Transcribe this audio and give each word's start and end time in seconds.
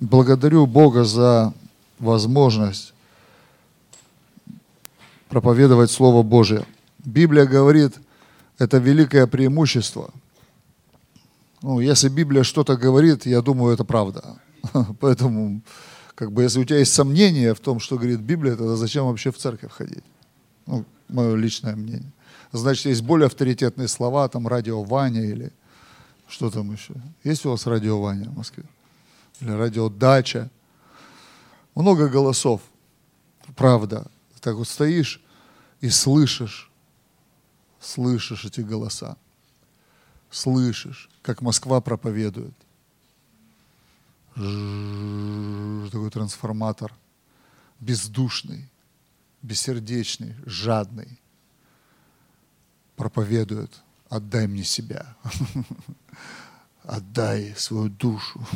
благодарю 0.00 0.66
Бога 0.66 1.04
за 1.04 1.52
возможность 1.98 2.94
проповедовать 5.28 5.90
Слово 5.90 6.22
Божие. 6.22 6.66
Библия 6.98 7.46
говорит, 7.46 7.94
это 8.58 8.78
великое 8.78 9.26
преимущество. 9.26 10.10
Ну, 11.62 11.80
если 11.80 12.08
Библия 12.08 12.42
что-то 12.42 12.76
говорит, 12.76 13.26
я 13.26 13.42
думаю, 13.42 13.74
это 13.74 13.84
правда. 13.84 14.40
Поэтому, 15.00 15.60
как 16.14 16.32
бы, 16.32 16.42
если 16.42 16.60
у 16.60 16.64
тебя 16.64 16.78
есть 16.78 16.92
сомнения 16.92 17.54
в 17.54 17.60
том, 17.60 17.80
что 17.80 17.96
говорит 17.96 18.20
Библия, 18.20 18.56
тогда 18.56 18.76
зачем 18.76 19.06
вообще 19.06 19.30
в 19.30 19.36
церковь 19.36 19.72
ходить? 19.72 20.04
Ну, 20.66 20.84
мое 21.08 21.36
личное 21.36 21.76
мнение. 21.76 22.12
Значит, 22.52 22.86
есть 22.86 23.02
более 23.02 23.26
авторитетные 23.26 23.88
слова, 23.88 24.28
там 24.28 24.48
радио 24.48 24.82
Ваня 24.82 25.22
или 25.22 25.52
что 26.28 26.50
там 26.50 26.72
еще. 26.72 26.94
Есть 27.24 27.44
у 27.46 27.50
вас 27.50 27.66
радио 27.66 28.00
Ваня 28.00 28.28
в 28.30 28.36
Москве? 28.36 28.64
Или 29.40 29.50
радио 29.50 29.88
Дача? 29.88 30.50
Много 31.74 32.08
голосов. 32.08 32.60
Правда. 33.56 34.10
Так 34.40 34.56
вот 34.56 34.68
стоишь 34.68 35.22
и 35.80 35.88
слышишь, 35.90 36.70
слышишь 37.80 38.44
эти 38.44 38.60
голоса. 38.60 39.16
Слышишь, 40.30 41.10
как 41.22 41.42
Москва 41.42 41.80
проповедует. 41.80 42.54
Такой 44.34 46.10
трансформатор. 46.10 46.94
Бездушный, 47.80 48.68
бессердечный, 49.42 50.36
жадный 50.44 51.18
проповедует, 53.00 53.82
отдай 54.10 54.46
мне 54.46 54.62
себя, 54.62 55.16
отдай 56.82 57.54
свою 57.56 57.88
душу, 57.88 58.46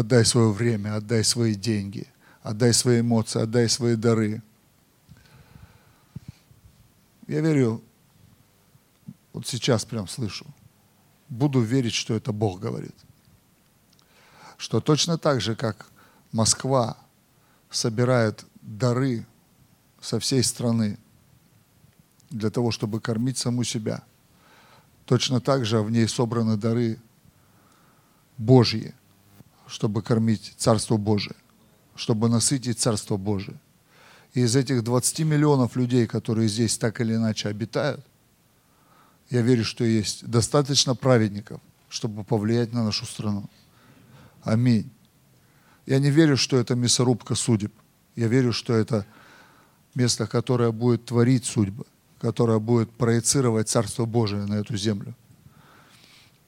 отдай 0.00 0.24
свое 0.24 0.50
время, 0.50 0.96
отдай 0.96 1.24
свои 1.24 1.54
деньги, 1.54 2.06
отдай 2.42 2.74
свои 2.74 3.00
эмоции, 3.00 3.42
отдай 3.42 3.68
свои 3.68 3.96
дары. 3.96 4.42
Я 7.26 7.40
верю, 7.40 7.82
вот 9.32 9.46
сейчас 9.46 9.84
прям 9.84 10.08
слышу, 10.08 10.46
буду 11.28 11.60
верить, 11.60 11.94
что 11.94 12.14
это 12.14 12.32
Бог 12.32 12.60
говорит. 12.60 12.94
Что 14.56 14.80
точно 14.80 15.16
так 15.16 15.40
же, 15.40 15.54
как 15.54 15.86
Москва 16.32 16.96
собирает 17.70 18.44
дары 18.60 19.26
со 20.00 20.18
всей 20.18 20.42
страны– 20.42 20.98
для 22.30 22.50
того, 22.50 22.70
чтобы 22.70 23.00
кормить 23.00 23.38
саму 23.38 23.64
себя. 23.64 24.02
Точно 25.04 25.40
так 25.40 25.64
же 25.66 25.80
в 25.80 25.90
ней 25.90 26.08
собраны 26.08 26.56
дары 26.56 26.98
Божьи, 28.38 28.94
чтобы 29.70 30.02
кормить 30.02 30.54
Царство 30.56 30.96
Божие, 30.96 31.36
чтобы 31.94 32.28
насытить 32.28 32.78
Царство 32.78 33.16
Божие. 33.16 33.58
И 34.34 34.40
из 34.40 34.54
этих 34.56 34.84
20 34.84 35.20
миллионов 35.20 35.76
людей, 35.76 36.06
которые 36.06 36.48
здесь 36.48 36.76
так 36.76 37.00
или 37.00 37.14
иначе 37.14 37.48
обитают, 37.48 38.04
я 39.30 39.42
верю, 39.42 39.64
что 39.64 39.84
есть 39.84 40.26
достаточно 40.26 40.94
праведников, 40.94 41.60
чтобы 41.88 42.24
повлиять 42.24 42.72
на 42.72 42.84
нашу 42.84 43.06
страну. 43.06 43.48
Аминь. 44.42 44.90
Я 45.86 45.98
не 45.98 46.10
верю, 46.10 46.36
что 46.36 46.56
это 46.56 46.74
мясорубка 46.74 47.34
судеб. 47.34 47.72
Я 48.16 48.26
верю, 48.28 48.52
что 48.52 48.74
это 48.74 49.06
место, 49.94 50.26
которое 50.26 50.72
будет 50.72 51.06
творить 51.06 51.44
судьбы 51.44 51.86
которая 52.20 52.58
будет 52.58 52.90
проецировать 52.90 53.68
Царство 53.68 54.04
Божие 54.04 54.44
на 54.44 54.54
эту 54.54 54.76
землю. 54.76 55.16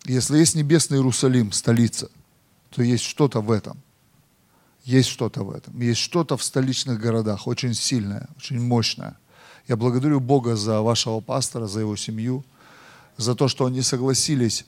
Если 0.05 0.39
есть 0.39 0.55
небесный 0.55 0.99
Иерусалим, 0.99 1.53
столица, 1.53 2.11
то 2.75 2.83
есть 2.83 3.05
что-то 3.05 3.41
в 3.41 3.51
этом. 3.51 3.81
Есть 4.85 5.09
что-то 5.09 5.45
в 5.45 5.51
этом. 5.51 5.79
Есть 5.81 6.01
что-то 6.01 6.37
в 6.37 6.43
столичных 6.43 6.99
городах, 6.99 7.47
очень 7.47 7.75
сильное, 7.75 8.29
очень 8.37 8.61
мощное. 8.61 9.17
Я 9.69 9.77
благодарю 9.77 10.19
Бога 10.19 10.57
за 10.57 10.81
вашего 10.81 11.21
пастора, 11.21 11.67
за 11.67 11.81
его 11.81 11.95
семью, 11.97 12.45
за 13.17 13.35
то, 13.35 13.47
что 13.47 13.67
они 13.67 13.83
согласились 13.83 14.67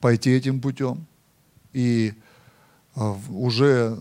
пойти 0.00 0.30
этим 0.30 0.60
путем. 0.60 1.06
И 1.72 2.12
а, 2.94 3.16
уже 3.30 3.98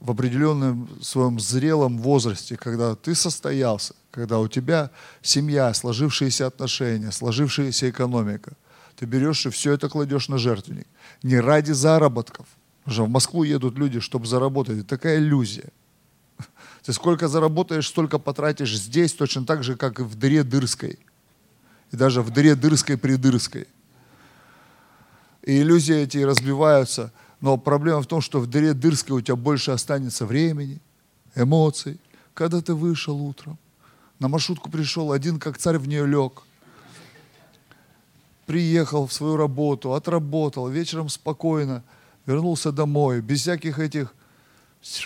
в 0.00 0.10
определенном 0.10 0.88
своем 1.00 1.40
зрелом 1.40 1.98
возрасте, 1.98 2.56
когда 2.56 2.94
ты 2.94 3.14
состоялся, 3.14 3.94
когда 4.10 4.40
у 4.40 4.48
тебя 4.48 4.90
семья, 5.22 5.72
сложившиеся 5.72 6.46
отношения, 6.46 7.12
сложившаяся 7.12 7.88
экономика, 7.88 8.52
ты 8.96 9.06
берешь 9.06 9.46
и 9.46 9.50
все 9.50 9.72
это 9.72 9.88
кладешь 9.88 10.28
на 10.28 10.38
жертвенник. 10.38 10.86
Не 11.22 11.40
ради 11.40 11.72
заработков. 11.72 12.46
Потому 12.86 13.08
в 13.08 13.10
Москву 13.10 13.42
едут 13.42 13.76
люди, 13.76 13.98
чтобы 13.98 14.26
заработать. 14.26 14.78
Это 14.78 14.88
такая 14.88 15.18
иллюзия. 15.18 15.70
Ты 16.84 16.92
сколько 16.92 17.26
заработаешь, 17.26 17.88
столько 17.88 18.18
потратишь 18.18 18.78
здесь, 18.78 19.12
точно 19.12 19.44
так 19.44 19.64
же, 19.64 19.76
как 19.76 19.98
и 19.98 20.04
в 20.04 20.14
дыре 20.14 20.44
дырской. 20.44 20.98
И 21.90 21.96
даже 21.96 22.22
в 22.22 22.30
дыре 22.30 22.54
дырской 22.54 22.96
придырской. 22.96 23.66
И 25.42 25.60
иллюзии 25.60 25.96
эти 25.96 26.18
разбиваются. 26.18 27.12
Но 27.40 27.56
проблема 27.56 28.02
в 28.02 28.06
том, 28.06 28.20
что 28.20 28.38
в 28.40 28.46
дыре 28.46 28.72
дырской 28.72 29.16
у 29.16 29.20
тебя 29.20 29.36
больше 29.36 29.72
останется 29.72 30.24
времени, 30.24 30.80
эмоций. 31.34 32.00
Когда 32.34 32.60
ты 32.60 32.72
вышел 32.74 33.20
утром, 33.20 33.58
на 34.20 34.28
маршрутку 34.28 34.70
пришел, 34.70 35.10
один 35.10 35.40
как 35.40 35.58
царь 35.58 35.78
в 35.78 35.88
нее 35.88 36.06
лег. 36.06 36.42
Приехал 38.46 39.08
в 39.08 39.12
свою 39.12 39.36
работу, 39.36 39.94
отработал, 39.94 40.68
вечером 40.68 41.08
спокойно, 41.08 41.82
вернулся 42.26 42.72
домой, 42.72 43.20
без 43.20 43.40
всяких 43.40 43.78
этих, 43.78 44.14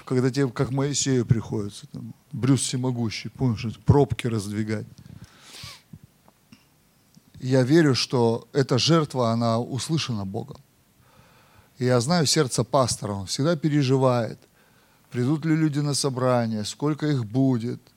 когда 0.05 0.31
тебе, 0.31 0.49
как 0.49 0.71
Моисею 0.71 1.25
приходится, 1.27 1.87
там, 1.87 2.15
Брюс 2.33 2.61
всемогущий, 2.61 3.29
помнишь, 3.29 3.79
пробки 3.85 4.27
раздвигать. 4.27 4.87
Я 7.41 7.63
верю, 7.63 7.95
что 7.95 8.49
эта 8.53 8.79
жертва, 8.79 9.31
она 9.31 9.59
услышана 9.59 10.27
Богом. 10.27 10.59
И 11.79 11.85
я 11.85 12.01
знаю 12.01 12.27
сердце 12.27 12.65
пастора, 12.65 13.13
он 13.13 13.27
всегда 13.27 13.57
переживает, 13.57 14.39
придут 15.11 15.45
ли 15.47 15.57
люди 15.57 15.79
на 15.79 15.95
собрание, 15.95 16.65
сколько 16.65 17.07
их 17.07 17.25
будет– 17.25 17.81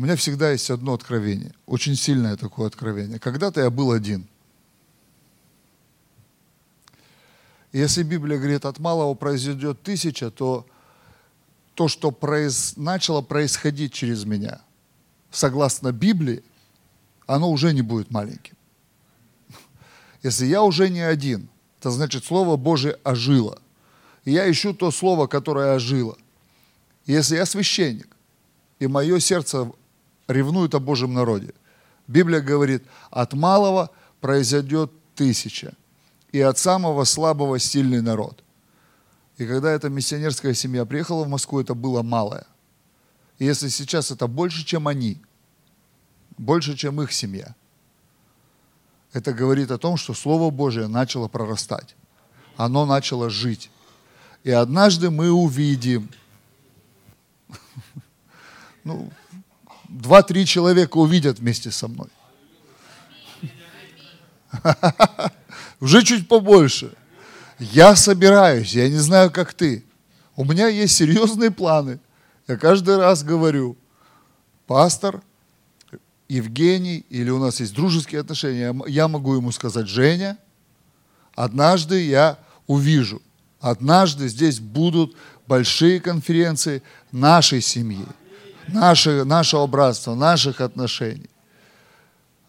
у 0.00 0.02
меня 0.02 0.16
всегда 0.16 0.50
есть 0.50 0.70
одно 0.70 0.94
откровение, 0.94 1.52
очень 1.66 1.94
сильное 1.94 2.34
такое 2.38 2.68
откровение. 2.68 3.18
Когда-то 3.18 3.60
я 3.60 3.68
был 3.68 3.92
один. 3.92 4.26
И 6.88 7.59
если 7.72 8.02
Библия 8.02 8.38
говорит, 8.38 8.64
от 8.64 8.78
малого 8.78 9.14
произойдет 9.14 9.82
тысяча, 9.82 10.30
то 10.30 10.66
то, 11.74 11.88
что 11.88 12.10
произ... 12.10 12.76
начало 12.76 13.22
происходить 13.22 13.92
через 13.92 14.24
меня, 14.24 14.60
согласно 15.30 15.92
Библии, 15.92 16.42
оно 17.26 17.50
уже 17.50 17.72
не 17.72 17.82
будет 17.82 18.10
маленьким. 18.10 18.56
Если 20.22 20.46
я 20.46 20.62
уже 20.62 20.90
не 20.90 21.00
один, 21.00 21.48
это 21.78 21.90
значит, 21.90 22.24
Слово 22.24 22.56
Божие 22.56 22.98
ожило. 23.04 23.58
И 24.24 24.32
я 24.32 24.50
ищу 24.50 24.74
то 24.74 24.90
Слово, 24.90 25.26
которое 25.26 25.74
ожило. 25.74 26.18
Если 27.06 27.36
я 27.36 27.46
священник, 27.46 28.08
и 28.80 28.86
мое 28.86 29.20
сердце 29.20 29.70
ревнуют 30.26 30.74
о 30.74 30.80
Божьем 30.80 31.14
народе. 31.14 31.54
Библия 32.06 32.40
говорит, 32.40 32.82
от 33.10 33.32
малого 33.34 33.90
произойдет 34.20 34.90
тысяча, 35.14 35.74
и 36.32 36.40
от 36.40 36.58
самого 36.58 37.04
слабого 37.04 37.58
сильный 37.58 38.02
народ. 38.02 38.42
И 39.36 39.46
когда 39.46 39.70
эта 39.70 39.88
миссионерская 39.88 40.54
семья 40.54 40.84
приехала 40.84 41.24
в 41.24 41.28
Москву, 41.28 41.60
это 41.60 41.74
было 41.74 42.02
малое. 42.02 42.46
И 43.38 43.44
если 43.44 43.68
сейчас 43.68 44.10
это 44.10 44.26
больше, 44.26 44.64
чем 44.64 44.86
они, 44.86 45.20
больше, 46.36 46.76
чем 46.76 47.00
их 47.00 47.12
семья, 47.12 47.54
это 49.12 49.32
говорит 49.32 49.70
о 49.70 49.78
том, 49.78 49.96
что 49.96 50.14
Слово 50.14 50.50
Божие 50.50 50.86
начало 50.86 51.26
прорастать. 51.26 51.96
Оно 52.56 52.86
начало 52.86 53.30
жить. 53.30 53.70
И 54.44 54.50
однажды 54.50 55.10
мы 55.10 55.30
увидим, 55.30 56.08
ну, 58.84 59.10
два-три 59.88 60.46
человека 60.46 60.98
увидят 60.98 61.40
вместе 61.40 61.70
со 61.70 61.88
мной. 61.88 62.08
Уже 65.80 66.02
чуть 66.02 66.28
побольше. 66.28 66.92
Я 67.58 67.96
собираюсь, 67.96 68.74
я 68.74 68.88
не 68.88 68.98
знаю, 68.98 69.30
как 69.30 69.54
ты. 69.54 69.84
У 70.36 70.44
меня 70.44 70.68
есть 70.68 70.96
серьезные 70.96 71.50
планы. 71.50 71.98
Я 72.46 72.56
каждый 72.56 72.96
раз 72.96 73.22
говорю, 73.22 73.76
пастор, 74.66 75.22
Евгений, 76.28 77.04
или 77.10 77.30
у 77.30 77.38
нас 77.38 77.60
есть 77.60 77.74
дружеские 77.74 78.20
отношения, 78.20 78.74
я 78.86 79.08
могу 79.08 79.34
ему 79.34 79.50
сказать, 79.50 79.88
Женя, 79.88 80.38
однажды 81.34 82.04
я 82.04 82.38
увижу, 82.66 83.20
однажды 83.60 84.28
здесь 84.28 84.60
будут 84.60 85.16
большие 85.46 86.00
конференции 86.00 86.82
нашей 87.10 87.60
семьи 87.60 88.06
наше, 88.72 89.24
нашего 89.24 89.66
братства, 89.66 90.14
наших 90.14 90.60
отношений. 90.60 91.30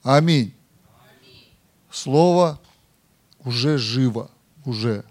Аминь. 0.03 0.53
Слово 1.91 2.59
уже 3.43 3.77
живо, 3.77 4.31
уже. 4.65 5.05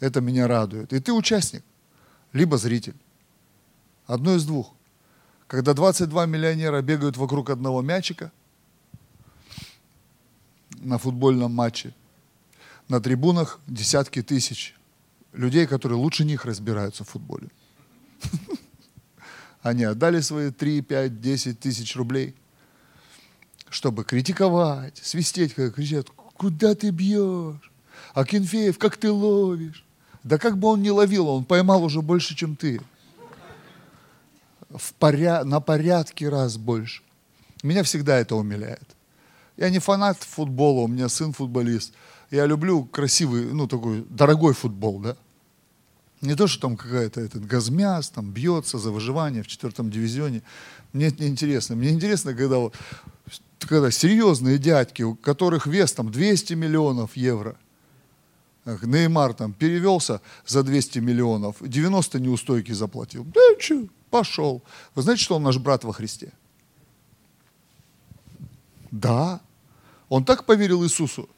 Это 0.00 0.20
меня 0.20 0.46
радует. 0.46 0.92
И 0.92 1.00
ты 1.00 1.12
участник, 1.12 1.64
либо 2.32 2.58
зритель. 2.58 2.96
Одно 4.06 4.34
из 4.34 4.44
двух. 4.44 4.74
Когда 5.46 5.72
22 5.72 6.26
миллионера 6.26 6.82
бегают 6.82 7.16
вокруг 7.16 7.50
одного 7.50 7.82
мячика 7.82 8.32
на 10.80 10.98
футбольном 10.98 11.52
матче, 11.54 11.94
на 12.88 13.00
трибунах 13.00 13.60
десятки 13.66 14.22
тысяч 14.22 14.74
людей, 15.32 15.66
которые 15.66 15.98
лучше 15.98 16.24
них 16.24 16.44
разбираются 16.44 17.04
в 17.04 17.08
футболе. 17.08 17.48
Они 19.62 19.84
отдали 19.84 20.20
свои 20.20 20.50
3, 20.50 20.82
5, 20.82 21.20
10 21.20 21.60
тысяч 21.60 21.96
рублей, 21.96 22.34
чтобы 23.70 24.04
критиковать, 24.04 24.98
свистеть, 24.98 25.54
как 25.54 25.74
кричат, 25.74 26.08
куда 26.36 26.74
ты 26.74 26.90
бьешь? 26.90 27.72
А 28.14 28.24
Кенфеев, 28.24 28.78
как 28.78 28.96
ты 28.96 29.10
ловишь? 29.10 29.84
Да 30.22 30.38
как 30.38 30.58
бы 30.58 30.68
он 30.68 30.82
не 30.82 30.90
ловил, 30.90 31.28
он 31.28 31.44
поймал 31.44 31.84
уже 31.84 32.00
больше, 32.00 32.34
чем 32.34 32.56
ты. 32.56 32.80
В 34.70 34.94
поря... 34.94 35.44
На 35.44 35.60
порядке 35.60 36.28
раз 36.28 36.56
больше. 36.56 37.02
Меня 37.62 37.82
всегда 37.82 38.18
это 38.18 38.36
умиляет. 38.36 38.88
Я 39.56 39.70
не 39.70 39.78
фанат 39.78 40.18
футбола, 40.18 40.80
у 40.80 40.88
меня 40.88 41.08
сын 41.08 41.32
футболист. 41.32 41.92
Я 42.30 42.46
люблю 42.46 42.84
красивый, 42.84 43.44
ну 43.44 43.68
такой 43.68 44.04
дорогой 44.08 44.54
футбол, 44.54 44.98
да. 44.98 45.16
Не 46.24 46.34
то, 46.34 46.46
что 46.46 46.62
там 46.62 46.76
какая-то 46.78 47.20
этот 47.20 47.44
газмяс, 47.44 48.08
там 48.08 48.30
бьется 48.30 48.78
за 48.78 48.90
выживание 48.90 49.42
в 49.42 49.46
четвертом 49.46 49.90
дивизионе. 49.90 50.42
Мне 50.94 51.08
это 51.08 51.22
не 51.22 51.28
интересно. 51.28 51.76
Мне 51.76 51.90
интересно, 51.90 52.32
когда, 52.34 52.56
вот, 52.56 52.74
когда 53.58 53.90
серьезные 53.90 54.56
дядьки, 54.56 55.02
у 55.02 55.16
которых 55.16 55.66
вес 55.66 55.92
там 55.92 56.10
200 56.10 56.54
миллионов 56.54 57.14
евро, 57.14 57.56
Неймар 58.64 59.34
там 59.34 59.52
перевелся 59.52 60.22
за 60.46 60.62
200 60.62 61.00
миллионов, 61.00 61.56
90 61.60 62.18
неустойки 62.20 62.72
заплатил. 62.72 63.24
Да 63.24 63.40
что, 63.58 63.86
пошел. 64.08 64.62
Вы 64.94 65.02
знаете, 65.02 65.22
что 65.22 65.36
он 65.36 65.42
наш 65.42 65.58
брат 65.58 65.84
во 65.84 65.92
Христе? 65.92 66.32
Да. 68.90 69.42
Он 70.08 70.24
так 70.24 70.46
поверил 70.46 70.84
Иисусу, 70.84 71.28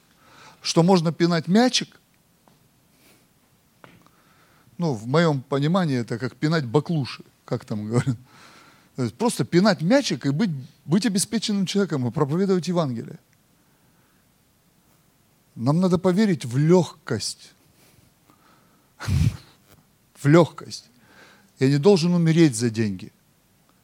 что 0.63 0.85
можно 0.85 1.13
пинать 1.13 1.49
мячик– 1.49 2.01
ну, 4.79 4.93
в 4.93 5.07
моем 5.07 5.43
понимании, 5.43 5.99
это 5.99 6.19
как 6.19 6.37
пинать 6.37 6.65
баклуши, 6.65 7.25
как 7.45 7.65
там 7.65 7.87
говорят. 7.87 8.17
Просто 9.19 9.45
пинать 9.45 9.83
мячик 9.83 10.27
и 10.27 10.31
быть, 10.31 10.51
быть 10.85 11.07
обеспеченным 11.07 11.67
человеком 11.67 12.07
и 12.07 12.11
проповедовать 12.11 12.69
Евангелие. 12.69 13.19
Нам 15.55 15.81
надо 15.81 15.99
поверить 15.99 16.45
в 16.45 16.57
легкость. 16.57 17.53
В 20.15 20.27
легкость. 20.27 20.89
Я 21.59 21.69
не 21.69 21.79
должен 21.79 22.15
умереть 22.15 22.57
за 22.57 22.71
деньги. 22.71 23.13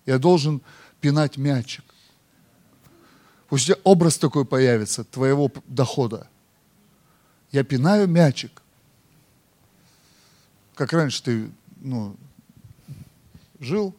Я 0.06 0.18
должен 0.18 0.62
пинать 1.00 1.36
мячик. 1.36 1.84
Пусть 3.48 3.64
у 3.64 3.74
тебя 3.74 3.82
образ 3.84 4.16
такой 4.16 4.46
появится, 4.46 5.04
твоего 5.04 5.52
дохода. 5.66 6.26
Я 7.50 7.64
пинаю 7.64 8.08
мячик 8.08 8.61
как 10.74 10.92
раньше 10.92 11.22
ты 11.22 11.50
ну, 11.80 12.16
жил, 13.60 13.94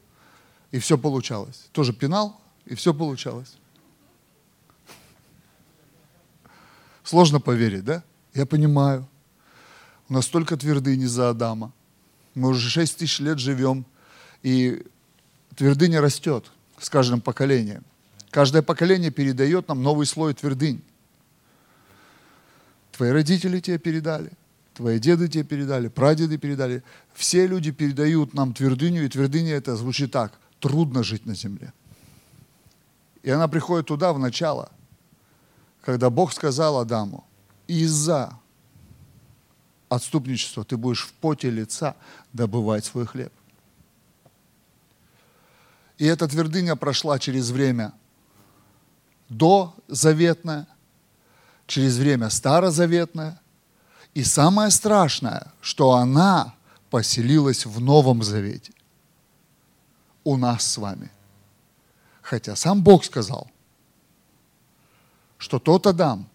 и 0.71 0.79
все 0.79 0.97
получалось. 0.97 1.67
Тоже 1.71 1.93
пинал, 1.93 2.39
и 2.65 2.75
все 2.75 2.93
получалось. 2.93 3.55
Сложно 7.03 7.39
поверить, 7.39 7.83
да? 7.83 8.03
Я 8.33 8.45
понимаю. 8.45 9.07
У 10.09 10.13
нас 10.13 10.25
столько 10.25 10.57
твердыни 10.57 11.05
за 11.05 11.29
Адама. 11.29 11.71
Мы 12.33 12.49
уже 12.49 12.69
6 12.69 12.97
тысяч 12.97 13.19
лет 13.19 13.39
живем, 13.39 13.85
и 14.41 14.83
твердыня 15.55 16.01
растет 16.01 16.51
с 16.79 16.89
каждым 16.89 17.21
поколением. 17.21 17.83
Каждое 18.31 18.63
поколение 18.63 19.11
передает 19.11 19.67
нам 19.67 19.83
новый 19.83 20.07
слой 20.07 20.33
твердынь. 20.33 20.81
Твои 22.91 23.11
родители 23.11 23.59
тебе 23.59 23.77
передали– 23.77 24.31
твои 24.73 24.99
деды 24.99 25.27
тебе 25.27 25.43
передали, 25.43 25.87
прадеды 25.87 26.37
передали. 26.37 26.83
Все 27.13 27.47
люди 27.47 27.71
передают 27.71 28.33
нам 28.33 28.53
твердыню, 28.53 29.05
и 29.05 29.09
твердыня 29.09 29.53
это 29.53 29.75
звучит 29.75 30.11
так. 30.11 30.39
Трудно 30.59 31.03
жить 31.03 31.25
на 31.25 31.35
земле. 31.35 31.73
И 33.21 33.29
она 33.29 33.47
приходит 33.47 33.87
туда, 33.87 34.13
в 34.13 34.19
начало, 34.19 34.71
когда 35.81 36.09
Бог 36.09 36.33
сказал 36.33 36.79
Адаму, 36.79 37.25
из-за 37.67 38.37
отступничества 39.89 40.63
ты 40.63 40.77
будешь 40.77 41.05
в 41.05 41.13
поте 41.13 41.49
лица 41.49 41.95
добывать 42.33 42.85
свой 42.85 43.05
хлеб. 43.05 43.31
И 45.97 46.05
эта 46.05 46.27
твердыня 46.27 46.75
прошла 46.75 47.19
через 47.19 47.49
время 47.51 47.93
до 49.29 49.75
заветное, 49.87 50.67
через 51.67 51.97
время 51.97 52.29
старозаветное, 52.29 53.39
и 54.13 54.23
самое 54.23 54.69
страшное, 54.69 55.51
что 55.61 55.93
она 55.93 56.55
поселилась 56.89 57.65
в 57.65 57.79
Новом 57.79 58.21
Завете. 58.23 58.71
У 60.23 60.37
нас 60.37 60.63
с 60.65 60.77
вами. 60.77 61.09
Хотя 62.21 62.55
сам 62.55 62.83
Бог 62.83 63.03
сказал, 63.03 63.49
что 65.37 65.59
тот 65.59 65.87
Адам 65.87 66.29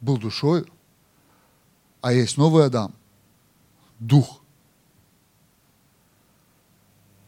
был 0.00 0.18
душой, 0.18 0.66
а 2.02 2.12
есть 2.12 2.36
новый 2.36 2.66
Адам, 2.66 2.94
дух. 3.98 4.42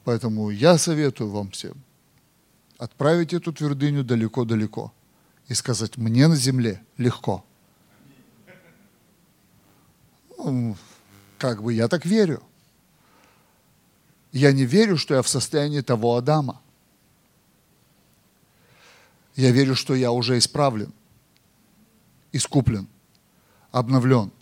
Поэтому 0.05 0.51
я 0.51 0.79
советую 0.79 1.31
вам 1.31 1.51
всем 1.51 1.83
отправить 2.79 3.33
эту 3.33 3.53
твердыню 3.53 4.05
далеко-далеко 4.05 4.93
и 5.49 5.55
сказать, 5.55 5.97
мне 5.97 6.29
на 6.29 6.37
земле 6.37 6.85
легко– 6.97 7.45
как 11.39 11.63
бы 11.63 11.73
я 11.73 11.89
так 11.89 12.05
верю. 12.05 12.43
Я 14.33 14.53
не 14.53 14.65
верю, 14.65 14.97
что 14.97 15.15
я 15.15 15.23
в 15.23 15.29
состоянии 15.29 15.81
того 15.81 16.17
Адама. 16.17 16.61
Я 19.35 19.53
верю, 19.53 19.75
что 19.75 19.95
я 19.95 20.11
уже 20.11 20.37
исправлен, 20.37 20.93
искуплен, 22.33 22.89
обновлен, 23.71 24.33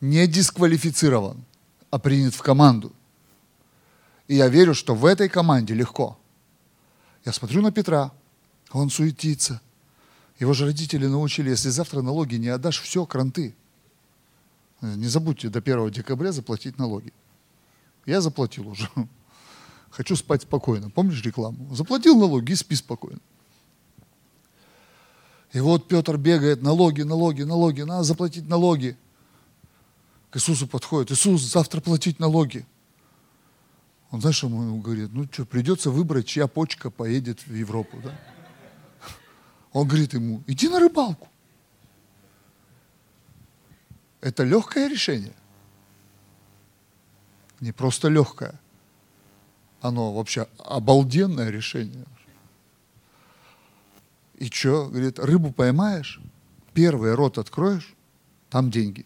не 0.00 0.26
дисквалифицирован, 0.26 1.44
а 1.90 1.98
принят 1.98 2.34
в 2.34 2.42
команду. 2.42 2.92
И 4.26 4.34
я 4.34 4.48
верю, 4.48 4.74
что 4.74 4.94
в 4.94 5.06
этой 5.06 5.28
команде 5.28 5.74
легко. 5.74 6.18
Я 7.24 7.32
смотрю 7.32 7.62
на 7.62 7.70
Петра, 7.70 8.12
он 8.72 8.90
суетится. 8.90 9.60
Его 10.38 10.54
же 10.54 10.66
родители 10.66 11.06
научили, 11.06 11.50
если 11.50 11.68
завтра 11.68 12.02
налоги 12.02 12.34
не 12.34 12.48
отдашь, 12.48 12.80
все, 12.80 13.06
кранты. 13.06 13.54
Не 14.80 15.08
забудьте 15.08 15.48
до 15.48 15.58
1 15.58 15.90
декабря 15.90 16.32
заплатить 16.32 16.78
налоги. 16.78 17.12
Я 18.06 18.20
заплатил 18.20 18.68
уже. 18.68 18.88
Хочу 19.90 20.16
спать 20.16 20.42
спокойно. 20.42 20.90
Помнишь 20.90 21.22
рекламу? 21.22 21.74
Заплатил 21.74 22.18
налоги 22.18 22.52
и 22.52 22.54
спи 22.54 22.76
спокойно. 22.76 23.20
И 25.52 25.60
вот 25.60 25.88
Петр 25.88 26.16
бегает, 26.16 26.62
налоги, 26.62 27.02
налоги, 27.02 27.42
налоги, 27.42 27.82
надо 27.82 28.04
заплатить 28.04 28.48
налоги. 28.48 28.96
К 30.30 30.36
Иисусу 30.36 30.66
подходит, 30.66 31.10
Иисус, 31.10 31.40
завтра 31.40 31.80
платить 31.80 32.18
налоги. 32.18 32.66
Он, 34.10 34.20
знаешь, 34.20 34.42
ему 34.42 34.78
говорит? 34.80 35.10
Ну 35.12 35.26
что, 35.30 35.46
придется 35.46 35.90
выбрать, 35.90 36.26
чья 36.26 36.46
почка 36.46 36.90
поедет 36.90 37.40
в 37.46 37.54
Европу, 37.54 37.98
да? 38.02 38.18
Он 39.72 39.88
говорит 39.88 40.12
ему, 40.12 40.42
иди 40.46 40.68
на 40.68 40.80
рыбалку. 40.80 41.28
Это 44.20 44.44
легкое 44.44 44.88
решение. 44.88 45.34
Не 47.60 47.72
просто 47.72 48.08
легкое. 48.08 48.58
Оно 49.80 50.12
вообще 50.12 50.48
обалденное 50.58 51.50
решение. 51.50 52.04
И 54.36 54.46
что? 54.46 54.88
Говорит, 54.88 55.18
рыбу 55.18 55.52
поймаешь, 55.52 56.20
первый 56.72 57.14
рот 57.14 57.38
откроешь, 57.38 57.94
там 58.50 58.70
деньги. 58.70 59.04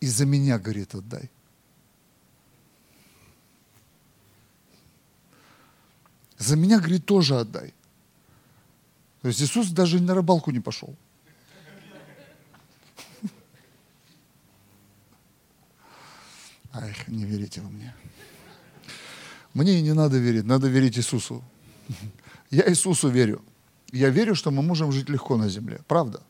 И 0.00 0.06
за 0.06 0.26
меня, 0.26 0.58
говорит, 0.58 0.94
отдай. 0.94 1.30
За 6.38 6.56
меня, 6.56 6.78
говорит, 6.78 7.04
тоже 7.04 7.38
отдай. 7.38 7.74
То 9.22 9.28
есть 9.28 9.42
Иисус 9.42 9.70
даже 9.70 10.00
на 10.00 10.14
рыбалку 10.14 10.50
не 10.50 10.60
пошел. 10.60 10.96
Ах, 16.72 17.08
не 17.08 17.24
верите 17.24 17.60
вы 17.60 17.70
мне. 17.70 17.94
Мне 19.54 19.82
не 19.82 19.94
надо 19.94 20.18
верить, 20.18 20.44
надо 20.44 20.68
верить 20.68 20.96
Иисусу. 20.98 21.42
Я 22.50 22.68
Иисусу 22.68 23.08
верю. 23.08 23.42
Я 23.92 24.10
верю, 24.10 24.34
что 24.34 24.50
мы 24.50 24.62
можем 24.62 24.92
жить 24.92 25.08
легко 25.08 25.36
на 25.36 25.48
земле. 25.48 25.80
Правда. 25.88 26.20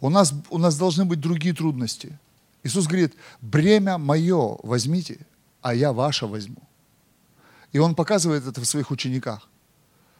У 0.00 0.10
нас, 0.10 0.32
у 0.50 0.58
нас 0.58 0.76
должны 0.76 1.04
быть 1.04 1.20
другие 1.20 1.54
трудности. 1.54 2.18
Иисус 2.62 2.86
говорит, 2.86 3.14
бремя 3.40 3.98
мое 3.98 4.56
возьмите, 4.62 5.18
а 5.60 5.74
я 5.74 5.92
ваше 5.92 6.26
возьму. 6.26 6.62
И 7.72 7.78
Он 7.78 7.94
показывает 7.94 8.46
это 8.46 8.60
в 8.60 8.64
своих 8.64 8.90
учениках. 8.90 9.48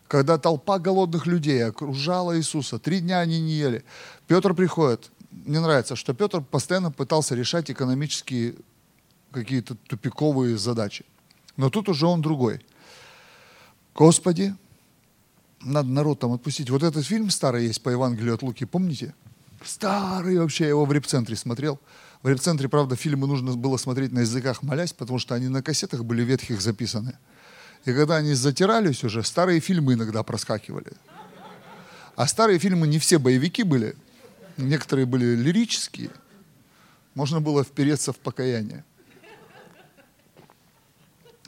Когда 0.09 0.39
толпа 0.39 0.79
голодных 0.79 1.27
людей 1.27 1.65
окружала 1.65 2.37
Иисуса, 2.37 2.79
три 2.79 3.01
дня 3.01 3.21
они 3.21 3.41
не 3.41 3.53
ели. 3.53 3.85
Петр 4.27 4.55
приходит. 4.55 5.11
Мне 5.31 5.61
нравится, 5.61 5.97
что 5.97 6.15
Петр 6.15 6.41
постоянно 6.41 6.91
пытался 6.91 7.35
решать 7.35 7.71
экономические 7.71 8.55
какие-то 9.31 9.75
тупиковые 9.75 10.59
задачи. 10.59 11.05
Но 11.57 11.71
тут 11.71 11.89
уже 11.89 12.07
он 12.07 12.23
другой. 12.23 12.65
Господи, 13.95 14.55
надо 15.61 15.89
народ 15.89 16.21
там 16.21 16.33
отпустить. 16.33 16.71
Вот 16.71 16.83
этот 16.83 17.05
фильм 17.05 17.31
старый 17.31 17.67
есть 17.67 17.83
по 17.83 17.91
Евангелию 17.91 18.35
от 18.35 18.43
Луки, 18.43 18.65
помните? 18.65 19.15
Старый 19.65 20.39
вообще, 20.39 20.65
я 20.65 20.71
его 20.71 20.85
в 20.85 20.93
репцентре 20.93 21.37
смотрел. 21.37 21.81
В 22.23 22.29
репцентре, 22.29 22.69
правда, 22.69 22.97
фильмы 22.97 23.27
нужно 23.27 23.57
было 23.57 23.77
смотреть 23.77 24.13
на 24.13 24.21
языках 24.21 24.63
молясь, 24.63 24.93
потому 24.93 25.19
что 25.19 25.35
они 25.35 25.49
на 25.49 25.63
кассетах 25.63 26.05
были 26.05 26.23
ветхих 26.23 26.61
записаны. 26.61 27.17
И 27.85 27.93
когда 27.93 28.17
они 28.17 28.35
затирались 28.35 29.05
уже, 29.05 29.23
старые 29.23 29.61
фильмы 29.61 29.95
иногда 29.95 30.23
проскакивали. 30.23 30.93
А 32.17 32.27
старые 32.27 32.59
фильмы 32.59 32.89
не 32.89 32.99
все 32.99 33.19
боевики 33.19 33.63
были. 33.63 33.97
Некоторые 34.57 35.07
были 35.07 35.37
лирические. 35.37 36.11
Можно 37.15 37.41
было 37.41 37.63
впереться 37.63 38.13
в 38.13 38.17
покаяние. 38.19 38.85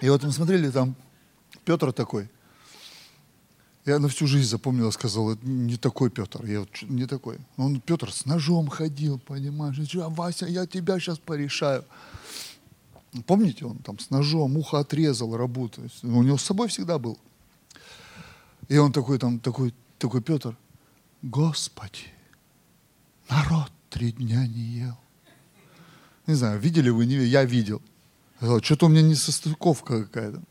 И 0.00 0.08
вот 0.08 0.22
мы 0.22 0.32
смотрели, 0.32 0.70
там 0.70 0.94
Петр 1.64 1.92
такой. 1.92 2.28
Я 3.86 3.98
на 3.98 4.08
всю 4.08 4.26
жизнь 4.26 4.48
запомнил, 4.48 4.92
сказал, 4.92 5.36
не 5.42 5.76
такой 5.76 6.10
Петр, 6.10 6.44
я 6.44 6.60
вот 6.60 6.68
не 6.82 7.06
такой. 7.06 7.38
Он 7.56 7.80
Петр 7.80 8.12
с 8.12 8.26
ножом 8.26 8.68
ходил, 8.68 9.18
понимаешь, 9.18 9.78
а 9.96 10.08
Вася, 10.08 10.46
я 10.46 10.66
тебя 10.66 10.98
сейчас 10.98 11.18
порешаю. 11.18 11.84
Помните, 13.26 13.64
он 13.64 13.78
там 13.78 13.98
с 13.98 14.10
ножом 14.10 14.56
ухо 14.56 14.78
отрезал, 14.78 15.36
работает. 15.36 15.92
У 16.02 16.22
него 16.22 16.36
с 16.36 16.42
собой 16.42 16.68
всегда 16.68 16.98
был. 16.98 17.18
И 18.68 18.76
он 18.76 18.92
такой 18.92 19.18
там, 19.18 19.40
такой, 19.40 19.74
такой 19.98 20.22
Петр, 20.22 20.56
Господи, 21.22 22.06
народ 23.28 23.70
три 23.88 24.12
дня 24.12 24.46
не 24.46 24.60
ел. 24.60 24.98
Не 26.26 26.34
знаю, 26.34 26.60
видели 26.60 26.90
вы, 26.90 27.06
не 27.06 27.16
видели, 27.16 27.30
я 27.30 27.44
видел. 27.44 27.82
Что-то 28.40 28.86
у 28.86 28.88
меня 28.88 29.02
не 29.02 29.14
состыковка 29.14 30.04
какая-то. 30.04 30.42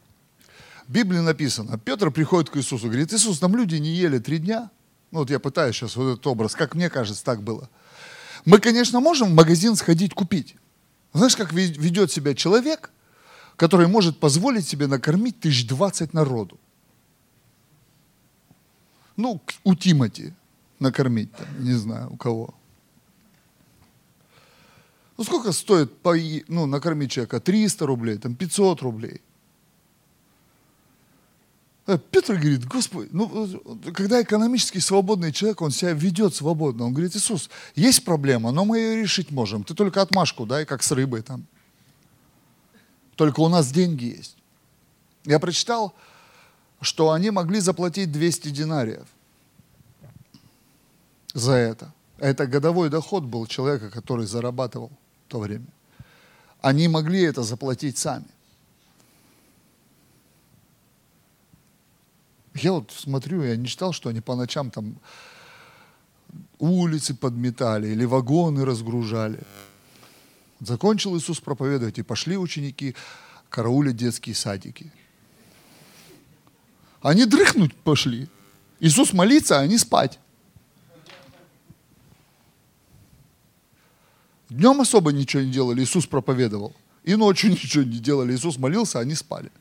В 0.87 0.91
Библии 0.91 1.19
написано, 1.19 1.77
Петр 1.77 2.11
приходит 2.11 2.49
к 2.49 2.57
Иисусу, 2.57 2.87
говорит, 2.87 3.13
Иисус, 3.13 3.41
нам 3.41 3.55
люди 3.55 3.75
не 3.75 3.89
ели 3.89 4.19
три 4.19 4.39
дня. 4.39 4.71
Ну 5.11 5.19
вот 5.19 5.29
я 5.29 5.39
пытаюсь 5.39 5.75
сейчас 5.75 5.95
вот 5.95 6.13
этот 6.13 6.27
образ, 6.27 6.55
как 6.55 6.75
мне 6.75 6.89
кажется, 6.89 7.23
так 7.23 7.41
было. 7.41 7.69
Мы, 8.45 8.59
конечно, 8.59 8.99
можем 8.99 9.29
в 9.29 9.33
магазин 9.33 9.75
сходить 9.75 10.13
купить. 10.13 10.55
Знаешь, 11.13 11.35
как 11.35 11.51
ведет 11.51 12.11
себя 12.11 12.35
человек, 12.35 12.91
который 13.55 13.87
может 13.87 14.19
позволить 14.19 14.67
себе 14.67 14.87
накормить 14.87 15.39
тысяч 15.39 15.67
двадцать 15.67 16.13
народу? 16.13 16.59
Ну, 19.17 19.41
у 19.63 19.75
Тимати 19.75 20.33
накормить, 20.79 21.31
там, 21.33 21.47
не 21.63 21.73
знаю, 21.73 22.13
у 22.13 22.17
кого. 22.17 22.53
Ну, 25.19 25.25
сколько 25.25 25.51
стоит 25.51 25.97
по, 25.97 26.15
ну, 26.47 26.65
накормить 26.65 27.11
человека? 27.11 27.41
300 27.41 27.85
рублей, 27.85 28.17
там 28.17 28.35
500 28.35 28.81
рублей. 28.81 29.21
А 31.85 31.97
Петр 31.97 32.35
говорит, 32.35 32.65
Господи, 32.65 33.09
ну, 33.11 33.61
когда 33.93 34.21
экономически 34.21 34.77
свободный 34.77 35.33
человек, 35.33 35.61
он 35.61 35.71
себя 35.71 35.91
ведет 35.91 36.35
свободно. 36.35 36.85
Он 36.85 36.93
говорит, 36.93 37.17
Иисус, 37.17 37.49
есть 37.75 38.05
проблема, 38.05 38.51
но 38.51 38.63
мы 38.63 38.77
ее 38.77 39.01
решить 39.01 39.29
можем. 39.29 39.65
Ты 39.65 39.73
только 39.73 40.01
отмашку 40.01 40.45
дай, 40.45 40.65
как 40.65 40.81
с 40.83 40.91
рыбой 40.93 41.21
там. 41.21 41.45
Только 43.17 43.41
у 43.41 43.49
нас 43.49 43.73
деньги 43.73 44.05
есть. 44.05 44.37
Я 45.25 45.39
прочитал, 45.39 45.93
что 46.79 47.11
они 47.11 47.29
могли 47.29 47.59
заплатить 47.59 48.09
200 48.09 48.51
динариев 48.51 49.07
за 51.33 51.55
это. 51.55 51.93
Это 52.19 52.47
годовой 52.47 52.89
доход 52.89 53.25
был 53.25 53.47
человека, 53.47 53.89
который 53.89 54.25
зарабатывал 54.25 54.93
то 55.29 55.39
время. 55.39 55.67
Они 56.61 56.87
могли 56.87 57.21
это 57.21 57.43
заплатить 57.43 57.97
сами. 57.97 58.25
Я 62.55 62.73
вот 62.73 62.91
смотрю, 62.91 63.43
я 63.43 63.55
не 63.55 63.67
читал, 63.67 63.93
что 63.93 64.09
они 64.09 64.19
по 64.19 64.35
ночам 64.35 64.69
там 64.69 64.97
улицы 66.57 67.13
подметали 67.13 67.87
или 67.87 68.03
вагоны 68.05 68.65
разгружали. 68.65 69.39
Закончил 70.59 71.17
Иисус 71.17 71.39
проповедовать, 71.39 71.99
и 71.99 72.03
пошли 72.03 72.37
ученики 72.37 72.95
караулить 73.49 73.95
детские 73.95 74.35
садики. 74.35 74.91
Они 77.01 77.25
дрыхнуть 77.25 77.73
пошли. 77.75 78.27
Иисус 78.81 79.13
молиться, 79.13 79.59
а 79.59 79.61
они 79.61 79.77
спать. 79.77 80.19
Днем 84.49 84.81
особо 84.81 85.11
ничего 85.11 85.43
не 85.43 85.51
делали, 85.51 85.83
Иисус 85.83 86.07
проповедовал. 86.07 86.75
И 87.03 87.15
ночью 87.15 87.49
ничего 87.51 87.83
не 87.83 87.99
делали, 87.99 88.35
Иисус 88.35 88.57
молился, 88.57 88.99
а 88.99 89.01
они 89.01 89.15
спали. 89.15 89.51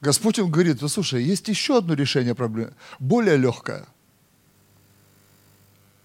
Господь 0.00 0.38
им 0.38 0.50
говорит, 0.50 0.80
ну 0.80 0.88
слушай, 0.88 1.22
есть 1.22 1.48
еще 1.48 1.78
одно 1.78 1.94
решение 1.94 2.34
проблемы, 2.34 2.72
более 3.00 3.36
легкое. 3.36 3.86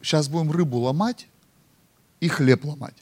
Сейчас 0.01 0.27
будем 0.27 0.51
рыбу 0.51 0.79
ломать 0.79 1.27
и 2.19 2.27
хлеб 2.27 2.65
ломать. 2.65 2.95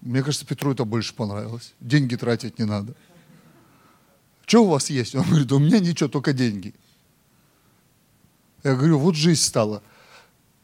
Мне 0.00 0.22
кажется, 0.22 0.46
Петру 0.46 0.72
это 0.72 0.84
больше 0.84 1.14
понравилось. 1.14 1.74
Деньги 1.80 2.16
тратить 2.16 2.58
не 2.58 2.64
надо. 2.64 2.94
Что 4.46 4.64
у 4.64 4.68
вас 4.68 4.90
есть? 4.90 5.14
Он 5.14 5.22
говорит, 5.22 5.52
у 5.52 5.58
меня 5.58 5.78
ничего, 5.78 6.08
только 6.08 6.32
деньги. 6.32 6.74
Я 8.64 8.74
говорю, 8.74 8.98
вот 8.98 9.14
жизнь 9.14 9.40
стала. 9.40 9.82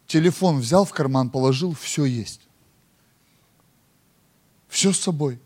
Телефон 0.06 0.60
взял 0.60 0.84
в 0.84 0.92
карман, 0.92 1.30
положил, 1.30 1.74
все 1.74 2.04
есть. 2.04 2.40
Все 4.68 4.92
с 4.92 5.00
собой 5.00 5.40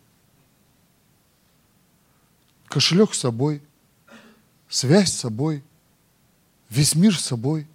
кошелек 2.70 3.14
с 3.14 3.18
собой, 3.18 3.60
связь 4.68 5.12
с 5.12 5.18
собой, 5.18 5.62
весь 6.70 6.94
мир 6.94 7.18
с 7.18 7.24
собой. 7.24 7.66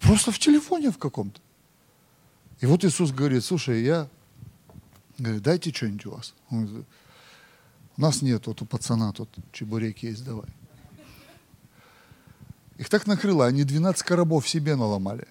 Просто 0.00 0.32
в 0.32 0.38
телефоне 0.38 0.90
в 0.90 0.98
каком-то. 0.98 1.40
И 2.60 2.66
вот 2.66 2.84
Иисус 2.84 3.12
говорит, 3.12 3.44
слушай, 3.44 3.82
я, 3.84 4.08
говорит, 5.18 5.42
дайте 5.42 5.72
что-нибудь 5.72 6.06
у 6.06 6.10
вас. 6.12 6.34
Он 6.48 6.66
говорит, 6.66 6.86
у 7.98 8.00
нас 8.00 8.22
нет, 8.22 8.46
вот 8.46 8.62
у 8.62 8.64
пацана 8.64 9.12
тут 9.12 9.28
чебуреки 9.52 10.06
есть, 10.06 10.24
давай. 10.24 10.48
Их 12.78 12.88
так 12.88 13.06
накрыло, 13.06 13.46
они 13.46 13.64
12 13.64 14.02
коробов 14.04 14.48
себе 14.48 14.74
наломали. 14.74 15.28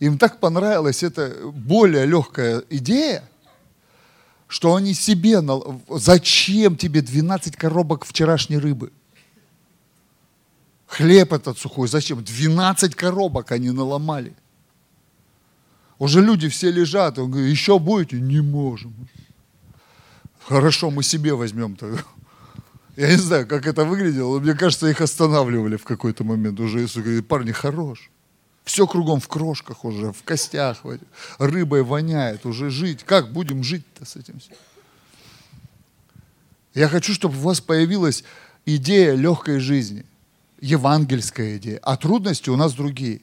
Им 0.00 0.16
так 0.16 0.38
понравилась 0.38 1.02
эта 1.02 1.36
более 1.52 2.06
легкая 2.06 2.62
идея, 2.70 3.28
что 4.46 4.74
они 4.76 4.94
себе... 4.94 5.42
Зачем 5.88 6.76
тебе 6.76 7.02
12 7.02 7.56
коробок 7.56 8.04
вчерашней 8.04 8.58
рыбы? 8.58 8.92
Хлеб 10.86 11.32
этот 11.32 11.58
сухой, 11.58 11.88
зачем? 11.88 12.24
12 12.24 12.94
коробок 12.94 13.52
они 13.52 13.70
наломали. 13.70 14.34
Уже 15.98 16.22
люди 16.22 16.48
все 16.48 16.70
лежат, 16.70 17.18
он 17.18 17.30
говорит, 17.30 17.50
еще 17.50 17.78
будете? 17.78 18.20
Не 18.20 18.40
можем. 18.40 18.94
Хорошо, 20.46 20.90
мы 20.90 21.02
себе 21.02 21.34
возьмем 21.34 21.76
тогда. 21.76 22.02
Я 22.96 23.08
не 23.08 23.16
знаю, 23.16 23.46
как 23.46 23.66
это 23.66 23.84
выглядело, 23.84 24.38
мне 24.38 24.54
кажется, 24.54 24.88
их 24.88 25.00
останавливали 25.00 25.76
в 25.76 25.84
какой-то 25.84 26.24
момент. 26.24 26.58
Уже 26.60 26.84
Иисус 26.84 27.02
говорит, 27.02 27.28
парни, 27.28 27.52
хорош. 27.52 28.10
Все 28.68 28.86
кругом 28.86 29.18
в 29.18 29.28
крошках 29.28 29.86
уже, 29.86 30.12
в 30.12 30.22
костях, 30.24 30.84
рыбой 31.38 31.82
воняет, 31.82 32.44
уже 32.44 32.68
жить. 32.68 33.02
Как 33.02 33.32
будем 33.32 33.64
жить-то 33.64 34.04
с 34.04 34.14
этим 34.14 34.40
всем? 34.40 34.56
Я 36.74 36.90
хочу, 36.90 37.14
чтобы 37.14 37.38
у 37.38 37.40
вас 37.40 37.62
появилась 37.62 38.24
идея 38.66 39.14
легкой 39.14 39.60
жизни, 39.60 40.04
евангельская 40.60 41.56
идея. 41.56 41.78
А 41.82 41.96
трудности 41.96 42.50
у 42.50 42.56
нас 42.56 42.74
другие. 42.74 43.22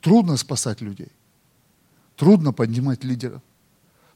Трудно 0.00 0.36
спасать 0.36 0.80
людей. 0.80 1.12
Трудно 2.16 2.52
поднимать 2.52 3.04
лидеров. 3.04 3.40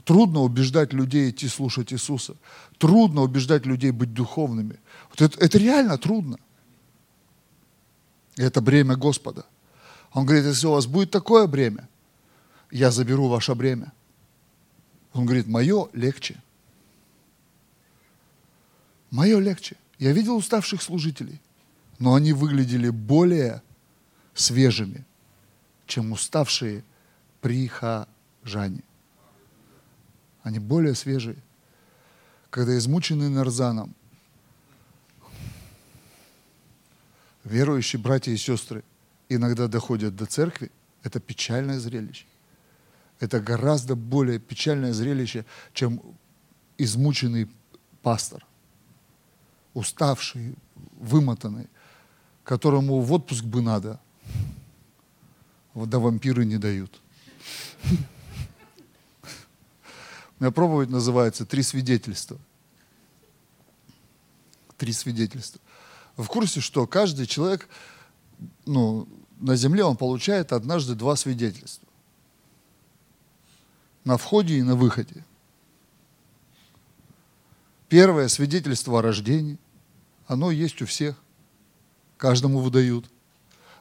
Трудно 0.02 0.40
убеждать 0.40 0.92
людей 0.92 1.30
идти 1.30 1.46
слушать 1.46 1.92
Иисуса. 1.92 2.34
Трудно 2.78 3.22
убеждать 3.22 3.66
людей 3.66 3.92
быть 3.92 4.12
духовными. 4.12 4.80
Вот 5.10 5.20
это, 5.20 5.38
это 5.38 5.58
реально 5.58 5.96
трудно. 5.96 6.38
И 8.34 8.42
это 8.42 8.60
бремя 8.60 8.96
Господа– 8.96 9.46
он 10.16 10.24
говорит, 10.24 10.46
если 10.46 10.66
у 10.66 10.70
вас 10.70 10.86
будет 10.86 11.10
такое 11.10 11.46
бремя, 11.46 11.86
я 12.70 12.90
заберу 12.90 13.28
ваше 13.28 13.54
бремя. 13.54 13.92
Он 15.12 15.26
говорит, 15.26 15.46
мое 15.46 15.90
легче. 15.92 16.40
Мое 19.10 19.38
легче. 19.38 19.76
Я 19.98 20.12
видел 20.12 20.36
уставших 20.36 20.80
служителей, 20.80 21.38
но 21.98 22.14
они 22.14 22.32
выглядели 22.32 22.88
более 22.88 23.60
свежими, 24.32 25.04
чем 25.86 26.12
уставшие 26.12 26.82
прихожане. 27.42 28.84
Они 30.42 30.58
более 30.58 30.94
свежие. 30.94 31.36
Когда 32.48 32.78
измученный 32.78 33.28
нарзаном, 33.28 33.94
верующие 37.44 38.00
братья 38.00 38.32
и 38.32 38.38
сестры 38.38 38.82
иногда 39.28 39.68
доходят 39.68 40.16
до 40.16 40.26
церкви, 40.26 40.70
это 41.02 41.20
печальное 41.20 41.78
зрелище. 41.78 42.26
Это 43.20 43.40
гораздо 43.40 43.96
более 43.96 44.38
печальное 44.38 44.92
зрелище, 44.92 45.44
чем 45.72 46.02
измученный 46.78 47.48
пастор, 48.02 48.46
уставший, 49.74 50.56
вымотанный, 50.98 51.68
которому 52.44 53.00
в 53.00 53.12
отпуск 53.12 53.44
бы 53.44 53.62
надо, 53.62 54.00
да 55.74 55.98
вампиры 55.98 56.44
не 56.44 56.58
дают. 56.58 57.00
У 60.38 60.44
меня 60.44 60.50
проповедь 60.50 60.90
называется 60.90 61.46
«Три 61.46 61.62
свидетельства». 61.62 62.38
Три 64.76 64.92
свидетельства. 64.92 65.60
В 66.16 66.26
курсе, 66.26 66.60
что 66.60 66.86
каждый 66.86 67.26
человек 67.26 67.68
ну, 68.64 69.08
на 69.40 69.56
земле 69.56 69.84
он 69.84 69.96
получает 69.96 70.52
однажды 70.52 70.94
два 70.94 71.16
свидетельства. 71.16 71.86
На 74.04 74.16
входе 74.16 74.58
и 74.58 74.62
на 74.62 74.76
выходе. 74.76 75.24
Первое 77.88 78.28
свидетельство 78.28 78.98
о 78.98 79.02
рождении, 79.02 79.58
оно 80.26 80.50
есть 80.50 80.82
у 80.82 80.86
всех. 80.86 81.16
Каждому 82.16 82.60
выдают. 82.60 83.08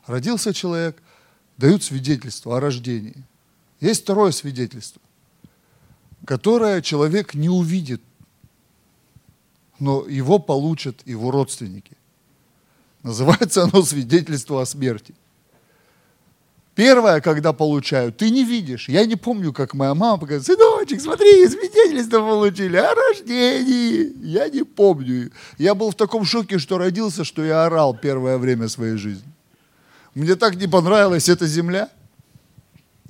Родился 0.05 0.53
человек, 0.53 1.01
дают 1.57 1.83
свидетельство 1.83 2.57
о 2.57 2.59
рождении. 2.59 3.23
Есть 3.79 4.03
второе 4.03 4.31
свидетельство, 4.31 5.01
которое 6.25 6.81
человек 6.81 7.33
не 7.33 7.49
увидит, 7.49 8.01
но 9.79 10.05
его 10.07 10.39
получат 10.39 11.05
его 11.05 11.31
родственники. 11.31 11.97
Называется 13.05 13.65
оно 13.65 13.83
свидетельство 13.83 14.63
о 14.63 14.65
смерти. 14.65 15.13
Первое, 16.73 17.21
когда 17.21 17.53
получаю, 17.53 18.11
ты 18.11 18.31
не 18.31 18.43
видишь. 18.43 18.89
Я 18.89 19.05
не 19.05 19.15
помню, 19.15 19.53
как 19.53 19.75
моя 19.75 19.93
мама 19.93 20.17
показывает, 20.17 20.59
сыночек, 20.59 20.99
смотри, 20.99 21.47
свидетельство 21.47 22.17
получили 22.17 22.77
о 22.77 22.95
рождении. 22.95 24.11
Я 24.25 24.49
не 24.49 24.63
помню. 24.63 25.31
Я 25.59 25.75
был 25.75 25.91
в 25.91 25.95
таком 25.95 26.25
шоке, 26.25 26.57
что 26.57 26.79
родился, 26.79 27.23
что 27.23 27.45
я 27.45 27.65
орал 27.65 27.95
первое 27.95 28.39
время 28.39 28.69
своей 28.69 28.97
жизни. 28.97 29.31
Мне 30.15 30.35
так 30.35 30.55
не 30.55 30.67
понравилась 30.67 31.29
эта 31.29 31.45
земля 31.45 31.91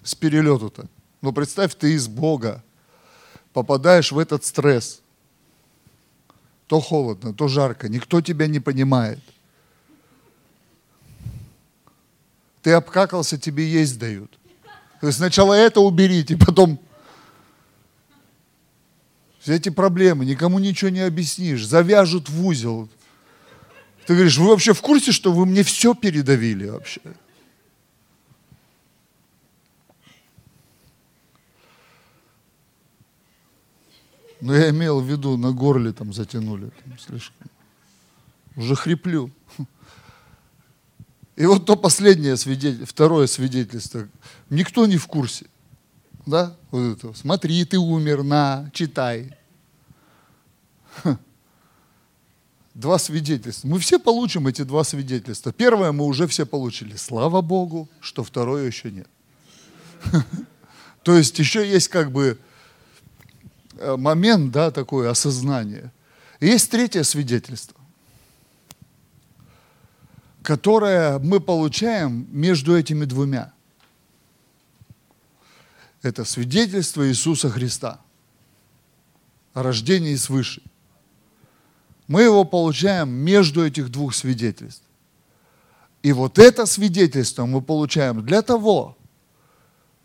с 0.04 0.14
перелету-то. 0.14 0.82
Но 1.22 1.30
ну, 1.30 1.32
представь, 1.32 1.74
ты 1.74 1.94
из 1.94 2.10
Бога 2.10 2.62
попадаешь 3.54 4.12
в 4.12 4.20
этот 4.20 4.44
стресс. 4.44 5.00
То 6.68 6.82
холодно, 6.82 7.34
то 7.34 7.48
жарко, 7.48 7.88
никто 7.88 8.20
тебя 8.20 8.48
не 8.48 8.60
понимает. 8.60 9.20
Ты 12.66 12.72
обкакался, 12.72 13.38
тебе 13.38 13.70
есть 13.70 14.00
дают. 14.00 14.40
То 15.00 15.06
есть 15.06 15.20
сначала 15.20 15.54
это 15.54 15.82
уберите, 15.82 16.36
потом 16.48 16.80
все 19.40 19.54
эти 19.54 19.70
проблемы, 19.70 20.26
никому 20.26 20.58
ничего 20.58 20.90
не 20.90 21.02
объяснишь, 21.02 21.64
завяжут 21.64 22.28
в 22.28 22.44
узел. 22.44 22.90
Ты 24.08 24.16
говоришь, 24.16 24.40
вы 24.40 24.48
вообще 24.48 24.74
в 24.74 24.82
курсе, 24.82 25.12
что 25.12 25.32
вы 25.32 25.46
мне 25.46 25.62
все 25.62 25.94
передавили 25.94 26.66
вообще? 26.66 27.02
Но 34.42 34.56
я 34.56 34.72
имел 34.72 35.02
в 35.02 35.08
виду, 35.08 35.38
на 35.38 35.52
горле 35.52 35.94
там 35.94 36.14
затянули 36.14 36.72
там, 36.84 36.98
слишком. 36.98 37.48
Уже 38.56 38.76
хриплю. 38.76 39.30
И 41.36 41.46
вот 41.46 41.66
то 41.66 41.76
последнее 41.76 42.38
свидетельство, 42.38 42.88
второе 42.88 43.28
свидетельство. 43.28 44.08
Никто 44.50 44.86
не 44.86 44.98
в 44.98 45.08
курсе. 45.08 45.46
Да? 46.26 46.56
Вот 46.72 46.98
это. 46.98 47.14
Смотри, 47.14 47.66
ты 47.66 47.78
умер, 47.78 48.24
на, 48.24 48.70
читай. 48.74 49.36
Два 52.74 52.98
свидетельства. 52.98 53.68
Мы 53.68 53.80
все 53.80 54.00
получим 54.00 54.48
эти 54.48 54.64
два 54.64 54.84
свидетельства. 54.84 55.52
Первое 55.52 55.92
мы 55.92 56.06
уже 56.06 56.28
все 56.28 56.46
получили. 56.46 56.96
Слава 56.96 57.42
Богу, 57.42 57.90
что 58.00 58.24
второе 58.24 58.66
еще 58.66 58.92
нет. 58.92 59.08
То 61.04 61.18
есть 61.18 61.38
еще 61.40 61.70
есть 61.70 61.90
как 61.90 62.12
бы 62.12 62.38
э, 63.78 63.96
момент, 63.98 64.52
да, 64.52 64.72
такое 64.72 65.10
осознание. 65.10 65.92
есть 66.40 66.70
третье 66.72 67.04
свидетельство 67.04 67.75
которое 70.46 71.18
мы 71.18 71.40
получаем 71.40 72.28
между 72.32 72.78
этими 72.78 73.06
двумя. 73.06 73.52
Это 76.04 76.24
свидетельство 76.24 77.10
Иисуса 77.10 77.50
Христа 77.50 78.00
о 79.54 79.64
рождении 79.64 80.16
свыше. 80.16 80.62
Мы 82.08 82.22
его 82.22 82.46
получаем 82.46 83.10
между 83.10 83.66
этих 83.66 83.90
двух 83.90 84.14
свидетельств. 84.14 84.84
И 86.04 86.14
вот 86.14 86.38
это 86.38 86.68
свидетельство 86.68 87.48
мы 87.48 87.64
получаем 87.64 88.24
для 88.24 88.44
того, 88.44 88.96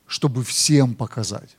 чтобы 0.06 0.42
всем 0.42 0.94
показать. 0.94 1.58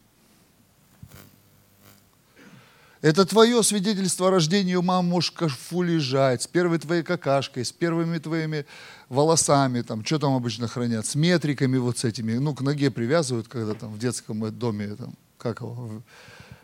Это 3.01 3.25
твое 3.25 3.63
свидетельство 3.63 4.27
о 4.27 4.31
рождении 4.31 4.75
у 4.75 4.83
мамы 4.83 5.09
может 5.09 5.33
в 5.33 5.37
кашфу 5.37 5.81
лежать, 5.81 6.43
с 6.43 6.47
первой 6.47 6.77
твоей 6.77 7.01
какашкой, 7.01 7.65
с 7.65 7.71
первыми 7.71 8.19
твоими 8.19 8.67
волосами, 9.09 9.81
там, 9.81 10.05
что 10.05 10.19
там 10.19 10.35
обычно 10.35 10.67
хранят, 10.67 11.07
с 11.07 11.15
метриками 11.15 11.77
вот 11.77 11.97
с 11.97 12.03
этими, 12.03 12.37
ну, 12.37 12.53
к 12.53 12.61
ноге 12.61 12.91
привязывают, 12.91 13.47
когда 13.47 13.73
там 13.73 13.91
в 13.91 13.97
детском 13.97 14.55
доме, 14.55 14.95
там, 14.95 15.15
как 15.39 15.61
его, 15.61 16.03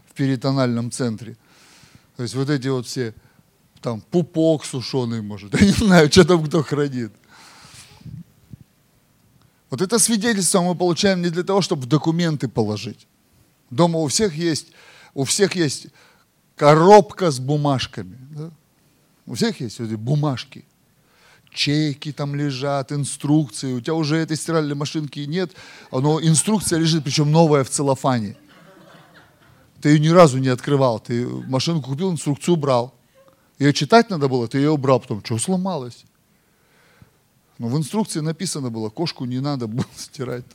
в 0.06 0.14
перитональном 0.14 0.92
центре. 0.92 1.36
То 2.18 2.24
есть 2.24 2.36
вот 2.36 2.52
эти 2.52 2.68
вот 2.68 2.86
все, 2.86 3.16
там, 3.82 4.02
пупок 4.02 4.64
сушеный, 4.64 5.24
может, 5.24 5.54
я 5.60 5.66
не 5.66 5.74
знаю, 5.74 6.12
что 6.12 6.24
там 6.24 6.46
кто 6.46 6.62
хранит. 6.62 7.14
Вот 9.72 9.82
это 9.82 9.98
свидетельство 9.98 10.62
мы 10.62 10.76
получаем 10.76 11.24
не 11.24 11.30
для 11.30 11.44
того, 11.44 11.62
чтобы 11.62 11.82
в 11.82 11.86
документы 11.88 12.48
положить. 12.48 13.08
Дома 13.72 14.00
у 14.00 14.08
всех 14.08 14.36
есть, 14.36 14.68
у 15.16 15.24
всех 15.24 15.56
есть 15.56 15.88
коробка 16.58 17.32
с 17.32 17.40
бумажками. 17.40 18.18
Да? 18.32 18.52
У 19.26 19.36
всех 19.36 19.62
есть 19.62 19.80
эти 19.80 19.94
бумажки. 19.94 20.66
Чеки 21.52 22.12
там 22.12 22.36
лежат, 22.36 22.92
инструкции. 22.92 23.74
У 23.74 23.80
тебя 23.80 23.94
уже 23.94 24.18
этой 24.18 24.36
стиральной 24.36 24.76
машинки 24.76 25.20
нет, 25.20 25.52
но 25.92 26.20
инструкция 26.22 26.80
лежит, 26.80 27.04
причем 27.04 27.32
новая 27.32 27.64
в 27.64 27.70
целлофане. 27.70 28.36
Ты 29.82 29.90
ее 29.90 30.00
ни 30.00 30.10
разу 30.10 30.40
не 30.40 30.50
открывал. 30.50 31.00
Ты 31.00 31.26
машинку 31.26 31.92
купил, 31.92 32.12
инструкцию 32.12 32.56
убрал. 32.56 32.94
Ее 33.60 33.74
читать 33.74 34.10
надо 34.10 34.28
было, 34.28 34.48
ты 34.48 34.58
ее 34.58 34.72
убрал. 34.72 35.00
Потом, 35.00 35.24
что 35.24 35.38
сломалось? 35.38 36.04
Но 37.60 37.70
в 37.70 37.78
инструкции 37.78 38.20
написано 38.20 38.70
было, 38.70 38.90
кошку 38.90 39.26
не 39.26 39.40
надо 39.40 39.68
было 39.68 39.86
стирать, 39.96 40.46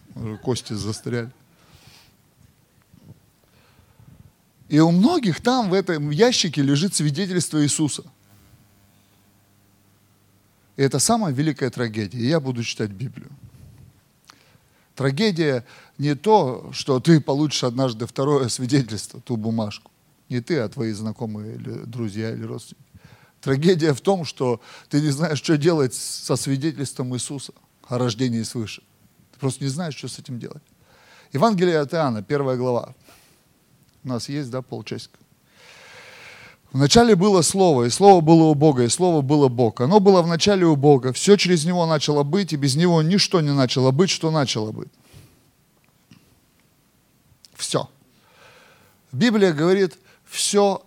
кости 0.42 0.72
застряли. 0.74 1.32
И 4.72 4.80
у 4.80 4.90
многих 4.90 5.42
там 5.42 5.68
в 5.68 5.74
этом 5.74 6.08
ящике 6.08 6.62
лежит 6.62 6.94
свидетельство 6.94 7.62
Иисуса. 7.62 8.04
И 10.76 10.82
это 10.82 10.98
самая 10.98 11.30
великая 11.30 11.68
трагедия. 11.68 12.26
Я 12.26 12.40
буду 12.40 12.64
читать 12.64 12.88
Библию. 12.88 13.28
Трагедия 14.94 15.66
не 15.98 16.14
то, 16.14 16.70
что 16.72 17.00
ты 17.00 17.20
получишь 17.20 17.64
однажды 17.64 18.06
второе 18.06 18.48
свидетельство, 18.48 19.20
ту 19.20 19.36
бумажку. 19.36 19.90
Не 20.30 20.40
ты, 20.40 20.56
а 20.60 20.70
твои 20.70 20.92
знакомые 20.92 21.56
или 21.56 21.84
друзья 21.84 22.32
или 22.32 22.44
родственники. 22.44 22.88
Трагедия 23.42 23.92
в 23.92 24.00
том, 24.00 24.24
что 24.24 24.62
ты 24.88 25.02
не 25.02 25.10
знаешь, 25.10 25.36
что 25.36 25.58
делать 25.58 25.92
со 25.92 26.34
свидетельством 26.34 27.14
Иисуса 27.14 27.52
о 27.88 27.98
рождении 27.98 28.42
свыше. 28.42 28.82
Ты 29.32 29.38
просто 29.38 29.64
не 29.64 29.68
знаешь, 29.68 29.96
что 29.96 30.08
с 30.08 30.18
этим 30.18 30.38
делать. 30.38 30.62
Евангелие 31.34 31.78
от 31.78 31.92
Иоанна, 31.92 32.22
первая 32.22 32.56
глава. 32.56 32.94
У 34.04 34.08
нас 34.08 34.28
есть, 34.28 34.50
да, 34.50 34.62
полчасика. 34.62 35.18
Вначале 36.72 37.14
было 37.14 37.42
Слово, 37.42 37.84
и 37.84 37.90
Слово 37.90 38.22
было 38.22 38.44
у 38.44 38.54
Бога, 38.54 38.82
и 38.84 38.88
Слово 38.88 39.20
было 39.20 39.48
Бог. 39.48 39.80
Оно 39.80 40.00
было 40.00 40.22
вначале 40.22 40.64
у 40.64 40.74
Бога, 40.74 41.12
все 41.12 41.36
через 41.36 41.66
Него 41.66 41.84
начало 41.86 42.22
быть, 42.22 42.52
и 42.52 42.56
без 42.56 42.76
Него 42.76 43.02
ничто 43.02 43.40
не 43.42 43.52
начало 43.52 43.90
быть, 43.90 44.08
что 44.08 44.30
начало 44.30 44.72
быть. 44.72 44.88
Все. 47.54 47.88
Библия 49.12 49.52
говорит, 49.52 49.98
все, 50.24 50.82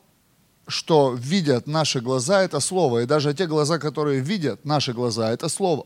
что 0.68 1.14
видят 1.14 1.68
наши 1.68 2.02
глаза, 2.02 2.42
это 2.42 2.60
Слово. 2.60 3.04
И 3.04 3.06
даже 3.06 3.36
те 3.36 3.46
глаза, 3.46 3.78
которые 3.78 4.22
видят 4.22 4.66
наши 4.66 4.92
глаза, 4.92 5.32
это 5.32 5.50
Слово. 5.50 5.86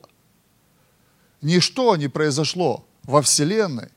ничто 1.41 1.95
не 1.97 2.07
произошло 2.07 2.85
во 3.03 3.21
Вселенной 3.21 3.89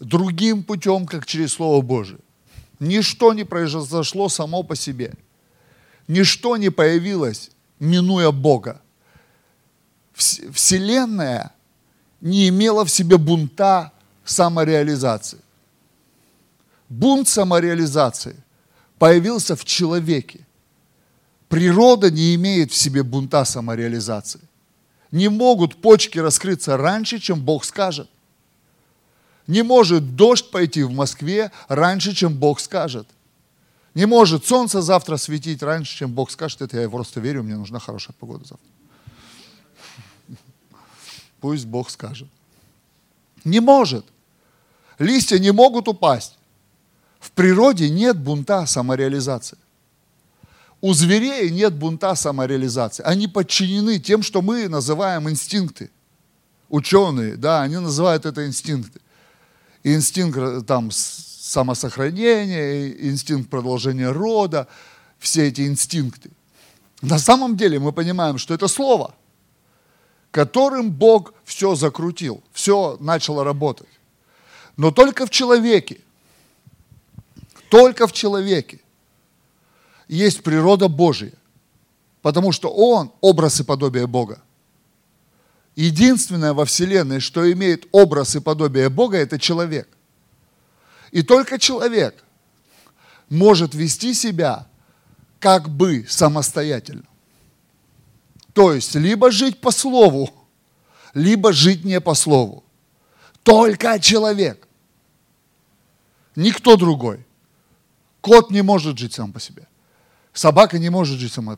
другим 0.00 0.62
путем, 0.62 1.06
как 1.06 1.26
через 1.26 1.54
Слово 1.54 1.80
Божие. 1.82 2.20
Ничто 2.80 3.34
не 3.34 3.44
произошло 3.44 4.28
само 4.28 4.62
по 4.62 4.76
себе. 4.76 5.14
Ничто 6.06 6.56
не 6.56 6.70
появилось, 6.70 7.50
минуя 7.80 8.30
Бога. 8.30 8.80
Вселенная 10.14 11.52
не 12.20 12.48
имела 12.48 12.84
в 12.84 12.90
себе 12.90 13.18
бунта 13.18 13.92
самореализации. 14.24 15.38
Бунт 16.88 17.28
самореализации 17.28 18.36
появился 18.98 19.54
в 19.54 19.64
человеке. 19.64 20.40
Природа 21.48 22.10
не 22.10 22.34
имеет 22.34 22.72
в 22.72 22.76
себе 22.76 23.02
бунта 23.02 23.44
самореализации. 23.44 24.40
Не 25.10 25.28
могут 25.28 25.80
почки 25.80 26.18
раскрыться 26.18 26.76
раньше, 26.76 27.18
чем 27.18 27.40
Бог 27.40 27.64
скажет. 27.64 28.08
Не 29.48 29.62
может 29.62 30.14
дождь 30.14 30.50
пойти 30.50 30.82
в 30.82 30.92
Москве 30.92 31.50
раньше, 31.68 32.14
чем 32.14 32.34
Бог 32.34 32.60
скажет. 32.60 33.08
Не 33.94 34.06
может 34.06 34.46
солнце 34.46 34.82
завтра 34.82 35.16
светить 35.16 35.62
раньше, 35.62 35.96
чем 35.96 36.12
Бог 36.12 36.30
скажет. 36.30 36.60
Это 36.60 36.78
я 36.78 36.88
просто 36.88 37.18
верю, 37.18 37.42
мне 37.42 37.56
нужна 37.56 37.80
хорошая 37.80 38.14
погода 38.20 38.44
завтра. 38.44 38.68
Пусть 41.40 41.64
Бог 41.64 41.88
скажет. 41.88 42.28
Не 43.44 43.60
может. 43.60 44.04
Листья 44.98 45.38
не 45.38 45.50
могут 45.50 45.88
упасть. 45.88 46.36
В 47.18 47.30
природе 47.30 47.88
нет 47.88 48.18
бунта 48.18 48.66
самореализации. 48.66 49.56
У 50.82 50.92
зверей 50.92 51.50
нет 51.50 51.74
бунта 51.74 52.14
самореализации. 52.14 53.02
Они 53.02 53.26
подчинены 53.26 53.98
тем, 53.98 54.22
что 54.22 54.42
мы 54.42 54.68
называем 54.68 55.28
инстинкты. 55.28 55.90
Ученые, 56.68 57.36
да, 57.36 57.62
они 57.62 57.78
называют 57.78 58.26
это 58.26 58.46
инстинкты. 58.46 59.00
Инстинкт 59.84 60.38
э, 60.38 60.62
там 60.62 60.90
самосохранения, 60.90 62.88
инстинкт 63.10 63.48
продолжения 63.48 64.10
рода, 64.10 64.68
все 65.18 65.48
эти 65.48 65.66
инстинкты. 65.66 66.30
На 67.00 67.18
самом 67.18 67.56
деле 67.56 67.78
мы 67.78 67.92
понимаем, 67.92 68.38
что 68.38 68.54
это 68.54 68.68
слово, 68.68 69.14
которым 70.30 70.90
Бог 70.90 71.32
все 71.44 71.74
закрутил, 71.74 72.42
все 72.52 72.96
начало 73.00 73.44
работать. 73.44 73.88
Но 74.76 74.90
только 74.90 75.26
в 75.26 75.30
человеке, 75.30 76.00
только 77.70 78.06
в 78.06 78.12
человеке 78.12 78.80
есть 80.08 80.42
природа 80.42 80.88
Божия, 80.88 81.32
потому 82.22 82.52
что 82.52 82.70
Он 82.70 83.12
образ 83.20 83.60
и 83.60 83.64
подобие 83.64 84.06
Бога. 84.06 84.40
Единственное 85.78 86.54
во 86.54 86.64
Вселенной, 86.64 87.20
что 87.20 87.52
имеет 87.52 87.86
образ 87.92 88.34
и 88.34 88.40
подобие 88.40 88.88
Бога, 88.88 89.16
это 89.16 89.38
человек. 89.38 89.88
И 91.12 91.22
только 91.22 91.56
человек 91.56 92.24
может 93.28 93.76
вести 93.76 94.12
себя 94.12 94.66
как 95.38 95.68
бы 95.68 96.04
самостоятельно. 96.08 97.04
То 98.54 98.74
есть, 98.74 98.96
либо 98.96 99.30
жить 99.30 99.60
по 99.60 99.70
слову, 99.70 100.28
либо 101.14 101.52
жить 101.52 101.84
не 101.84 102.00
по 102.00 102.14
слову. 102.14 102.64
Только 103.44 104.00
человек. 104.00 104.66
Никто 106.34 106.76
другой. 106.76 107.24
Кот 108.20 108.50
не 108.50 108.62
может 108.62 108.98
жить 108.98 109.12
сам 109.12 109.32
по 109.32 109.38
себе. 109.38 109.68
Собака 110.32 110.80
не 110.80 110.90
может 110.90 111.20
жить 111.20 111.32
сама. 111.32 111.56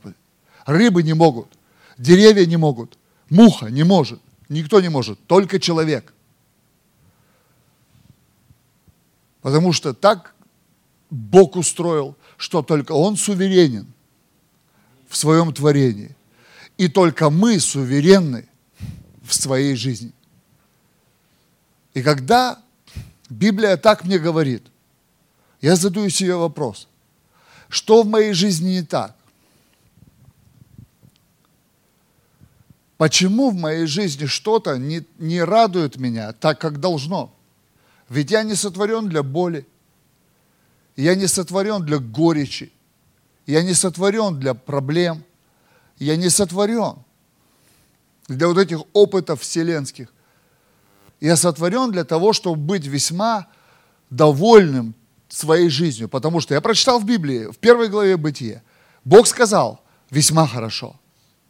Рыбы 0.66 1.02
не 1.02 1.14
могут. 1.14 1.48
Деревья 1.96 2.44
не 2.44 2.58
могут. 2.58 2.98
Муха 3.30 3.70
не 3.70 3.84
может. 3.84 4.20
Никто 4.48 4.80
не 4.80 4.88
может. 4.88 5.18
Только 5.26 5.60
человек. 5.60 6.12
Потому 9.40 9.72
что 9.72 9.94
так 9.94 10.34
Бог 11.08 11.56
устроил, 11.56 12.16
что 12.36 12.62
только 12.62 12.92
Он 12.92 13.16
суверенен 13.16 13.86
в 15.08 15.16
своем 15.16 15.54
творении. 15.54 16.14
И 16.76 16.88
только 16.88 17.30
мы 17.30 17.58
суверенны 17.60 18.48
в 19.22 19.34
своей 19.34 19.76
жизни. 19.76 20.12
И 21.94 22.02
когда 22.02 22.60
Библия 23.28 23.76
так 23.76 24.04
мне 24.04 24.18
говорит, 24.18 24.64
я 25.60 25.76
задаю 25.76 26.08
себе 26.10 26.36
вопрос, 26.36 26.88
что 27.68 28.02
в 28.02 28.06
моей 28.06 28.32
жизни 28.32 28.70
не 28.70 28.82
так? 28.82 29.16
Почему 33.00 33.48
в 33.50 33.54
моей 33.54 33.86
жизни 33.86 34.26
что-то 34.26 34.76
не, 34.76 35.06
не 35.18 35.42
радует 35.42 35.96
меня 35.96 36.34
так, 36.34 36.60
как 36.60 36.80
должно? 36.80 37.34
Ведь 38.10 38.30
я 38.30 38.42
не 38.42 38.54
сотворен 38.54 39.08
для 39.08 39.22
боли, 39.22 39.66
я 40.96 41.14
не 41.14 41.26
сотворен 41.26 41.82
для 41.82 41.98
горечи, 41.98 42.70
я 43.46 43.62
не 43.62 43.72
сотворен 43.72 44.38
для 44.38 44.52
проблем, 44.52 45.24
я 45.98 46.14
не 46.16 46.28
сотворен 46.28 46.96
для 48.28 48.48
вот 48.48 48.58
этих 48.58 48.82
опытов 48.92 49.40
вселенских. 49.40 50.12
Я 51.20 51.36
сотворен 51.36 51.92
для 51.92 52.04
того, 52.04 52.34
чтобы 52.34 52.56
быть 52.56 52.84
весьма 52.84 53.46
довольным 54.10 54.94
своей 55.30 55.70
жизнью, 55.70 56.10
потому 56.10 56.40
что 56.40 56.52
я 56.52 56.60
прочитал 56.60 57.00
в 57.00 57.06
Библии, 57.06 57.46
в 57.46 57.56
первой 57.56 57.88
главе 57.88 58.18
Бытия, 58.18 58.62
Бог 59.06 59.26
сказал, 59.26 59.80
весьма 60.10 60.46
хорошо, 60.46 60.99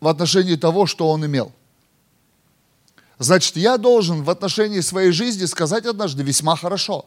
в 0.00 0.08
отношении 0.08 0.56
того, 0.56 0.86
что 0.86 1.10
Он 1.10 1.24
имел. 1.24 1.52
Значит, 3.18 3.56
я 3.56 3.76
должен 3.76 4.22
в 4.22 4.30
отношении 4.30 4.80
своей 4.80 5.12
жизни 5.12 5.44
сказать 5.44 5.84
однажды 5.84 6.22
весьма 6.22 6.56
хорошо. 6.56 7.06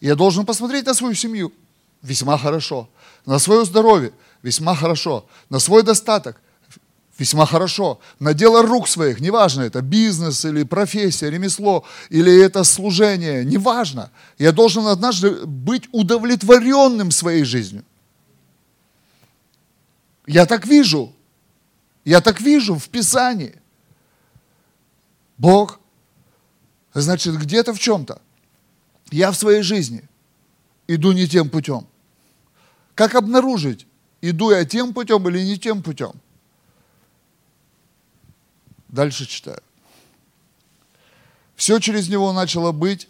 Я 0.00 0.14
должен 0.14 0.46
посмотреть 0.46 0.86
на 0.86 0.94
свою 0.94 1.14
семью 1.14 1.52
весьма 2.02 2.38
хорошо, 2.38 2.88
на 3.26 3.38
свое 3.38 3.64
здоровье 3.64 4.12
весьма 4.42 4.74
хорошо, 4.74 5.26
на 5.50 5.58
свой 5.58 5.82
достаток 5.82 6.40
весьма 7.20 7.44
хорошо. 7.44 8.00
На 8.18 8.32
дело 8.32 8.62
рук 8.62 8.88
своих, 8.88 9.20
неважно, 9.20 9.62
это 9.62 9.82
бизнес 9.82 10.44
или 10.46 10.62
профессия, 10.62 11.30
ремесло, 11.30 11.84
или 12.08 12.42
это 12.42 12.64
служение, 12.64 13.44
неважно. 13.44 14.10
Я 14.38 14.52
должен 14.52 14.86
однажды 14.86 15.46
быть 15.46 15.88
удовлетворенным 15.92 17.10
своей 17.10 17.44
жизнью. 17.44 17.84
Я 20.26 20.46
так 20.46 20.66
вижу. 20.66 21.12
Я 22.10 22.20
так 22.20 22.40
вижу 22.40 22.74
в 22.74 22.88
Писании. 22.88 23.54
Бог, 25.38 25.78
значит, 26.92 27.36
где-то 27.36 27.72
в 27.72 27.78
чем-то. 27.78 28.20
Я 29.12 29.30
в 29.30 29.36
своей 29.36 29.62
жизни 29.62 30.02
иду 30.88 31.12
не 31.12 31.28
тем 31.28 31.48
путем. 31.48 31.86
Как 32.96 33.14
обнаружить, 33.14 33.86
иду 34.22 34.50
я 34.50 34.64
тем 34.64 34.92
путем 34.92 35.28
или 35.28 35.38
не 35.44 35.56
тем 35.56 35.84
путем? 35.84 36.14
Дальше 38.88 39.24
читаю. 39.24 39.62
Все 41.54 41.78
через 41.78 42.08
него 42.08 42.32
начало 42.32 42.72
быть, 42.72 43.08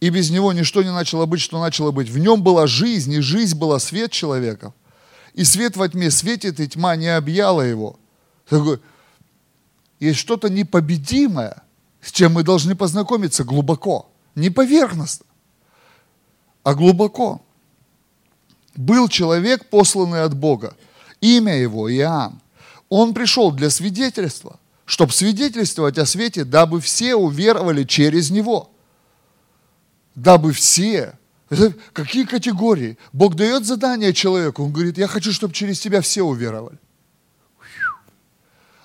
и 0.00 0.10
без 0.10 0.30
него 0.30 0.52
ничто 0.52 0.82
не 0.82 0.90
начало 0.90 1.26
быть, 1.26 1.40
что 1.40 1.60
начало 1.60 1.92
быть. 1.92 2.08
В 2.08 2.18
нем 2.18 2.42
была 2.42 2.66
жизнь, 2.66 3.12
и 3.12 3.20
жизнь 3.20 3.56
была 3.56 3.78
свет 3.78 4.10
человека. 4.10 4.74
И 5.34 5.44
свет 5.44 5.76
во 5.76 5.88
тьме 5.88 6.10
светит, 6.10 6.60
и 6.60 6.68
тьма 6.68 6.96
не 6.96 7.08
объяла 7.08 7.62
его. 7.62 7.98
Есть 10.00 10.18
что-то 10.18 10.48
непобедимое, 10.50 11.62
с 12.00 12.10
чем 12.10 12.34
мы 12.34 12.42
должны 12.42 12.74
познакомиться 12.74 13.44
глубоко. 13.44 14.10
Не 14.34 14.50
поверхностно, 14.50 15.26
а 16.64 16.74
глубоко. 16.74 17.42
Был 18.74 19.08
человек, 19.08 19.68
посланный 19.68 20.22
от 20.22 20.34
Бога. 20.34 20.76
Имя 21.20 21.56
его 21.56 21.92
Иоанн. 21.92 22.40
Он 22.88 23.14
пришел 23.14 23.52
для 23.52 23.70
свидетельства 23.70 24.58
чтобы 24.92 25.12
свидетельствовать 25.12 25.96
о 25.96 26.04
свете, 26.04 26.44
дабы 26.44 26.78
все 26.80 27.14
уверовали 27.14 27.84
через 27.84 28.30
него. 28.30 28.70
Дабы 30.14 30.52
все. 30.52 31.18
Это 31.52 31.74
какие 31.92 32.24
категории? 32.24 32.96
Бог 33.12 33.34
дает 33.34 33.66
задание 33.66 34.14
человеку, 34.14 34.64
он 34.64 34.72
говорит, 34.72 34.96
я 34.96 35.06
хочу, 35.06 35.32
чтобы 35.32 35.52
через 35.52 35.78
тебя 35.78 36.00
все 36.00 36.22
уверовали. 36.22 36.78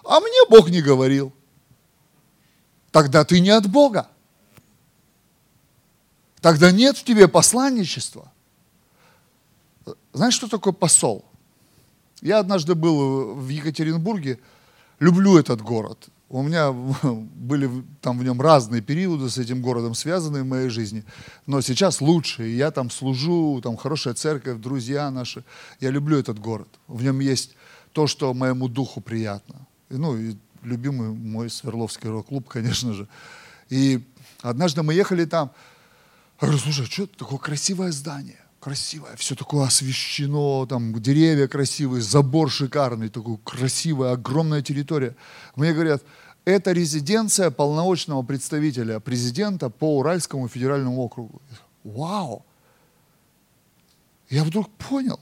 А 0.04 0.20
мне 0.20 0.50
Бог 0.50 0.70
не 0.70 0.82
говорил. 0.82 1.32
Тогда 2.92 3.24
ты 3.24 3.40
не 3.40 3.52
от 3.52 3.70
Бога. 3.70 4.10
Тогда 6.42 6.72
нет 6.72 6.98
в 6.98 7.06
тебе 7.06 7.30
посланничества. 7.30 8.34
Знаешь, 10.12 10.34
что 10.34 10.50
такое 10.50 10.74
посол? 10.74 11.24
Я 12.22 12.40
однажды 12.40 12.76
был 12.76 13.34
в 13.34 13.48
Екатеринбурге, 13.48 14.40
люблю 15.00 15.38
этот 15.38 15.62
город. 15.62 16.10
У 16.30 16.42
меня 16.42 16.72
были 17.04 17.70
там 18.02 18.20
в 18.20 18.24
нем 18.24 18.42
разные 18.42 18.82
периоды 18.82 19.30
с 19.30 19.38
этим 19.38 19.62
городом 19.62 19.94
связанные 19.96 20.44
в 20.44 20.48
моей 20.48 20.70
жизни, 20.70 21.04
но 21.46 21.62
сейчас 21.62 22.02
лучше. 22.02 22.48
Я 22.48 22.72
там 22.72 22.90
служу, 22.90 23.62
там 23.62 23.78
хорошая 23.78 24.14
церковь, 24.14 24.60
друзья 24.60 25.10
наши. 25.10 25.44
Я 25.80 25.90
люблю 25.90 26.18
этот 26.18 26.40
город. 26.40 26.68
В 26.88 27.04
нем 27.04 27.20
есть 27.20 27.56
то, 27.94 28.08
что 28.08 28.34
моему 28.34 28.68
духу 28.68 29.02
приятно. 29.02 29.68
Ну, 29.90 30.18
и 30.18 30.36
любимый 30.64 31.10
мой 31.10 31.50
Свердловский 31.50 32.10
рок-клуб, 32.10 32.48
конечно 32.50 32.94
же. 32.94 33.08
И 33.70 34.06
однажды 34.42 34.84
мы 34.84 34.94
ехали 34.94 35.26
там, 35.26 35.52
я 36.42 36.48
говорю, 36.48 36.62
слушай, 36.62 36.86
что 36.86 37.04
это 37.04 37.18
такое 37.18 37.40
красивое 37.40 37.92
здание? 37.92 38.40
Красивое, 38.60 39.16
все 39.16 39.36
такое 39.36 39.68
освещено, 39.68 40.66
там 40.66 41.00
деревья 41.00 41.48
красивые, 41.48 42.02
забор 42.02 42.50
шикарный, 42.50 43.10
такой 43.10 43.38
красивая, 43.44 44.14
огромная 44.14 44.62
территория. 44.64 45.16
Мне 45.56 45.74
говорят, 45.74 46.04
это 46.44 46.72
резиденция 46.72 47.52
полномочного 47.52 48.24
представителя 48.24 49.00
президента 49.00 49.70
по 49.70 49.98
Уральскому 50.00 50.48
федеральному 50.48 51.02
округу. 51.02 51.42
Вау! 51.84 52.46
Я 54.30 54.44
вдруг 54.44 54.70
понял, 54.72 55.20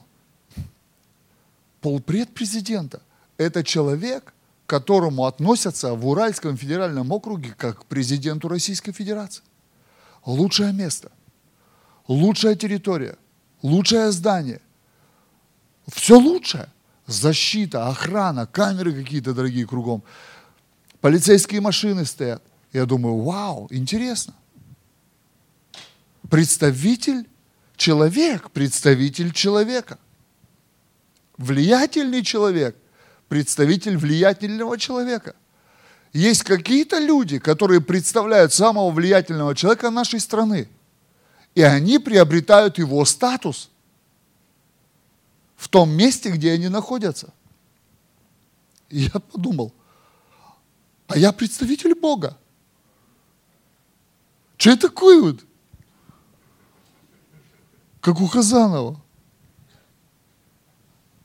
полпред 1.80 2.32
президента– 2.32 3.02
это 3.36 3.62
человек, 3.62 4.32
к 4.66 4.70
которому 4.70 5.26
относятся 5.26 5.94
в 5.94 6.06
Уральском 6.06 6.56
федеральном 6.56 7.12
округе 7.12 7.54
как 7.56 7.80
к 7.80 7.84
президенту 7.84 8.48
Российской 8.48 8.92
Федерации. 8.92 9.42
Лучшее 10.24 10.72
место, 10.72 11.12
лучшая 12.08 12.56
территория, 12.56 13.16
лучшее 13.66 14.12
здание. 14.12 14.60
Все 15.88 16.18
лучшее. 16.18 16.68
Защита, 17.06 17.88
охрана, 17.88 18.46
камеры 18.46 18.92
какие-то 18.92 19.32
дорогие 19.32 19.66
кругом. 19.66 20.02
Полицейские 21.00 21.60
машины 21.60 22.04
стоят. 22.04 22.42
Я 22.72 22.84
думаю, 22.84 23.22
вау, 23.22 23.68
интересно. 23.70 24.34
Представитель, 26.28 27.28
человек, 27.76 28.50
представитель 28.50 29.32
человека. 29.32 29.98
Влиятельный 31.36 32.24
человек, 32.24 32.76
представитель 33.28 33.96
влиятельного 33.96 34.78
человека. 34.78 35.36
Есть 36.12 36.42
какие-то 36.42 36.98
люди, 36.98 37.38
которые 37.38 37.80
представляют 37.80 38.52
самого 38.52 38.90
влиятельного 38.90 39.54
человека 39.54 39.90
нашей 39.90 40.18
страны. 40.18 40.68
И 41.56 41.62
они 41.62 41.98
приобретают 41.98 42.76
его 42.76 43.02
статус 43.06 43.70
в 45.56 45.68
том 45.68 45.90
месте, 45.90 46.30
где 46.30 46.52
они 46.52 46.68
находятся. 46.68 47.32
И 48.90 49.04
я 49.04 49.18
подумал, 49.18 49.72
а 51.06 51.16
я 51.16 51.32
представитель 51.32 51.94
Бога. 51.94 52.36
Что 54.58 54.70
я 54.70 54.76
такой 54.76 55.18
вот? 55.22 55.46
Как 58.02 58.20
у 58.20 58.26
Хазанова, 58.26 59.00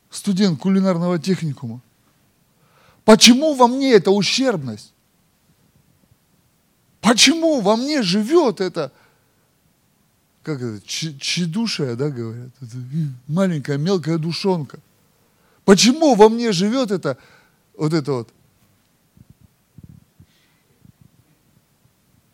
студент 0.10 0.62
кулинарного 0.62 1.20
техникума. 1.20 1.82
Почему 3.04 3.54
во 3.54 3.68
мне 3.68 3.92
эта 3.92 4.12
ущербность? 4.12 4.94
Почему 7.02 7.60
во 7.60 7.76
мне 7.76 8.02
живет 8.02 8.62
это, 8.62 8.94
как 10.44 10.62
это, 10.62 10.82
чедушая, 10.88 11.96
да, 11.96 12.10
говорят, 12.10 12.52
это 12.62 12.78
маленькая 13.28 13.78
мелкая 13.78 14.18
душонка? 14.18 14.80
Почему 15.66 16.16
во 16.16 16.30
мне 16.30 16.52
живет 16.52 16.92
это, 16.92 17.18
вот 17.78 17.94
это 17.94 18.14
вот? 18.14 18.34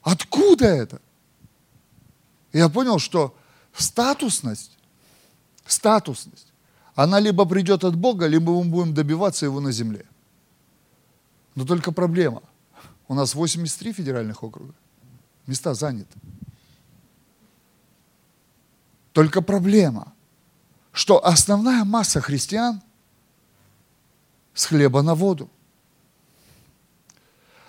Откуда 0.01 0.65
это? 0.65 1.01
Я 2.53 2.69
понял, 2.69 2.97
что 2.97 3.35
статусность, 3.73 4.77
статусность, 5.65 6.47
она 6.95 7.19
либо 7.19 7.45
придет 7.45 7.83
от 7.83 7.95
Бога, 7.95 8.25
либо 8.25 8.53
мы 8.53 8.69
будем 8.69 8.93
добиваться 8.93 9.45
его 9.45 9.59
на 9.59 9.71
земле. 9.71 10.05
Но 11.55 11.65
только 11.65 11.91
проблема. 11.91 12.41
У 13.09 13.13
нас 13.13 13.35
83 13.35 13.93
федеральных 13.93 14.43
округа. 14.43 14.73
Места 15.45 15.73
заняты. 15.73 16.17
Только 19.17 19.41
проблема, 19.41 20.13
что 20.91 21.25
основная 21.25 21.83
масса 21.83 22.21
христиан 22.21 22.83
с 24.53 24.65
хлеба 24.65 25.01
на 25.01 25.15
воду. 25.15 25.49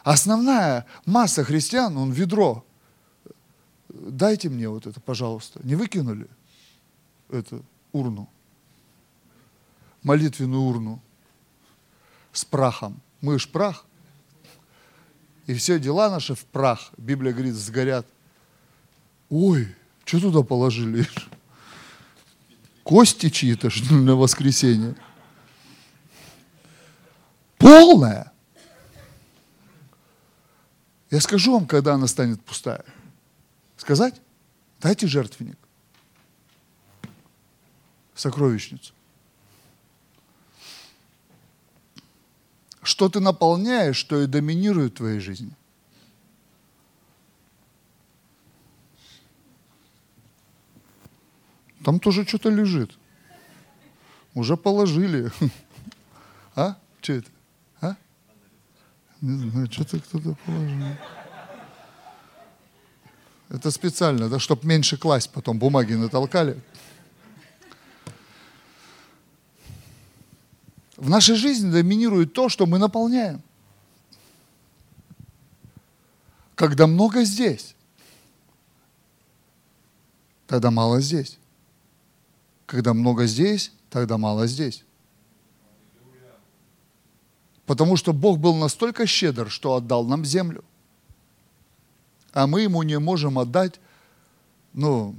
Основная 0.02 0.84
масса 1.06 1.44
христиан, 1.44 1.96
он 1.96 2.12
ведро. 2.12 2.66
Дайте 3.88 4.50
мне 4.50 4.68
вот 4.68 4.86
это, 4.86 5.00
пожалуйста. 5.00 5.58
Не 5.62 5.74
выкинули 5.74 6.28
эту 7.30 7.64
урну? 7.92 8.28
Молитвенную 10.02 10.60
урну 10.60 11.00
с 12.30 12.44
прахом 12.44 13.00
мы 13.22 13.38
ж 13.38 13.48
прах. 13.48 13.86
И 15.46 15.54
все 15.54 15.80
дела 15.80 16.10
наши 16.10 16.34
в 16.34 16.44
прах. 16.44 16.90
Библия 16.98 17.32
говорит, 17.32 17.54
сгорят. 17.54 18.06
Ой, 19.30 19.74
что 20.04 20.20
туда 20.20 20.42
положили? 20.42 21.06
Кости 22.88 23.28
чьи-то 23.28 23.68
на 23.90 24.16
воскресенье. 24.16 24.96
Полная. 27.58 28.32
Я 31.10 31.20
скажу 31.20 31.52
вам, 31.52 31.66
когда 31.66 31.92
она 31.94 32.06
станет 32.06 32.42
пустая. 32.42 32.82
Сказать? 33.76 34.22
Дайте 34.80 35.06
жертвенник. 35.06 35.58
Сокровищницу. 38.14 38.94
что 42.82 43.10
ты 43.10 43.20
наполняешь, 43.20 43.98
что 43.98 44.22
и 44.22 44.26
доминирует 44.26 44.94
в 44.94 44.96
твоей 44.96 45.20
жизни. 45.20 45.54
Там 51.88 52.00
тоже 52.00 52.26
что-то 52.26 52.50
лежит. 52.50 52.98
Уже 54.34 54.58
положили. 54.58 55.32
А? 56.54 56.76
Что 57.00 57.14
это? 57.14 57.30
А? 57.80 57.96
Не 59.22 59.48
знаю, 59.48 59.72
что-то 59.72 59.98
кто-то 59.98 60.36
положил. 60.44 60.86
Это 63.48 63.70
специально, 63.70 64.28
да, 64.28 64.38
чтобы 64.38 64.66
меньше 64.66 64.98
класть, 64.98 65.30
потом 65.30 65.58
бумаги 65.58 65.94
натолкали. 65.94 66.60
В 70.98 71.08
нашей 71.08 71.36
жизни 71.36 71.70
доминирует 71.70 72.34
то, 72.34 72.50
что 72.50 72.66
мы 72.66 72.78
наполняем. 72.78 73.42
Когда 76.54 76.86
много 76.86 77.24
здесь, 77.24 77.74
тогда 80.46 80.70
мало 80.70 81.00
здесь. 81.00 81.37
Когда 82.68 82.94
много 82.94 83.26
здесь, 83.26 83.72
тогда 83.90 84.16
мало 84.16 84.46
здесь. 84.46 84.84
Потому 87.66 87.96
что 87.96 88.12
Бог 88.12 88.38
был 88.38 88.54
настолько 88.54 89.06
щедр, 89.06 89.50
что 89.50 89.74
отдал 89.74 90.04
нам 90.04 90.24
землю. 90.24 90.64
А 92.32 92.46
мы 92.46 92.60
ему 92.60 92.84
не 92.84 92.98
можем 93.00 93.40
отдать, 93.40 93.80
ну, 94.72 95.16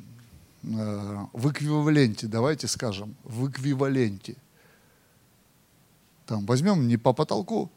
э, 0.63 1.25
в 1.33 1.51
эквиваленте, 1.51 2.27
давайте 2.27 2.67
скажем, 2.67 3.15
в 3.25 3.49
эквиваленте– 3.49 4.38
там, 6.29 6.45
возьмем 6.45 6.88
не 6.88 6.95
по 6.97 7.12
потолку. 7.12 7.71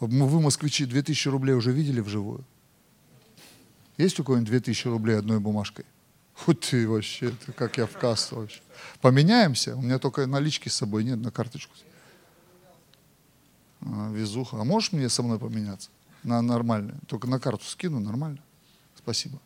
Вы, 0.00 0.40
москвичи, 0.40 0.84
2000 0.84 1.28
рублей 1.28 1.52
уже 1.52 1.70
видели 1.70 2.00
вживую? 2.00 2.44
Есть 3.98 4.18
у 4.18 4.24
кого-нибудь 4.24 4.50
2000 4.50 4.88
рублей 4.88 5.16
одной 5.16 5.38
бумажкой? 5.38 5.84
Фу 6.40 6.54
ты 6.54 6.88
вообще, 6.88 7.26
это 7.26 7.52
как 7.52 7.76
я 7.76 7.86
в 7.86 7.92
кассу 7.98 8.36
вообще. 8.36 8.60
Поменяемся? 9.02 9.76
У 9.76 9.82
меня 9.82 9.98
только 9.98 10.26
налички 10.26 10.68
с 10.68 10.74
собой 10.74 11.04
нет 11.04 11.18
на 11.18 11.30
карточку. 11.30 11.74
А, 13.82 14.10
везуха. 14.10 14.58
А 14.58 14.64
можешь 14.64 14.92
мне 14.92 15.08
со 15.10 15.22
мной 15.22 15.38
поменяться? 15.38 15.90
На 16.22 16.40
нормально. 16.40 16.98
Только 17.06 17.28
на 17.28 17.38
карту 17.38 17.64
скину, 17.64 18.00
нормально. 18.00 18.38
Спасибо. 18.96 19.38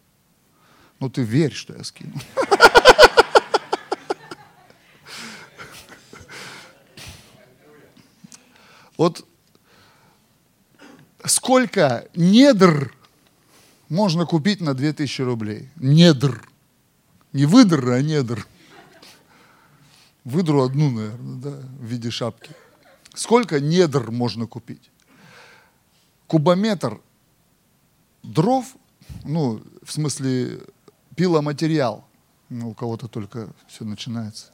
Ну 1.00 1.10
ты 1.10 1.22
верь, 1.22 1.52
что 1.52 1.74
я 1.74 1.82
скину. 1.82 2.14
Вот 8.96 9.26
сколько 11.24 12.08
недр 12.14 12.94
можно 13.88 14.24
купить 14.24 14.60
на 14.60 14.74
2000 14.74 15.22
рублей? 15.22 15.68
Недр. 15.74 16.48
Не 17.34 17.46
выдр, 17.46 17.90
а 17.90 18.00
недр. 18.00 18.46
Выдру 20.22 20.62
одну, 20.62 20.90
наверное, 20.90 21.36
да, 21.40 21.50
в 21.50 21.84
виде 21.84 22.10
шапки. 22.10 22.52
Сколько 23.12 23.58
недр 23.58 24.12
можно 24.12 24.46
купить? 24.46 24.90
Кубометр 26.28 27.00
дров, 28.22 28.76
ну, 29.24 29.60
в 29.82 29.92
смысле, 29.92 30.60
пиломатериал. 31.16 32.06
Ну, 32.50 32.70
у 32.70 32.74
кого-то 32.74 33.08
только 33.08 33.52
все 33.66 33.84
начинается. 33.84 34.52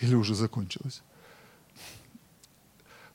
Или 0.00 0.14
уже 0.14 0.34
закончилось 0.34 1.02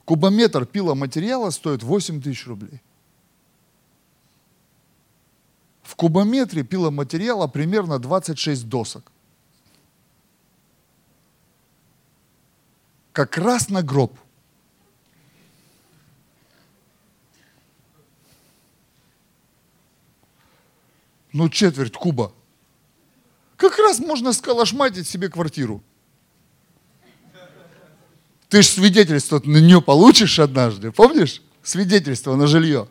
Кубометр 0.05 0.65
пиломатериала 0.65 1.49
стоит 1.49 1.81
8 1.81 2.21
тысяч 2.21 2.45
рублей. 2.45 2.81
В 5.89 5.95
кубометре 5.95 6.61
пиломатериала 6.61 7.47
примерно 7.47 7.97
26 7.97 8.69
досок. 8.69 9.11
Как 13.11 13.35
раз 13.39 13.69
на 13.69 13.81
гроб. 13.81 14.15
Ну, 21.33 21.49
четверть 21.49 21.93
куба. 21.93 22.33
Как 23.57 23.79
раз 23.79 23.97
можно 23.97 24.31
сколошматить 24.31 25.07
себе 25.07 25.27
квартиру. 25.27 25.81
Ты 28.47 28.61
же 28.61 28.67
свидетельство 28.67 29.41
на 29.43 29.57
нее 29.57 29.81
получишь 29.81 30.37
однажды, 30.37 30.91
помнишь? 30.91 31.41
Свидетельство 31.63 32.35
на 32.35 32.45
жилье. 32.45 32.87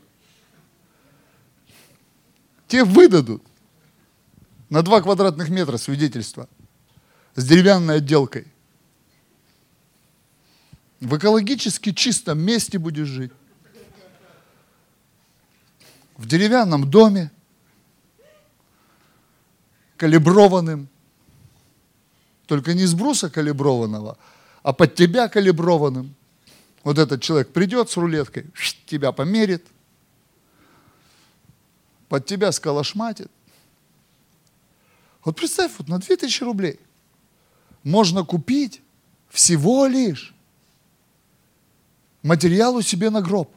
Тебе 2.69 2.85
выдадут 2.85 3.43
на 4.69 4.83
два 4.83 5.01
квадратных 5.01 5.49
метра 5.49 5.79
свидетельство 5.79 6.49
с 7.35 7.45
деревянной 7.45 7.97
отделкой. 7.97 8.47
В 11.01 11.17
экологически 11.17 11.93
чистом 11.93 12.39
месте 12.41 12.79
будешь 12.79 13.07
жить. 13.07 13.33
В 16.17 16.27
деревянном 16.27 16.91
доме, 16.91 17.31
калиброванным. 19.97 20.89
Только 22.47 22.75
не 22.75 22.85
с 22.85 22.95
бруса 22.95 23.31
калиброванного, 23.31 24.19
а 24.63 24.73
под 24.73 24.95
тебя 24.95 25.29
калиброванным. 25.29 26.15
Вот 26.83 26.99
этот 26.99 27.23
человек 27.23 27.51
придет 27.53 27.91
с 27.91 27.97
рулеткой, 27.97 28.47
тебя 28.87 29.13
померит, 29.13 29.67
под 32.09 32.27
тебя 32.27 32.53
сколошматит. 32.53 33.31
Вот 35.25 35.37
представь, 35.37 35.73
вот 35.79 35.89
на 35.89 35.99
2000 35.99 36.43
рублей 36.45 36.81
можно 37.85 38.25
купить 38.25 38.81
всего 39.29 39.87
лишь 39.87 40.35
материалу 42.23 42.83
себе 42.83 43.11
на 43.11 43.21
гроб. 43.21 43.51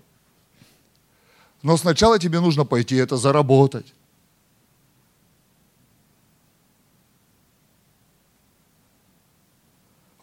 Но 1.61 1.77
сначала 1.77 2.19
тебе 2.19 2.39
нужно 2.39 2.65
пойти 2.65 2.95
это 2.95 3.17
заработать. 3.17 3.93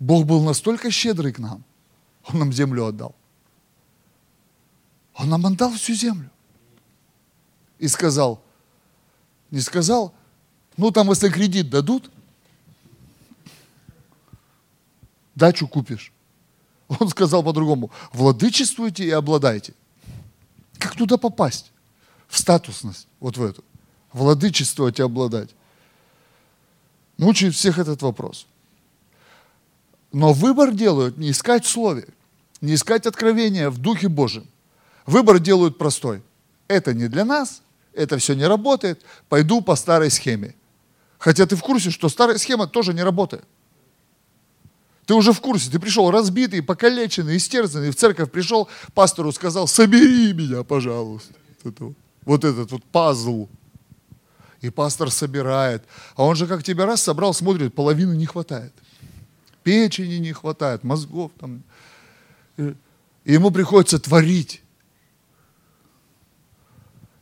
Бог 0.00 0.26
был 0.26 0.42
настолько 0.42 0.90
щедрый 0.90 1.32
к 1.32 1.38
нам, 1.38 1.64
Он 2.24 2.38
нам 2.38 2.52
землю 2.52 2.86
отдал. 2.86 3.14
Он 5.14 5.28
нам 5.28 5.46
отдал 5.46 5.72
всю 5.72 5.94
землю. 5.94 6.30
И 7.78 7.88
сказал, 7.88 8.42
не 9.50 9.60
сказал, 9.60 10.14
ну 10.76 10.90
там 10.90 11.08
если 11.10 11.28
кредит 11.28 11.70
дадут, 11.70 12.10
дачу 15.34 15.68
купишь. 15.68 16.12
Он 16.88 17.08
сказал 17.08 17.42
по-другому, 17.42 17.90
владычествуйте 18.12 19.04
и 19.04 19.10
обладайте. 19.10 19.74
Как 20.78 20.96
туда 20.96 21.16
попасть? 21.16 21.72
В 22.28 22.38
статусность, 22.38 23.06
вот 23.20 23.36
в 23.36 23.42
эту. 23.42 23.64
Владычествовать 24.12 24.98
и 24.98 25.02
обладать. 25.02 25.50
Мучает 27.18 27.54
всех 27.54 27.78
этот 27.78 28.02
вопрос. 28.02 28.46
Но 30.12 30.32
выбор 30.32 30.72
делают 30.72 31.18
не 31.18 31.30
искать 31.30 31.64
в 31.64 31.68
Слове, 31.68 32.08
не 32.60 32.74
искать 32.74 33.06
откровения 33.06 33.70
в 33.70 33.78
Духе 33.78 34.08
Божьем. 34.08 34.46
Выбор 35.04 35.38
делают 35.38 35.78
простой. 35.78 36.22
Это 36.68 36.94
не 36.94 37.08
для 37.08 37.24
нас, 37.24 37.62
это 37.98 38.18
все 38.18 38.34
не 38.34 38.46
работает, 38.46 39.02
пойду 39.28 39.60
по 39.60 39.76
старой 39.76 40.10
схеме. 40.10 40.54
Хотя 41.18 41.46
ты 41.46 41.56
в 41.56 41.62
курсе, 41.62 41.90
что 41.90 42.08
старая 42.08 42.38
схема 42.38 42.66
тоже 42.66 42.94
не 42.94 43.02
работает. 43.02 43.44
Ты 45.06 45.14
уже 45.14 45.32
в 45.32 45.40
курсе, 45.40 45.70
ты 45.70 45.78
пришел 45.78 46.10
разбитый, 46.10 46.62
покалеченный, 46.62 47.36
истерзанный, 47.36 47.90
в 47.90 47.96
церковь 47.96 48.30
пришел, 48.30 48.68
пастору 48.94 49.32
сказал, 49.32 49.66
собери 49.66 50.32
меня, 50.32 50.62
пожалуйста. 50.62 51.34
Вот 52.24 52.44
этот 52.44 52.70
вот 52.72 52.84
пазл. 52.84 53.48
И 54.60 54.70
пастор 54.70 55.10
собирает. 55.10 55.84
А 56.14 56.24
он 56.24 56.36
же 56.36 56.46
как 56.46 56.62
тебя 56.62 56.84
раз 56.84 57.02
собрал, 57.02 57.32
смотрит, 57.32 57.74
половины 57.74 58.14
не 58.16 58.26
хватает 58.26 58.72
печени 59.68 60.14
не 60.14 60.32
хватает, 60.32 60.82
мозгов 60.82 61.30
там. 61.38 61.62
И 62.56 62.74
ему 63.34 63.50
приходится 63.50 63.98
творить. 63.98 64.62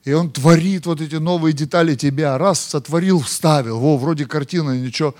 И 0.06 0.12
он 0.12 0.30
творит 0.30 0.86
вот 0.86 1.00
эти 1.00 1.16
новые 1.16 1.52
детали 1.52 1.96
тебя. 1.96 2.38
Раз 2.38 2.60
сотворил, 2.60 3.18
вставил. 3.18 3.80
Во, 3.80 3.98
вроде 3.98 4.24
картина, 4.24 4.78
ничего. 4.78 5.16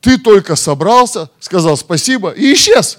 Ты 0.00 0.18
только 0.18 0.56
собрался, 0.56 1.30
сказал 1.38 1.76
спасибо 1.76 2.30
и 2.30 2.52
исчез. 2.52 2.98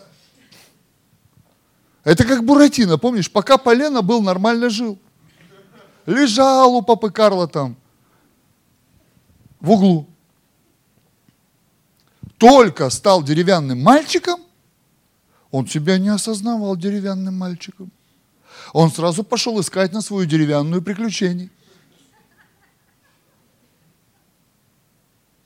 Это 2.06 2.24
как 2.24 2.46
Буратино, 2.46 2.98
помнишь? 2.98 3.30
Пока 3.30 3.58
Полена 3.58 4.02
был, 4.02 4.22
нормально 4.22 4.70
жил. 4.70 4.98
Лежал 6.06 6.74
у 6.74 6.82
папы 6.82 7.12
Карла 7.12 7.50
там, 7.50 7.76
в 9.60 9.72
углу 9.72 10.08
только 12.38 12.90
стал 12.90 13.22
деревянным 13.22 13.82
мальчиком, 13.82 14.40
он 15.52 15.68
себя 15.68 15.98
не 15.98 16.08
осознавал 16.08 16.78
деревянным 16.78 17.36
мальчиком. 17.36 17.92
Он 18.74 18.92
сразу 18.92 19.24
пошел 19.24 19.60
искать 19.60 19.94
на 19.94 20.02
свою 20.02 20.26
деревянную 20.26 20.82
приключение. 20.82 21.50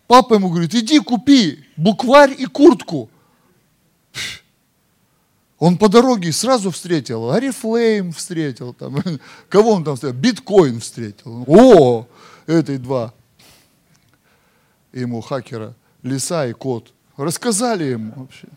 Папа 0.07 0.33
ему 0.33 0.49
говорит, 0.49 0.75
иди 0.75 0.99
купи 0.99 1.63
букварь 1.77 2.35
и 2.37 2.45
куртку. 2.45 3.09
Он 5.57 5.77
по 5.77 5.89
дороге 5.89 6.31
сразу 6.31 6.71
встретил, 6.71 7.31
Арифлейм 7.31 8.11
встретил, 8.11 8.73
там, 8.73 8.97
кого 9.49 9.71
он 9.71 9.83
там 9.83 9.95
встретил, 9.95 10.17
биткоин 10.17 10.79
встретил. 10.79 11.45
О, 11.47 12.07
эти 12.47 12.77
два 12.77 13.13
ему 14.91 15.21
хакера 15.21 15.75
лиса 16.03 16.47
и 16.47 16.53
кот. 16.53 16.93
Рассказали 17.17 17.85
ему 17.85 18.13
вообще. 18.15 18.47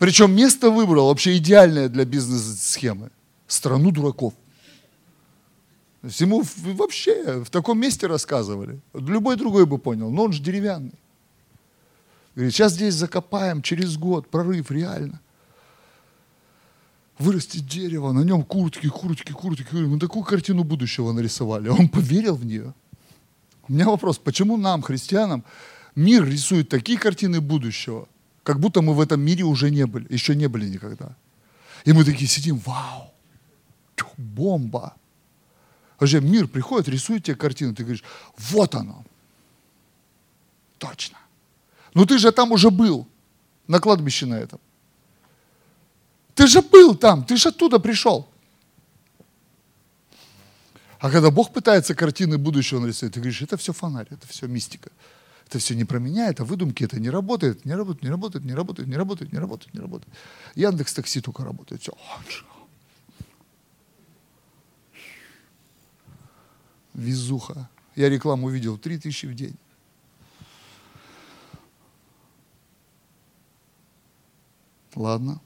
Причем 0.00 0.34
место 0.34 0.70
выбрал 0.70 1.08
вообще 1.08 1.36
идеальное 1.36 1.90
для 1.90 2.06
бизнес-схемы. 2.06 3.10
Страну 3.46 3.90
дураков. 3.90 4.32
То 6.00 6.06
есть 6.06 6.18
ему 6.22 6.42
вообще 6.56 7.44
в 7.44 7.50
таком 7.50 7.78
месте 7.78 8.06
рассказывали. 8.06 8.80
Любой 8.94 9.36
другой 9.36 9.66
бы 9.66 9.76
понял, 9.76 10.10
но 10.10 10.24
он 10.24 10.32
же 10.32 10.42
деревянный. 10.42 10.94
Говорит, 12.34 12.54
сейчас 12.54 12.72
здесь 12.72 12.94
закопаем, 12.94 13.60
через 13.60 13.98
год, 13.98 14.26
прорыв, 14.30 14.70
реально. 14.70 15.20
Вырастет 17.18 17.66
дерево, 17.66 18.12
на 18.12 18.20
нем 18.20 18.42
куртки, 18.42 18.88
куртки, 18.88 19.32
куртки. 19.32 19.74
Мы 19.74 19.98
такую 19.98 20.24
картину 20.24 20.64
будущего 20.64 21.12
нарисовали. 21.12 21.68
Он 21.68 21.90
поверил 21.90 22.36
в 22.36 22.46
нее. 22.46 22.72
У 23.68 23.74
меня 23.74 23.84
вопрос, 23.84 24.16
почему 24.16 24.56
нам, 24.56 24.80
христианам, 24.80 25.44
мир 25.94 26.24
рисует 26.24 26.70
такие 26.70 26.98
картины 26.98 27.42
будущего, 27.42 28.08
как 28.50 28.58
будто 28.58 28.82
мы 28.82 28.94
в 28.94 29.00
этом 29.00 29.20
мире 29.20 29.44
уже 29.44 29.70
не 29.70 29.86
были, 29.86 30.12
еще 30.12 30.34
не 30.34 30.48
были 30.48 30.68
никогда. 30.68 31.14
И 31.86 31.92
мы 31.92 32.04
такие 32.04 32.26
сидим, 32.26 32.58
вау, 32.58 33.14
бомба. 34.16 34.96
Вообще 36.00 36.20
мир 36.20 36.48
приходит, 36.48 36.88
рисует 36.88 37.22
тебе 37.22 37.36
картину, 37.36 37.74
ты 37.74 37.84
говоришь, 37.84 38.02
вот 38.38 38.74
оно. 38.74 39.04
Точно. 40.78 41.16
Ну 41.94 42.06
ты 42.06 42.18
же 42.18 42.32
там 42.32 42.50
уже 42.50 42.70
был, 42.70 43.06
на 43.68 43.78
кладбище 43.78 44.26
на 44.26 44.34
этом. 44.34 44.58
Ты 46.34 46.48
же 46.48 46.60
был 46.60 46.96
там, 46.96 47.24
ты 47.24 47.36
же 47.36 47.50
оттуда 47.50 47.78
пришел. 47.78 48.28
А 50.98 51.08
когда 51.08 51.30
Бог 51.30 51.52
пытается 51.52 51.94
картины 51.94 52.36
будущего 52.36 52.80
нарисовать, 52.80 53.14
ты 53.14 53.20
говоришь, 53.20 53.42
это 53.42 53.56
все 53.56 53.72
фонарь, 53.72 54.08
это 54.10 54.26
все 54.26 54.48
мистика. 54.48 54.90
Это 55.50 55.58
все 55.58 55.74
не 55.74 55.84
про 55.84 55.98
меня, 55.98 56.28
это 56.28 56.44
выдумки, 56.44 56.84
это 56.84 57.00
не 57.00 57.10
работает, 57.10 57.64
не 57.64 57.74
работает, 57.74 58.04
не 58.04 58.10
работает, 58.10 58.44
не 58.44 58.54
работает, 58.54 58.88
не 58.88 58.96
работает, 58.96 59.32
не 59.32 59.38
работает, 59.40 59.74
не 59.74 59.80
работает. 59.80 60.14
Яндекс 60.54 60.94
Такси 60.94 61.20
только 61.20 61.44
работает. 61.44 61.82
Все. 61.82 61.92
Везуха. 66.94 67.68
Я 67.96 68.08
рекламу 68.08 68.48
видел, 68.48 68.78
3000 68.78 69.26
в 69.26 69.34
день. 69.34 69.56
Ладно 74.94 75.40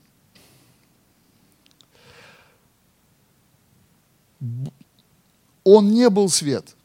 он 5.64 5.90
не 5.90 6.10
был 6.10 6.28
свет, 6.28 6.76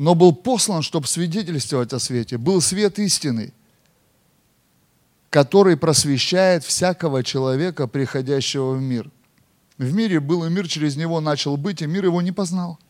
но 0.00 0.14
был 0.14 0.32
послан, 0.32 0.80
чтобы 0.80 1.06
свидетельствовать 1.06 1.92
о 1.92 1.98
свете. 1.98 2.38
Был 2.38 2.62
свет 2.62 2.98
истины. 2.98 3.52
который 5.28 5.76
просвещает 5.76 6.64
всякого 6.64 7.22
человека, 7.22 7.86
приходящего 7.86 8.72
в 8.72 8.80
мир. 8.80 9.10
В 9.78 9.94
мире 9.94 10.18
был 10.18 10.44
и 10.44 10.50
мир 10.50 10.66
через 10.66 10.96
него 10.96 11.20
начал 11.20 11.56
быть, 11.56 11.82
и 11.82 11.86
мир 11.86 12.06
его 12.06 12.20
не 12.20 12.32
познал. 12.32 12.80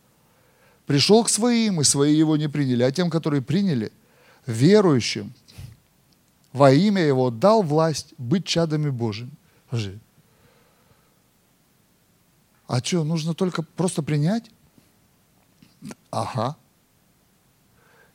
Пришел 0.87 1.23
к 1.23 1.29
своим, 1.29 1.81
и 1.81 1.85
свои 1.85 2.17
его 2.17 2.39
не 2.39 2.49
приняли, 2.49 2.83
а 2.85 2.91
тем, 2.93 3.11
которые 3.11 3.43
приняли, 3.43 3.93
верующим, 4.47 5.35
во 6.53 6.73
имя 6.73 7.03
его 7.03 7.31
дал 7.31 7.63
власть 7.63 8.15
быть 8.17 8.47
чадами 8.47 8.89
Божьими. 8.89 9.33
А 12.67 12.79
что, 12.83 13.05
нужно 13.05 13.35
только 13.35 13.63
просто 13.63 14.03
принять? 14.03 14.51
Ага. 16.11 16.57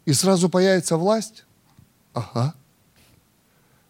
И 0.05 0.13
сразу 0.13 0.49
появится 0.49 0.97
власть? 0.97 1.45
Ага. 2.13 2.53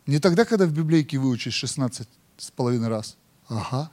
Не 0.08 0.20
тогда, 0.20 0.46
когда 0.46 0.66
в 0.66 0.72
библейке 0.72 1.18
выучишь 1.18 1.56
16 1.56 2.08
с 2.38 2.52
половиной 2.52 2.88
раз. 2.88 3.18
Ага. 3.48 3.92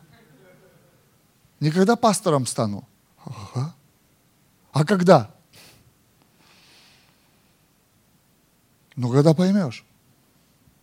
Не 1.61 1.71
когда 1.71 1.97
пастором 1.97 2.47
стану. 2.47 2.89
Ага. 3.25 3.75
А 4.73 4.85
когда? 4.85 5.35
Ну, 8.97 9.11
когда 9.11 9.35
поймешь. 9.35 9.85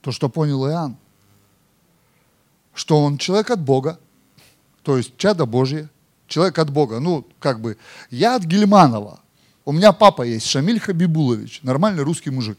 То, 0.02 0.12
что 0.12 0.30
понял 0.30 0.68
Иоанн. 0.68 0.98
Что 2.74 3.04
он 3.04 3.18
человек 3.18 3.50
от 3.52 3.62
Бога. 3.62 4.00
То 4.84 4.98
есть 4.98 5.16
чадо 5.18 5.46
Божье. 5.46 5.90
Человек 6.28 6.58
от 6.60 6.70
Бога. 6.70 7.00
Ну, 7.00 7.26
как 7.40 7.60
бы, 7.62 7.78
я 8.10 8.36
от 8.36 8.44
Гельманова. 8.44 9.22
У 9.70 9.72
меня 9.72 9.94
папа 9.94 10.24
есть, 10.24 10.48
Шамиль 10.48 10.80
Хабибулович. 10.80 11.62
Нормальный 11.62 12.02
русский 12.02 12.32
мужик. 12.32 12.58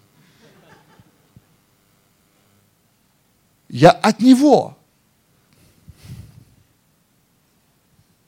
Я 3.68 3.90
от 3.90 4.20
него. 4.20 4.78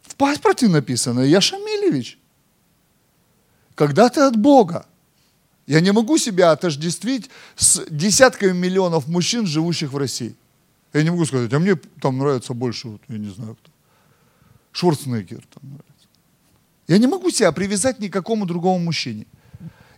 В 0.03 0.17
паспорте 0.17 0.67
написано, 0.67 1.21
я 1.21 1.41
Шамилевич. 1.41 2.19
Когда 3.77 4.09
ты 4.09 4.23
от 4.23 4.37
Бога. 4.37 4.85
Я 5.69 5.79
не 5.79 5.93
могу 5.93 6.19
себя 6.19 6.51
отождествить 6.51 7.31
с 7.55 7.87
десятками 7.89 8.51
миллионов 8.51 9.07
мужчин, 9.07 9.47
живущих 9.47 9.93
в 9.93 9.97
России. 9.97 10.35
Я 10.93 11.05
не 11.05 11.11
могу 11.11 11.25
сказать, 11.25 11.53
а 11.53 11.61
мне 11.61 11.77
там 12.01 12.19
нравится 12.19 12.53
больше, 12.53 12.89
вот, 12.89 13.01
я 13.07 13.19
не 13.19 13.31
знаю 13.31 13.55
кто. 13.55 13.71
Шварценеггер 14.73 15.45
там 15.55 15.71
нравится. 15.71 15.92
Я 16.89 16.99
не 16.99 17.07
могу 17.07 17.31
себя 17.31 17.53
привязать 17.53 18.01
ни 18.01 18.09
к 18.09 18.13
какому 18.13 18.47
другому 18.47 18.79
мужчине. 18.79 19.27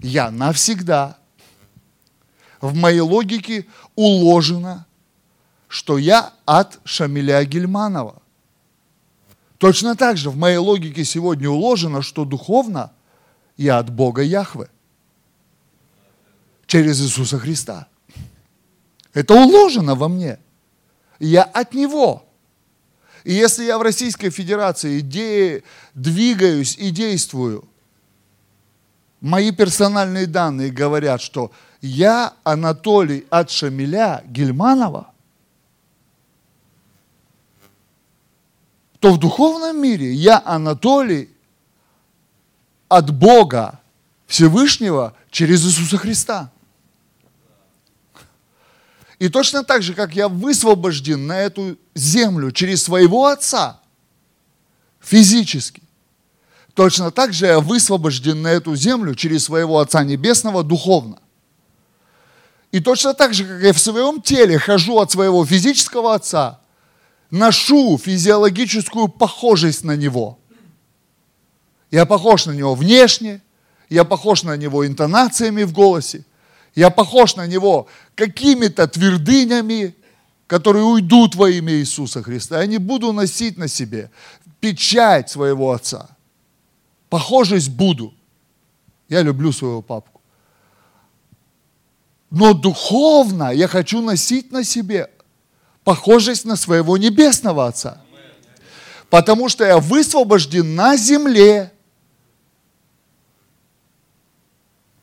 Я 0.00 0.30
навсегда 0.30 1.18
в 2.60 2.74
моей 2.74 3.00
логике 3.00 3.66
уложено 3.94 4.86
что 5.74 5.98
я 5.98 6.32
от 6.46 6.78
Шамиля 6.84 7.44
Гельманова. 7.44 8.22
Точно 9.58 9.96
так 9.96 10.16
же 10.16 10.30
в 10.30 10.36
моей 10.36 10.58
логике 10.58 11.04
сегодня 11.04 11.50
уложено, 11.50 12.00
что 12.00 12.24
духовно 12.24 12.92
я 13.56 13.78
от 13.78 13.90
Бога 13.90 14.22
Яхве. 14.22 14.68
Через 16.68 17.00
Иисуса 17.00 17.40
Христа. 17.40 17.88
Это 19.12 19.34
уложено 19.34 19.96
во 19.96 20.06
мне. 20.06 20.38
Я 21.18 21.42
от 21.42 21.74
Него. 21.74 22.23
И 23.24 23.32
если 23.32 23.64
я 23.64 23.78
в 23.78 23.82
Российской 23.82 24.30
Федерации 24.30 25.00
де, 25.00 25.62
двигаюсь 25.94 26.76
и 26.76 26.90
действую, 26.90 27.66
мои 29.20 29.50
персональные 29.50 30.26
данные 30.26 30.70
говорят, 30.70 31.20
что 31.20 31.50
я 31.80 32.34
Анатолий 32.44 33.26
от 33.30 33.50
Шамиля 33.50 34.22
Гельманова– 34.26 35.10
то 39.04 39.12
в 39.12 39.18
духовном 39.18 39.82
мире 39.82 40.14
я 40.14 40.40
Анатолий 40.46 41.28
от 42.88 43.10
Бога 43.10 43.78
Всевышнего 44.26 45.14
через 45.30 45.62
Иисуса 45.66 45.98
Христа. 45.98 46.50
И 49.24 49.30
точно 49.30 49.64
так 49.64 49.82
же, 49.82 49.94
как 49.94 50.14
я 50.14 50.28
высвобожден 50.28 51.26
на 51.26 51.38
эту 51.38 51.78
землю 51.94 52.52
через 52.52 52.82
своего 52.82 53.24
Отца, 53.24 53.80
физически, 55.00 55.82
точно 56.74 57.10
так 57.10 57.32
же 57.32 57.46
я 57.46 57.60
высвобожден 57.60 58.42
на 58.42 58.48
эту 58.48 58.76
землю 58.76 59.14
через 59.14 59.44
своего 59.44 59.78
Отца 59.78 60.04
Небесного 60.04 60.62
духовно. 60.62 61.20
И 62.70 62.80
точно 62.80 63.14
так 63.14 63.32
же, 63.32 63.46
как 63.46 63.62
я 63.62 63.72
в 63.72 63.78
своем 63.78 64.20
теле 64.20 64.58
хожу 64.58 64.98
от 64.98 65.10
своего 65.10 65.46
физического 65.46 66.14
Отца 66.14 66.60
ношу 67.30 67.96
физиологическую 67.96 69.08
похожесть 69.08 69.84
на 69.84 69.96
него. 69.96 70.38
Я 71.90 72.04
похож 72.04 72.44
на 72.44 72.52
него 72.52 72.74
внешне, 72.74 73.40
я 73.88 74.04
похож 74.04 74.42
на 74.42 74.54
него 74.58 74.86
интонациями 74.86 75.62
в 75.62 75.72
голосе, 75.72 76.26
я 76.74 76.90
похож 76.90 77.36
на 77.36 77.46
него 77.46 77.86
какими-то 78.14 78.86
твердынями, 78.88 79.94
которые 80.46 80.84
уйдут 80.84 81.34
во 81.34 81.48
имя 81.48 81.74
Иисуса 81.74 82.22
Христа. 82.22 82.60
Я 82.60 82.66
не 82.66 82.78
буду 82.78 83.12
носить 83.12 83.56
на 83.58 83.68
себе 83.68 84.10
печать 84.60 85.30
своего 85.30 85.72
отца. 85.72 86.08
Похожесть 87.08 87.70
буду. 87.70 88.14
Я 89.08 89.22
люблю 89.22 89.52
своего 89.52 89.82
папку. 89.82 90.20
Но 92.30 92.52
духовно 92.52 93.52
я 93.52 93.68
хочу 93.68 94.00
носить 94.00 94.50
на 94.50 94.64
себе 94.64 95.08
похожесть 95.84 96.46
на 96.46 96.56
своего 96.56 96.96
небесного 96.96 97.66
Отца. 97.66 98.00
Потому 99.10 99.48
что 99.48 99.64
я 99.64 99.78
высвобожден 99.78 100.74
на 100.74 100.96
земле, 100.96 101.72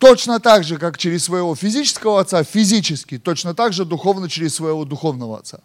точно 0.01 0.39
так 0.39 0.65
же, 0.65 0.77
как 0.77 0.97
через 0.97 1.23
своего 1.23 1.55
физического 1.55 2.19
Отца, 2.19 2.43
физически, 2.43 3.17
точно 3.17 3.53
так 3.53 3.71
же 3.71 3.85
духовно 3.85 4.27
через 4.27 4.55
своего 4.55 4.83
духовного 4.83 5.37
Отца. 5.39 5.61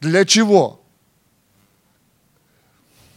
Для 0.00 0.24
чего? 0.24 0.80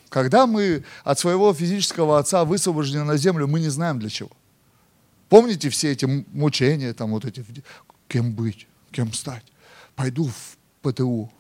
Когда 0.10 0.48
мы 0.48 0.84
от 1.04 1.20
своего 1.20 1.54
физического 1.54 2.20
отца 2.20 2.46
высвобождены 2.46 3.04
на 3.04 3.18
землю, 3.18 3.48
мы 3.48 3.60
не 3.60 3.70
знаем 3.70 4.00
для 4.00 4.10
чего. 4.10 4.32
Помните 5.30 5.70
все 5.70 5.92
эти 5.92 6.06
мучения, 6.06 6.94
там 6.94 7.12
вот 7.12 7.26
эти, 7.26 7.44
кем 8.08 8.34
быть, 8.34 8.68
кем 8.92 9.12
стать? 9.14 9.44
пойду 9.96 10.30
в 10.30 10.58
ПТУ, 10.82 11.32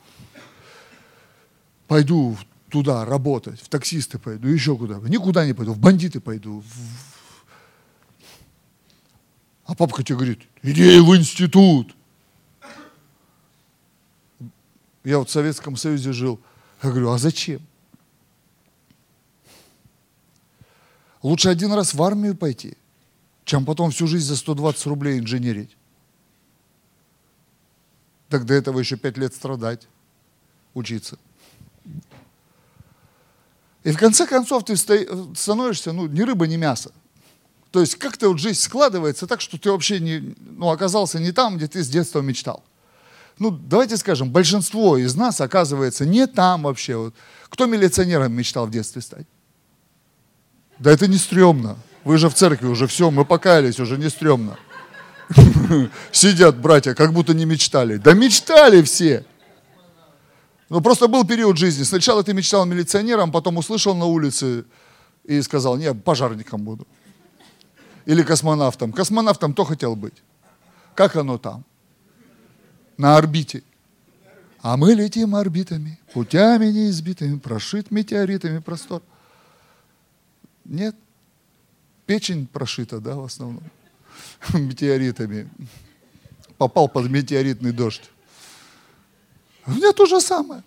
пойду 1.88 2.38
туда 2.70 3.06
работать, 3.06 3.62
в 3.62 3.70
таксисты 3.70 4.18
пойду, 4.18 4.48
еще 4.48 4.76
куда. 4.76 4.96
Никуда 5.08 5.46
не 5.46 5.54
пойду, 5.54 5.74
в 5.74 5.78
бандиты 5.78 6.20
пойду. 6.20 6.64
А 9.66 9.74
папка 9.76 10.04
тебе 10.04 10.16
говорит, 10.16 10.42
иди 10.62 11.00
в 11.00 11.16
институт. 11.16 11.96
Я 15.04 15.20
вот 15.20 15.30
в 15.30 15.32
Советском 15.32 15.76
Союзе 15.76 16.14
жил. 16.14 16.40
Я 16.84 16.90
говорю, 16.90 17.12
а 17.12 17.18
зачем? 17.18 17.62
Лучше 21.24 21.50
один 21.50 21.74
раз 21.74 21.96
в 21.96 22.04
армию 22.04 22.36
пойти, 22.36 22.78
чем 23.46 23.66
потом 23.66 23.90
всю 23.90 24.06
жизнь 24.06 24.28
за 24.28 24.36
120 24.36 24.86
рублей 24.86 25.20
инженерить. 25.20 25.76
Так 28.30 28.46
до 28.46 28.54
этого 28.54 28.80
еще 28.80 28.98
пять 28.98 29.18
лет 29.18 29.34
страдать, 29.34 29.88
учиться. 30.76 31.18
И 33.84 33.92
в 33.92 33.98
конце 33.98 34.28
концов 34.28 34.66
ты 34.66 34.76
становишься, 34.76 35.94
ну, 35.94 36.08
ни 36.08 36.22
рыба, 36.22 36.46
ни 36.46 36.58
мясо. 36.58 36.92
То 37.76 37.82
есть 37.82 37.96
как-то 37.96 38.30
вот 38.30 38.40
жизнь 38.40 38.62
складывается 38.62 39.28
так, 39.28 39.42
что 39.42 39.58
ты 39.58 39.70
вообще 39.70 40.00
не, 40.00 40.34
ну, 40.40 40.70
оказался 40.70 41.20
не 41.20 41.34
там, 41.34 41.58
где 41.58 41.68
ты 41.68 41.84
с 41.84 41.90
детства 41.90 42.22
мечтал. 42.22 42.64
Ну, 43.38 43.52
давайте 43.52 43.98
скажем, 43.98 44.32
большинство 44.32 44.96
из 44.96 45.14
нас 45.16 45.42
оказывается 45.42 46.06
не 46.06 46.26
там 46.26 46.64
вообще. 46.64 46.96
Вот. 46.96 47.14
Кто 47.50 47.66
милиционером 47.66 48.32
мечтал 48.32 48.66
в 48.66 48.72
детстве 48.72 49.02
стать? 49.02 49.28
Да 50.80 50.90
это 50.90 51.08
не 51.08 51.18
стрёмно. 51.18 51.76
Вы 52.06 52.18
же 52.18 52.30
в 52.30 52.34
церкви 52.34 52.68
уже 52.68 52.88
все, 52.88 53.12
мы 53.12 53.26
покаялись, 53.26 53.78
уже 53.78 53.98
не 53.98 54.10
стрёмно. 54.10 54.58
Сидят 56.14 56.58
братья, 56.58 56.94
как 56.94 57.12
будто 57.12 57.34
не 57.34 57.44
мечтали. 57.44 57.98
Да 57.98 58.14
мечтали 58.14 58.84
все. 58.84 59.26
Но 60.70 60.80
просто 60.80 61.10
был 61.10 61.26
период 61.26 61.58
жизни. 61.58 61.84
Сначала 61.84 62.24
ты 62.24 62.34
мечтал 62.34 62.66
милиционером, 62.66 63.34
потом 63.34 63.58
услышал 63.58 63.94
на 63.96 64.06
улице 64.06 64.64
и 65.26 65.42
сказал, 65.42 65.76
не, 65.76 65.94
пожарником 65.94 66.64
буду. 66.64 66.88
Или 68.06 68.24
космонавтом. 68.24 68.92
Космонавтом 68.92 69.54
кто 69.54 69.64
хотел 69.64 69.96
быть? 69.96 70.22
Как 70.94 71.16
оно 71.16 71.38
там? 71.38 71.64
На 72.98 73.18
орбите. 73.18 73.64
А 74.62 74.78
мы 74.78 74.94
летим 74.94 75.36
орбитами, 75.36 76.00
путями 76.14 76.68
неизбитыми, 76.68 77.38
прошит 77.38 77.92
метеоритами 77.92 78.60
простор. 78.60 79.04
Нет. 80.64 80.96
Печень 82.06 82.48
прошита, 82.48 83.00
да, 83.00 83.16
в 83.16 83.26
основном. 83.26 83.64
метеоритами. 84.54 85.50
попал 86.58 86.88
под 86.88 87.10
метеоритный 87.10 87.72
дождь. 87.72 88.10
У 89.68 89.72
меня 89.72 89.92
то 89.92 90.06
же 90.06 90.22
самое. 90.22 90.64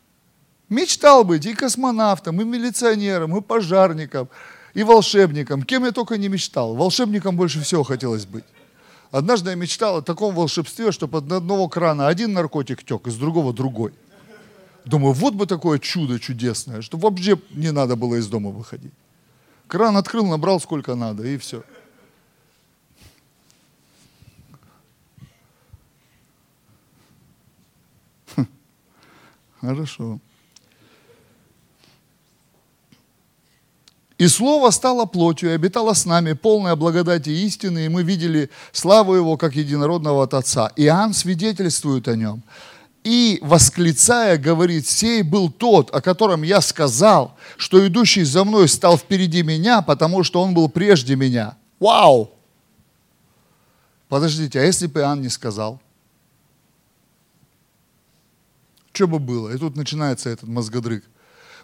Мечтал 0.68 1.24
быть 1.24 1.46
и 1.46 1.54
космонавтом, 1.54 2.40
и 2.40 2.44
милиционером, 2.44 3.36
и 3.36 3.40
пожарником, 3.40 4.28
и 4.74 4.82
волшебником. 4.82 5.62
Кем 5.62 5.84
я 5.84 5.92
только 5.92 6.18
не 6.18 6.28
мечтал. 6.28 6.74
Волшебником 6.74 7.36
больше 7.36 7.60
всего 7.60 7.82
хотелось 7.82 8.26
быть. 8.26 8.44
Однажды 9.10 9.50
я 9.50 9.56
мечтал 9.56 9.96
о 9.96 10.02
таком 10.02 10.34
волшебстве, 10.34 10.92
что 10.92 11.08
под 11.08 11.32
одного 11.32 11.68
крана 11.68 12.08
один 12.08 12.32
наркотик 12.34 12.84
тек, 12.84 13.06
из 13.06 13.16
другого 13.16 13.52
другой. 13.52 13.92
Думаю, 14.84 15.12
вот 15.12 15.34
бы 15.34 15.46
такое 15.46 15.78
чудо 15.78 16.18
чудесное, 16.18 16.82
что 16.82 16.98
вообще 16.98 17.38
не 17.50 17.72
надо 17.72 17.96
было 17.96 18.16
из 18.16 18.26
дома 18.26 18.50
выходить. 18.50 18.92
Кран 19.66 19.96
открыл, 19.96 20.26
набрал 20.26 20.60
сколько 20.60 20.94
надо, 20.94 21.26
и 21.26 21.36
все. 21.36 21.62
Хм. 28.36 28.46
Хорошо. 29.60 30.20
И 34.18 34.26
Слово 34.26 34.70
стало 34.70 35.06
плотью 35.06 35.50
и 35.50 35.54
обитало 35.54 35.94
с 35.94 36.04
нами, 36.04 36.32
полное 36.32 36.74
благодати 36.74 37.30
истины, 37.30 37.86
и 37.86 37.88
мы 37.88 38.02
видели 38.02 38.50
славу 38.72 39.14
Его, 39.14 39.36
как 39.36 39.54
единородного 39.54 40.24
от 40.24 40.34
Отца. 40.34 40.72
Иоанн 40.74 41.14
свидетельствует 41.14 42.08
о 42.08 42.16
Нем. 42.16 42.42
И, 43.04 43.38
восклицая, 43.42 44.36
говорит, 44.36 44.88
«Сей 44.88 45.22
был 45.22 45.50
тот, 45.50 45.94
о 45.94 46.00
котором 46.00 46.42
я 46.42 46.60
сказал, 46.60 47.36
что 47.56 47.86
идущий 47.86 48.24
за 48.24 48.42
мной 48.42 48.68
стал 48.68 48.98
впереди 48.98 49.44
меня, 49.44 49.82
потому 49.82 50.24
что 50.24 50.42
он 50.42 50.52
был 50.52 50.68
прежде 50.68 51.14
меня». 51.14 51.56
Вау! 51.78 52.32
Подождите, 54.08 54.60
а 54.60 54.64
если 54.64 54.88
бы 54.88 55.00
Иоанн 55.00 55.22
не 55.22 55.28
сказал? 55.28 55.80
Что 58.92 59.06
бы 59.06 59.20
было? 59.20 59.50
И 59.50 59.58
тут 59.58 59.76
начинается 59.76 60.28
этот 60.28 60.48
мозгодрык. 60.48 61.04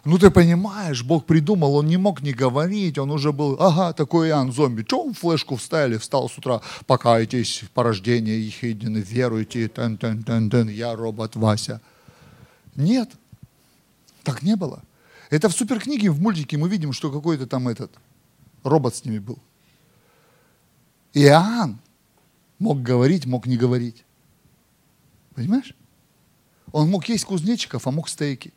Ну 0.05 0.19
ты 0.19 0.29
понимаешь, 0.29 1.03
Бог 1.03 1.25
придумал, 1.25 1.75
он 1.75 1.87
не 1.87 1.97
мог 1.97 2.21
не 2.21 2.31
говорить, 2.31 2.99
он 2.99 3.09
уже 3.09 3.33
был, 3.33 3.57
ага, 3.59 3.91
такой 3.91 4.29
Иоанн 4.29 4.51
зомби. 4.51 4.83
Че 4.83 4.97
он 4.97 5.13
флешку 5.15 5.55
вставили, 5.55 5.97
встал 5.97 6.29
с 6.29 6.37
утра, 6.37 6.61
покайтесь, 6.85 7.63
порождение 7.73 8.39
их 8.39 8.61
едины, 8.61 8.99
веруйте, 8.99 9.67
тен 9.67 9.97
тен 9.97 10.23
тен 10.23 10.51
тен 10.51 10.69
я 10.69 10.95
робот 10.95 11.35
Вася. 11.35 11.81
Нет, 12.75 13.09
так 14.23 14.43
не 14.43 14.55
было. 14.55 14.83
Это 15.31 15.49
в 15.49 15.53
суперкниге, 15.53 16.11
в 16.11 16.21
мультике 16.21 16.55
мы 16.57 16.69
видим, 16.69 16.93
что 16.93 17.11
какой-то 17.11 17.47
там 17.47 17.67
этот 17.67 17.91
робот 18.63 18.95
с 18.95 19.05
ними 19.05 19.17
был. 19.17 19.39
Иоанн 21.15 21.79
мог 22.59 22.79
говорить, 22.83 23.25
мог 23.25 23.47
не 23.47 23.57
говорить. 23.57 24.03
Понимаешь? 25.33 25.73
Он 26.71 26.89
мог 26.89 27.09
есть 27.09 27.25
кузнечиков, 27.25 27.87
а 27.87 27.91
мог 27.91 28.07
стейки. 28.07 28.53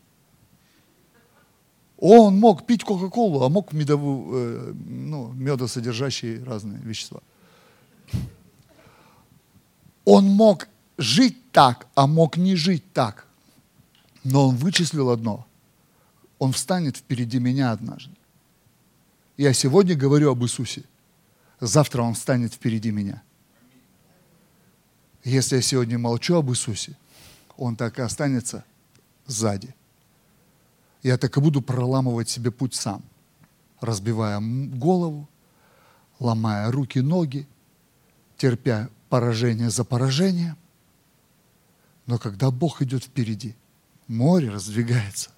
Он 2.00 2.38
мог 2.38 2.64
пить 2.64 2.84
Кока-Колу, 2.84 3.42
а 3.42 3.48
мог 3.48 3.72
медовую, 3.72 4.70
э, 4.70 4.72
ну, 4.86 5.32
медосодержащие 5.32 6.44
разные 6.44 6.78
вещества. 6.78 7.20
Он 10.04 10.24
мог 10.24 10.68
жить 10.96 11.50
так, 11.50 11.88
а 11.96 12.06
мог 12.06 12.36
не 12.36 12.54
жить 12.54 12.92
так. 12.92 13.26
Но 14.22 14.48
он 14.48 14.56
вычислил 14.56 15.10
одно. 15.10 15.44
Он 16.38 16.52
встанет 16.52 16.96
впереди 16.96 17.40
меня 17.40 17.72
однажды. 17.72 18.14
Я 19.36 19.52
сегодня 19.52 19.96
говорю 19.96 20.30
об 20.30 20.44
Иисусе. 20.44 20.84
Завтра 21.58 22.02
он 22.02 22.14
встанет 22.14 22.54
впереди 22.54 22.92
меня. 22.92 23.22
Если 25.24 25.56
я 25.56 25.62
сегодня 25.62 25.98
молчу 25.98 26.36
об 26.36 26.48
Иисусе, 26.50 26.96
он 27.56 27.74
так 27.74 27.98
и 27.98 28.02
останется 28.02 28.64
сзади 29.26 29.74
я 31.08 31.16
так 31.16 31.36
и 31.36 31.40
буду 31.40 31.62
проламывать 31.62 32.28
себе 32.28 32.50
путь 32.50 32.74
сам, 32.74 33.02
разбивая 33.80 34.40
голову, 34.40 35.28
ломая 36.20 36.70
руки, 36.70 36.98
ноги, 36.98 37.48
терпя 38.36 38.90
поражение 39.08 39.70
за 39.70 39.84
поражением. 39.84 40.56
Но 42.06 42.18
когда 42.18 42.50
Бог 42.50 42.82
идет 42.82 43.04
впереди, 43.04 43.56
море 44.06 44.50
раздвигается. 44.50 45.30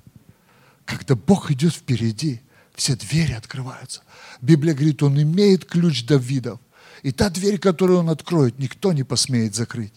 Когда 0.84 1.14
Бог 1.14 1.50
идет 1.52 1.72
впереди, 1.72 2.40
все 2.74 2.96
двери 2.96 3.32
открываются. 3.32 4.02
Библия 4.40 4.74
говорит, 4.74 5.02
Он 5.02 5.22
имеет 5.22 5.64
ключ 5.64 6.04
Давидов. 6.04 6.58
И 7.02 7.12
та 7.12 7.30
дверь, 7.30 7.58
которую 7.58 8.00
Он 8.00 8.10
откроет, 8.10 8.58
никто 8.58 8.92
не 8.92 9.04
посмеет 9.04 9.54
закрыть. 9.54 9.94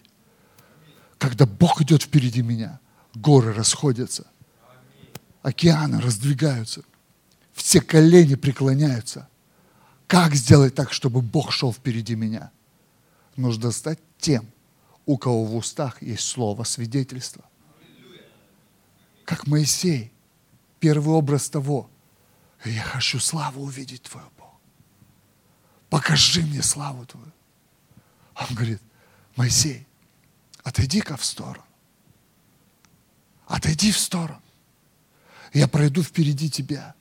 Когда 1.18 1.46
Бог 1.48 1.82
идет 1.82 2.04
впереди 2.04 2.44
меня, 2.44 2.80
горы 3.16 3.54
расходятся, 3.54 4.28
океаны 5.44 6.02
раздвигаются, 6.02 6.84
все 7.54 7.82
колени 7.82 8.36
преклоняются. 8.36 9.30
Как 10.08 10.34
сделать 10.34 10.74
так, 10.74 10.92
чтобы 10.92 11.22
Бог 11.22 11.52
шел 11.52 11.72
впереди 11.72 12.16
меня? 12.16 12.52
Нужно 13.36 13.72
стать 13.72 14.00
тем, 14.18 14.50
у 15.06 15.18
кого 15.18 15.46
в 15.46 15.56
устах 15.56 16.02
есть 16.02 16.24
слово 16.28 16.64
свидетельства. 16.64 17.44
Как 19.26 19.48
Моисей, 19.48 20.12
первый 20.80 21.14
образ 21.14 21.50
того, 21.50 21.90
я 22.66 22.82
хочу 22.82 23.20
славу 23.20 23.64
увидеть 23.64 24.04
Твою, 24.04 24.28
Бог. 24.38 24.52
Покажи 25.90 26.42
мне 26.42 26.62
славу 26.62 27.06
Твою. 27.06 27.32
Он 28.36 28.56
говорит, 28.56 28.82
Моисей, 29.36 29.88
отойди-ка 30.64 31.18
в 31.18 31.26
сторону. 31.26 31.66
Отойди 33.48 33.92
в 33.92 34.00
сторону. 34.00 34.43
Я 35.54 35.68
пройду 35.68 36.02
впереди 36.02 36.50
тебя. 36.50 36.96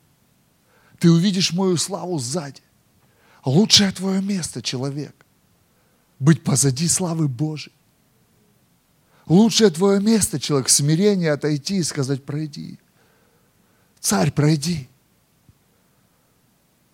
Ты 0.99 1.11
увидишь 1.11 1.53
мою 1.53 1.77
славу 1.79 2.19
сзади. 2.19 2.61
Лучшее 3.45 3.91
твое 3.91 4.23
место, 4.23 4.63
человек. 4.63 5.15
Быть 6.19 6.45
позади 6.45 6.87
славы 6.87 7.27
Божией. 7.29 7.75
Лучшее 9.27 9.71
твое 9.71 10.01
место, 10.01 10.39
человек, 10.39 10.69
смирение 10.69 11.33
отойти 11.33 11.77
и 11.79 11.83
сказать, 11.83 12.25
пройди. 12.25 12.79
Царь, 14.01 14.31
пройди. 14.31 14.89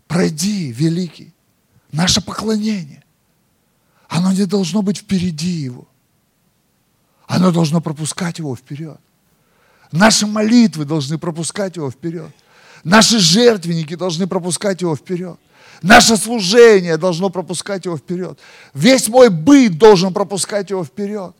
Пройди, 0.07 0.71
великий. 0.73 1.35
Наше 1.91 2.21
поклонение. 2.21 3.05
Оно 4.09 4.33
не 4.33 4.47
должно 4.47 4.83
быть 4.83 4.99
впереди 4.99 5.51
его. 5.51 5.89
Оно 7.27 7.51
должно 7.51 7.81
пропускать 7.81 8.39
его 8.39 8.55
вперед. 8.55 9.01
Наши 9.93 10.27
молитвы 10.27 10.85
должны 10.85 11.19
пропускать 11.19 11.77
его 11.77 11.91
вперед. 11.91 12.31
Наши 12.85 13.19
жертвенники 13.19 13.97
должны 13.97 14.27
пропускать 14.27 14.83
его 14.83 14.95
вперед. 14.95 15.39
Наше 15.83 16.17
служение 16.17 16.97
должно 16.97 17.31
пропускать 17.31 17.85
его 17.85 17.97
вперед. 17.97 18.39
Весь 18.75 19.09
мой 19.09 19.31
быт 19.31 19.79
должен 19.79 20.13
пропускать 20.13 20.71
его 20.71 20.85
вперед. 20.85 21.35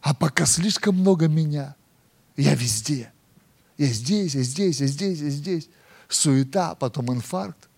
А 0.00 0.14
пока 0.14 0.46
слишком 0.46 0.96
много 0.96 1.28
меня, 1.28 1.74
я 2.36 2.54
везде. 2.54 3.12
Я 3.76 3.86
здесь, 3.86 4.34
я 4.34 4.42
здесь, 4.42 4.80
я 4.80 4.86
здесь, 4.86 5.18
я 5.20 5.30
здесь. 5.30 5.68
Суета, 6.08 6.74
потом 6.74 7.12
инфаркт. 7.12 7.68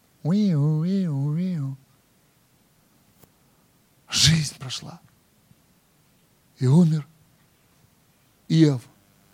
Жизнь 4.09 4.55
прошла. 4.59 5.01
И 6.59 6.67
умер 6.67 7.07
Иов 8.49 8.83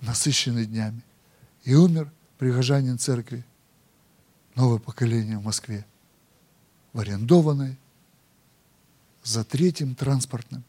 насыщенный 0.01 0.67
днями. 0.67 1.03
И 1.65 1.75
умер 1.75 2.11
прихожанин 2.39 2.99
церкви, 2.99 3.45
новое 4.55 4.79
поколение 4.79 5.39
в 5.39 5.45
Москве, 5.45 5.85
в 6.93 7.01
арендованной, 7.01 7.77
за 9.23 9.45
третьим 9.45 9.95
транспортным, 9.95 10.63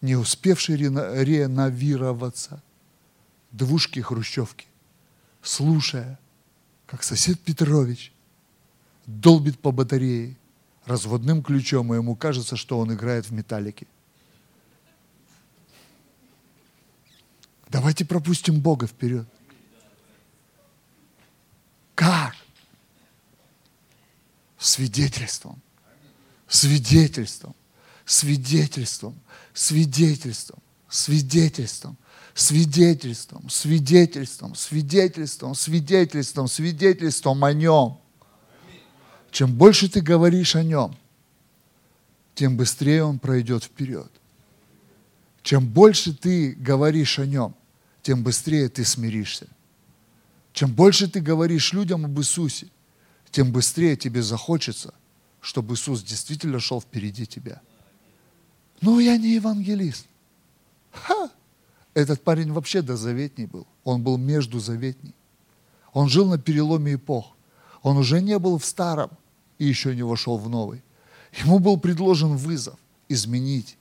не 0.00 0.14
успевший 0.16 0.76
реновироваться, 0.76 2.62
двушки 3.50 4.00
хрущевки, 4.00 4.66
слушая, 5.42 6.18
как 6.86 7.02
сосед 7.02 7.40
Петрович 7.40 8.12
долбит 9.06 9.58
по 9.58 9.72
батарее 9.72 10.36
разводным 10.84 11.42
ключом, 11.42 11.92
и 11.92 11.96
ему 11.96 12.14
кажется, 12.16 12.56
что 12.56 12.78
он 12.78 12.92
играет 12.92 13.26
в 13.26 13.32
металлике. 13.32 13.86
Давайте 17.72 18.04
пропустим 18.04 18.60
Бога 18.60 18.86
вперед. 18.86 19.26
Как? 21.94 22.34
Свидетельством. 24.58 25.58
Свидетельством. 26.46 27.54
Свидетельством. 28.04 29.18
Свидетельством. 29.54 30.58
Свидетельством 30.90 31.96
свидетельством, 32.34 33.48
свидетельством, 33.50 34.54
свидетельством, 34.54 35.54
свидетельством, 35.54 36.48
свидетельством 36.48 37.44
о 37.44 37.52
нем. 37.52 37.98
Чем 39.30 39.54
больше 39.54 39.88
ты 39.90 40.00
говоришь 40.00 40.56
о 40.56 40.62
нем, 40.62 40.94
тем 42.34 42.56
быстрее 42.56 43.04
он 43.04 43.18
пройдет 43.18 43.64
вперед. 43.64 44.10
Чем 45.42 45.66
больше 45.66 46.14
ты 46.14 46.52
говоришь 46.52 47.18
о 47.18 47.26
нем, 47.26 47.54
тем 48.02 48.22
быстрее 48.22 48.68
ты 48.68 48.84
смиришься. 48.84 49.46
Чем 50.52 50.72
больше 50.72 51.08
ты 51.08 51.20
говоришь 51.20 51.72
людям 51.72 52.04
об 52.04 52.18
Иисусе, 52.18 52.68
тем 53.30 53.52
быстрее 53.52 53.96
тебе 53.96 54.22
захочется, 54.22 54.92
чтобы 55.40 55.74
Иисус 55.74 56.02
действительно 56.02 56.60
шел 56.60 56.80
впереди 56.80 57.26
тебя. 57.26 57.62
Но 58.80 59.00
я 59.00 59.16
не 59.16 59.34
евангелист. 59.34 60.06
Ха! 60.90 61.30
Этот 61.94 62.22
парень 62.22 62.52
вообще 62.52 62.82
дозаветний 62.82 63.46
был. 63.46 63.66
Он 63.84 64.02
был 64.02 64.18
междузаветний. 64.18 65.14
Он 65.92 66.08
жил 66.08 66.28
на 66.28 66.38
переломе 66.38 66.94
эпох. 66.94 67.34
Он 67.82 67.96
уже 67.96 68.20
не 68.20 68.38
был 68.38 68.58
в 68.58 68.64
старом 68.64 69.10
и 69.58 69.64
еще 69.64 69.94
не 69.94 70.02
вошел 70.02 70.38
в 70.38 70.48
новый. 70.48 70.82
Ему 71.44 71.58
был 71.58 71.78
предложен 71.78 72.36
вызов 72.36 72.78
изменить 73.08 73.76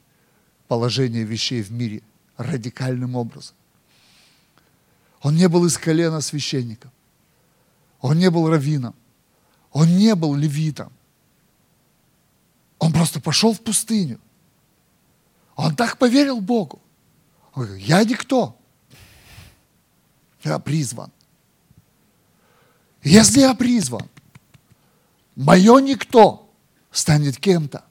положение 0.67 1.23
вещей 1.23 1.61
в 1.61 1.71
мире 1.71 2.01
радикальным 2.37 3.15
образом. 3.15 3.55
Он 5.21 5.35
не 5.35 5.47
был 5.47 5.65
из 5.65 5.77
колена 5.77 6.21
священником. 6.21 6.91
Он 7.99 8.17
не 8.17 8.29
был 8.29 8.49
раввином. 8.49 8.95
Он 9.71 9.87
не 9.97 10.15
был 10.15 10.35
левитом. 10.35 10.91
Он 12.79 12.91
просто 12.91 13.21
пошел 13.21 13.53
в 13.53 13.61
пустыню. 13.61 14.19
Он 15.55 15.75
так 15.75 15.97
поверил 15.97 16.41
Богу. 16.41 16.81
Он 17.53 17.65
говорит, 17.65 17.85
я 17.85 18.03
никто. 18.03 18.57
Я 20.43 20.57
призван. 20.57 21.11
Если 23.03 23.41
я 23.41 23.53
призван, 23.53 24.07
мое 25.35 25.79
никто 25.79 26.51
станет 26.91 27.37
кем-то. 27.37 27.83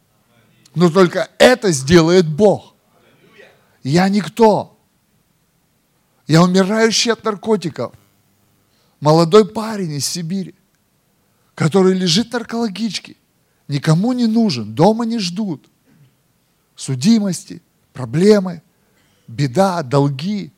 Но 0.74 0.90
только 0.90 1.30
это 1.38 1.70
сделает 1.70 2.28
Бог. 2.28 2.74
Я 3.82 4.08
никто. 4.08 4.79
Я 6.30 6.44
умирающий 6.44 7.10
от 7.10 7.24
наркотиков. 7.24 7.92
Молодой 9.00 9.44
парень 9.44 9.94
из 9.94 10.06
Сибири, 10.06 10.54
который 11.56 11.92
лежит 11.92 12.30
в 12.30 12.34
никому 13.66 14.12
не 14.12 14.28
нужен, 14.28 14.72
дома 14.72 15.04
не 15.04 15.18
ждут. 15.18 15.68
Судимости, 16.76 17.60
проблемы, 17.92 18.62
беда, 19.26 19.82
долги, 19.82 20.52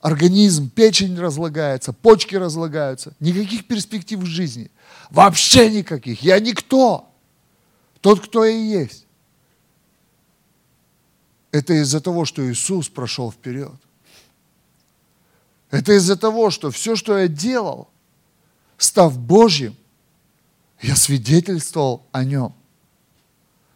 организм, 0.00 0.70
печень 0.70 1.16
разлагается, 1.16 1.92
почки 1.92 2.34
разлагаются. 2.34 3.14
Никаких 3.20 3.64
перспектив 3.64 4.18
в 4.18 4.26
жизни. 4.26 4.72
Вообще 5.08 5.70
никаких. 5.70 6.20
Я 6.24 6.40
никто. 6.40 7.08
Тот, 8.00 8.26
кто 8.26 8.44
я 8.44 8.50
и 8.50 8.60
есть. 8.60 9.06
Это 11.52 11.74
из-за 11.74 12.00
того, 12.00 12.24
что 12.24 12.42
Иисус 12.50 12.88
прошел 12.88 13.30
вперед. 13.30 13.78
Это 15.70 15.92
из-за 15.92 16.16
того, 16.16 16.50
что 16.50 16.70
все, 16.70 16.96
что 16.96 17.18
я 17.18 17.28
делал, 17.28 17.88
став 18.76 19.18
Божьим, 19.18 19.76
я 20.80 20.96
свидетельствовал 20.96 22.06
о 22.12 22.24
нем. 22.24 22.54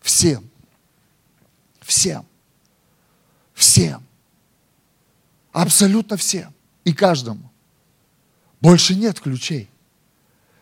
Всем. 0.00 0.48
Всем. 1.80 2.24
Всем. 3.54 4.02
Абсолютно 5.52 6.16
всем. 6.16 6.54
И 6.84 6.92
каждому. 6.92 7.50
Больше 8.60 8.94
нет 8.94 9.20
ключей. 9.20 9.68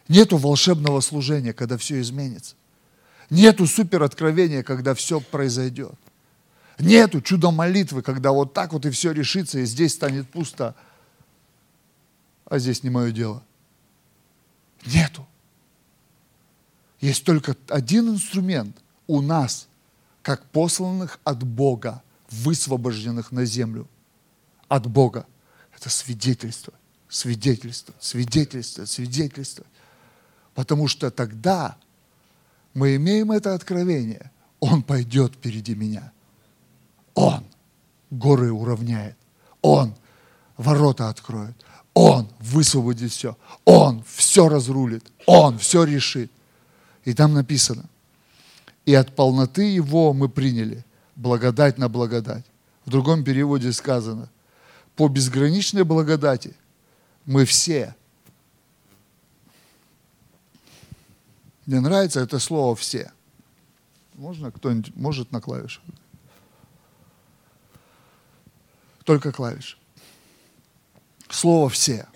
Нету 0.08 0.38
волшебного 0.38 1.00
служения, 1.00 1.52
когда 1.52 1.76
все 1.76 2.00
изменится. 2.00 2.56
Нету 3.28 3.66
супер 3.66 4.02
откровения, 4.02 4.64
когда 4.64 4.94
все 4.94 5.20
произойдет. 5.20 5.94
Нету 6.80 7.20
чудо 7.20 7.50
молитвы, 7.50 8.02
когда 8.02 8.32
вот 8.32 8.52
так 8.52 8.72
вот 8.72 8.86
и 8.86 8.90
все 8.90 9.12
решится, 9.12 9.60
и 9.60 9.66
здесь 9.66 9.92
станет 9.92 10.28
пусто 10.28 10.74
а 12.50 12.58
здесь 12.58 12.82
не 12.82 12.90
мое 12.90 13.12
дело. 13.12 13.42
Нету. 14.84 15.26
Есть 17.00 17.24
только 17.24 17.56
один 17.68 18.10
инструмент 18.10 18.76
у 19.06 19.22
нас, 19.22 19.68
как 20.22 20.44
посланных 20.46 21.18
от 21.24 21.42
Бога, 21.42 22.02
высвобожденных 22.28 23.32
на 23.32 23.46
землю. 23.46 23.88
От 24.68 24.86
Бога. 24.86 25.26
Это 25.74 25.88
свидетельство, 25.88 26.74
свидетельство, 27.08 27.94
свидетельство, 28.00 28.84
свидетельство. 28.84 29.64
Потому 30.54 30.88
что 30.88 31.10
тогда 31.10 31.76
мы 32.74 32.96
имеем 32.96 33.32
это 33.32 33.54
откровение. 33.54 34.30
Он 34.58 34.82
пойдет 34.82 35.34
впереди 35.34 35.74
меня. 35.74 36.12
Он 37.14 37.44
горы 38.10 38.52
уравняет. 38.52 39.16
Он 39.62 39.94
ворота 40.56 41.08
откроет. 41.08 41.56
Он 41.94 42.28
высвободит 42.38 43.10
все. 43.10 43.36
Он 43.64 44.02
все 44.04 44.48
разрулит. 44.48 45.10
Он 45.26 45.58
все 45.58 45.84
решит. 45.84 46.30
И 47.04 47.14
там 47.14 47.34
написано, 47.34 47.84
и 48.84 48.94
от 48.94 49.14
полноты 49.16 49.62
Его 49.62 50.12
мы 50.12 50.28
приняли 50.28 50.84
благодать 51.16 51.78
на 51.78 51.88
благодать. 51.88 52.44
В 52.84 52.90
другом 52.90 53.24
переводе 53.24 53.72
сказано, 53.72 54.30
по 54.96 55.08
безграничной 55.08 55.84
благодати 55.84 56.56
мы 57.24 57.44
все. 57.44 57.94
Мне 61.66 61.80
нравится 61.80 62.20
это 62.20 62.38
слово 62.38 62.74
«все». 62.74 63.12
Можно 64.14 64.50
кто-нибудь, 64.50 64.94
может 64.96 65.30
на 65.32 65.40
клавишу? 65.40 65.80
Только 69.04 69.32
клавиш 69.32 69.79
слово 71.30 71.68
«все». 71.68 72.06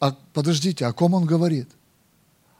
А 0.00 0.16
подождите, 0.32 0.86
о 0.86 0.92
ком 0.92 1.14
он 1.14 1.26
говорит? 1.26 1.68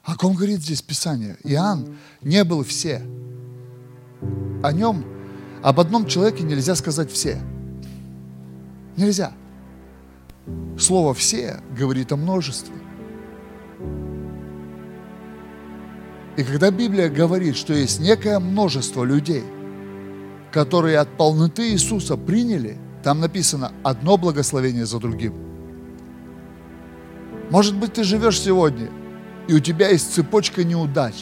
О 0.04 0.14
ком 0.14 0.34
говорит 0.34 0.60
здесь 0.60 0.82
Писание? 0.82 1.38
Иоанн 1.42 1.96
не 2.20 2.44
был 2.44 2.64
все. 2.64 3.02
О 4.62 4.72
нем, 4.72 5.04
об 5.62 5.80
одном 5.80 6.06
человеке 6.06 6.42
нельзя 6.42 6.74
сказать 6.74 7.10
все. 7.10 7.40
Нельзя. 8.96 9.32
Слово 10.78 11.14
«все» 11.14 11.60
говорит 11.76 12.12
о 12.12 12.16
множестве. 12.16 12.74
И 16.36 16.44
когда 16.44 16.70
Библия 16.70 17.08
говорит, 17.08 17.56
что 17.56 17.72
есть 17.72 18.00
некое 18.00 18.38
множество 18.38 19.04
людей, 19.04 19.44
которые 20.52 20.98
от 20.98 21.16
полноты 21.16 21.70
Иисуса 21.70 22.16
приняли, 22.16 22.78
там 23.02 23.20
написано 23.20 23.72
одно 23.82 24.18
благословение 24.18 24.84
за 24.84 24.98
другим– 24.98 25.34
может 27.50 27.76
быть, 27.76 27.94
ты 27.94 28.04
живешь 28.04 28.40
сегодня, 28.40 28.88
и 29.48 29.54
у 29.54 29.58
тебя 29.58 29.88
есть 29.88 30.14
цепочка 30.14 30.62
неудач. 30.62 31.14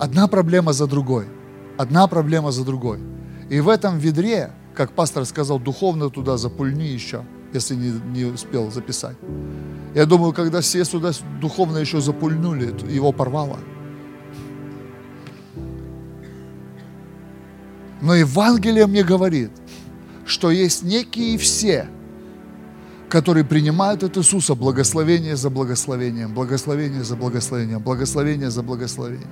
Одна 0.00 0.26
проблема 0.26 0.72
за 0.72 0.88
другой. 0.88 1.26
Одна 1.78 2.08
проблема 2.08 2.50
за 2.50 2.64
другой. 2.64 2.98
И 3.48 3.60
в 3.60 3.68
этом 3.68 3.98
ведре, 3.98 4.50
как 4.74 4.92
пастор 4.92 5.24
сказал, 5.24 5.60
духовно 5.60 6.10
туда 6.10 6.36
запульни 6.36 6.88
еще, 6.88 7.24
если 7.52 7.76
не, 7.76 7.92
не 8.12 8.24
успел 8.24 8.72
записать. 8.72 9.16
Я 9.94 10.06
думаю, 10.06 10.32
когда 10.32 10.60
все 10.60 10.84
сюда 10.84 11.12
духовно 11.40 11.78
еще 11.78 12.00
запульнули, 12.00 12.74
его 12.92 13.12
порвало. 13.12 13.58
Но 18.00 18.14
Евангелие 18.14 18.86
мне 18.86 19.04
говорит, 19.04 19.52
что 20.26 20.50
есть 20.50 20.82
некие 20.82 21.38
все– 21.38 21.88
которые 23.08 23.44
принимают 23.44 24.02
от 24.02 24.16
Иисуса 24.16 24.54
благословение 24.54 25.36
за 25.36 25.50
благословением, 25.50 26.34
благословение 26.34 27.04
за 27.04 27.16
благословением, 27.16 27.80
благословение 27.80 28.50
за 28.50 28.62
благословением. 28.62 29.30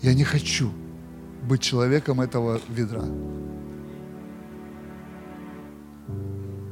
Я 0.00 0.14
не 0.14 0.24
хочу 0.24 0.70
быть 1.42 1.60
человеком 1.60 2.20
этого 2.20 2.60
ведра. 2.68 3.04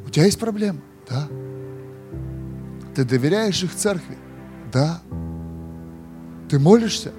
У 0.06 0.10
тебя 0.10 0.26
есть 0.26 0.38
проблема? 0.38 0.80
Да. 1.08 1.28
Ты 2.94 3.04
доверяешь 3.04 3.62
их 3.62 3.74
церкви? 3.74 4.16
Да. 4.72 5.00
Ты 6.48 6.58
молишься? 6.58 7.12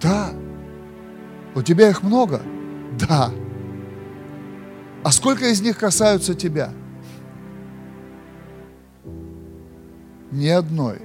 Да. 0.00 0.30
У 1.54 1.62
тебя 1.62 1.88
их 1.88 2.02
много? 2.02 2.42
Да. 2.98 3.32
А 5.02 5.10
сколько 5.10 5.48
из 5.48 5.62
них 5.62 5.78
касаются 5.78 6.34
тебя? 6.34 6.72
Ни 10.34 10.48
одной, 10.48 10.98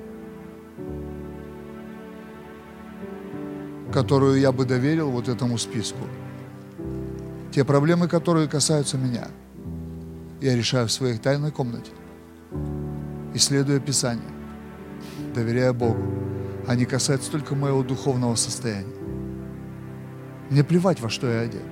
которую 3.93 4.39
я 4.39 4.51
бы 4.51 4.65
доверил 4.65 5.11
вот 5.11 5.29
этому 5.29 5.57
списку. 5.57 5.99
Те 7.51 7.63
проблемы, 7.63 8.07
которые 8.07 8.47
касаются 8.47 8.97
меня, 8.97 9.27
я 10.41 10.55
решаю 10.55 10.87
в 10.87 10.91
своей 10.91 11.17
тайной 11.17 11.51
комнате, 11.51 11.91
исследуя 13.35 13.79
Писание, 13.79 14.31
доверяя 15.35 15.73
Богу. 15.73 16.03
Они 16.67 16.85
касаются 16.85 17.31
только 17.31 17.55
моего 17.55 17.83
духовного 17.83 18.35
состояния. 18.35 18.93
Мне 20.49 20.63
плевать, 20.63 20.99
во 21.01 21.09
что 21.09 21.27
я 21.27 21.41
одет. 21.41 21.63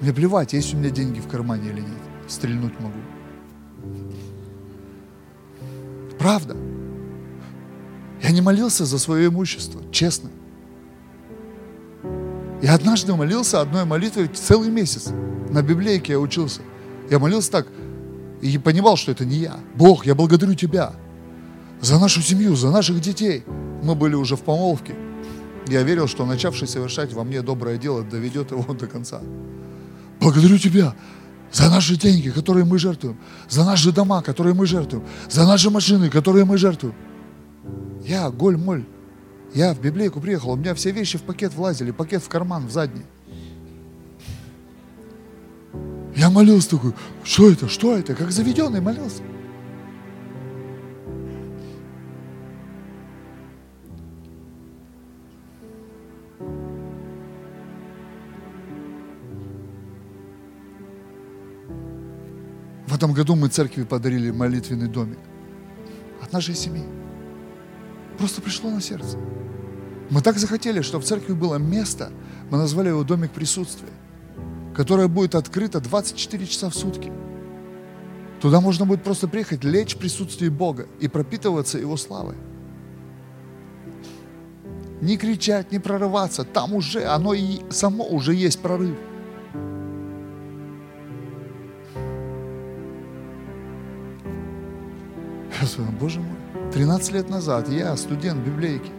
Мне 0.00 0.12
плевать, 0.12 0.52
есть 0.52 0.74
у 0.74 0.76
меня 0.76 0.90
деньги 0.90 1.20
в 1.20 1.28
кармане 1.28 1.70
или 1.70 1.80
нет. 1.80 2.02
Стрельнуть 2.26 2.78
могу. 2.80 2.98
Правда. 6.24 6.56
Я 8.22 8.30
не 8.30 8.40
молился 8.40 8.86
за 8.86 8.98
свое 8.98 9.28
имущество, 9.28 9.82
честно. 9.92 10.30
Я 12.62 12.76
однажды 12.76 13.14
молился 13.14 13.60
одной 13.60 13.84
молитвой 13.84 14.28
целый 14.28 14.70
месяц. 14.70 15.10
На 15.50 15.60
библейке 15.60 16.12
я 16.12 16.18
учился. 16.18 16.62
Я 17.10 17.18
молился 17.18 17.50
так 17.50 17.66
и 18.40 18.56
понимал, 18.56 18.96
что 18.96 19.12
это 19.12 19.26
не 19.26 19.36
я. 19.36 19.60
Бог, 19.74 20.06
я 20.06 20.14
благодарю 20.14 20.54
Тебя 20.54 20.94
за 21.82 21.98
нашу 21.98 22.22
семью, 22.22 22.56
за 22.56 22.70
наших 22.70 23.02
детей. 23.02 23.44
Мы 23.82 23.94
были 23.94 24.14
уже 24.14 24.36
в 24.36 24.40
помолвке. 24.40 24.94
Я 25.66 25.82
верил, 25.82 26.08
что 26.08 26.24
начавший 26.24 26.66
совершать 26.66 27.12
во 27.12 27.24
мне 27.24 27.42
доброе 27.42 27.76
дело 27.76 28.02
доведет 28.02 28.50
его 28.50 28.72
до 28.72 28.86
конца. 28.86 29.20
Благодарю 30.20 30.56
Тебя 30.56 30.94
за 31.54 31.70
наши 31.70 31.96
деньги, 31.96 32.30
которые 32.30 32.64
мы 32.64 32.78
жертвуем, 32.78 33.16
за 33.48 33.64
наши 33.64 33.92
дома, 33.92 34.22
которые 34.22 34.54
мы 34.54 34.66
жертвуем, 34.66 35.04
за 35.30 35.46
наши 35.46 35.70
машины, 35.70 36.10
которые 36.10 36.44
мы 36.44 36.58
жертвуем. 36.58 36.94
Я, 38.04 38.28
голь-моль, 38.28 38.84
я 39.54 39.72
в 39.72 39.80
библейку 39.80 40.20
приехал, 40.20 40.50
у 40.50 40.56
меня 40.56 40.74
все 40.74 40.90
вещи 40.90 41.16
в 41.16 41.22
пакет 41.22 41.54
влазили, 41.54 41.92
пакет 41.92 42.24
в 42.24 42.28
карман, 42.28 42.66
в 42.66 42.72
задний. 42.72 43.04
Я 46.16 46.28
молился 46.28 46.70
такой, 46.70 46.92
что 47.22 47.48
это, 47.48 47.68
что 47.68 47.96
это, 47.96 48.14
как 48.14 48.32
заведенный 48.32 48.80
молился. 48.80 49.22
Этом 63.04 63.14
году 63.14 63.34
мы 63.34 63.48
церкви 63.48 63.82
подарили 63.82 64.30
молитвенный 64.30 64.88
домик 64.88 65.18
от 66.22 66.32
нашей 66.32 66.54
семьи. 66.54 66.84
Просто 68.16 68.40
пришло 68.40 68.70
на 68.70 68.80
сердце. 68.80 69.18
Мы 70.08 70.22
так 70.22 70.38
захотели, 70.38 70.80
чтобы 70.80 71.04
в 71.04 71.06
церкви 71.06 71.34
было 71.34 71.56
место, 71.56 72.10
мы 72.50 72.56
назвали 72.56 72.88
его 72.88 73.04
домик 73.04 73.32
присутствия, 73.32 73.90
которое 74.74 75.08
будет 75.08 75.34
открыто 75.34 75.80
24 75.80 76.46
часа 76.46 76.70
в 76.70 76.74
сутки. 76.74 77.12
Туда 78.40 78.62
можно 78.62 78.86
будет 78.86 79.02
просто 79.02 79.28
приехать, 79.28 79.64
лечь 79.64 79.96
в 79.96 79.98
присутствии 79.98 80.48
Бога 80.48 80.86
и 80.98 81.06
пропитываться 81.06 81.78
Его 81.78 81.98
славой. 81.98 82.36
Не 85.02 85.18
кричать, 85.18 85.72
не 85.72 85.78
прорываться. 85.78 86.44
Там 86.44 86.72
уже, 86.72 87.04
оно 87.04 87.34
и 87.34 87.60
само 87.70 88.06
уже 88.06 88.34
есть 88.34 88.60
прорыв. 88.60 88.96
Боже 95.82 96.20
мой, 96.20 96.36
13 96.72 97.12
лет 97.12 97.30
назад 97.30 97.68
я, 97.68 97.96
студент 97.96 98.44
библейки, 98.44 98.90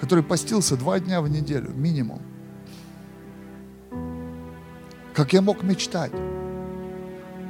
который 0.00 0.24
постился 0.24 0.76
два 0.76 1.00
дня 1.00 1.20
в 1.20 1.28
неделю, 1.28 1.70
минимум. 1.74 2.20
Как 5.14 5.32
я 5.32 5.42
мог 5.42 5.62
мечтать, 5.62 6.12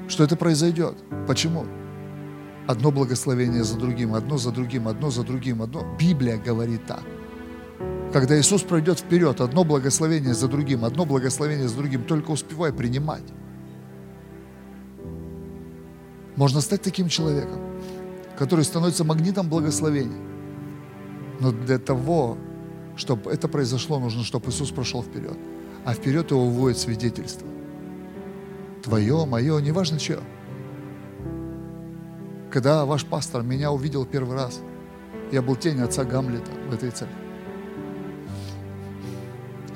что 0.09 0.25
это 0.25 0.37
произойдет? 0.37 0.97
Почему? 1.27 1.65
Одно 2.67 2.91
благословение 2.91 3.65
за 3.65 3.79
другим, 3.79 4.15
одно 4.15 4.39
за 4.39 4.51
другим, 4.51 4.89
одно 4.89 5.11
за 5.11 5.23
другим, 5.23 5.63
одно. 5.63 5.85
Библия 5.99 6.37
говорит 6.37 6.87
так. 6.87 7.03
Когда 8.13 8.39
Иисус 8.39 8.63
пройдет 8.63 9.01
вперед, 9.01 9.41
одно 9.41 9.65
благословение 9.65 10.35
за 10.35 10.47
другим, 10.47 10.85
одно 10.85 11.05
благословение 11.05 11.69
за 11.69 11.77
другим, 11.77 12.05
только 12.05 12.31
успевай 12.31 12.73
принимать. 12.73 13.25
Можно 16.37 16.61
стать 16.61 16.83
таким 16.83 17.09
человеком, 17.09 17.61
который 18.37 18.65
становится 18.65 19.05
магнитом 19.05 19.49
благословений. 19.49 20.21
Но 21.41 21.53
для 21.53 21.79
того, 21.79 22.37
чтобы 22.97 23.31
это 23.31 23.49
произошло, 23.49 23.99
нужно, 23.99 24.25
чтобы 24.25 24.51
Иисус 24.51 24.71
прошел 24.71 25.03
вперед. 25.03 25.37
А 25.85 25.95
вперед 25.95 26.31
его 26.31 26.49
вводит 26.49 26.79
свидетельство. 26.79 27.47
Твое, 28.83 29.25
мое, 29.27 29.61
неважно 29.61 29.99
чье. 29.99 30.19
Когда 32.51 32.85
ваш 32.85 33.05
пастор 33.05 33.43
меня 33.43 33.73
увидел 33.73 34.05
первый 34.05 34.37
раз, 34.37 34.61
я 35.33 35.43
был 35.43 35.57
тень 35.57 35.81
отца 35.81 36.05
Гамлета 36.05 36.51
в 36.69 36.75
этой 36.75 36.91
церкви. 36.91 37.17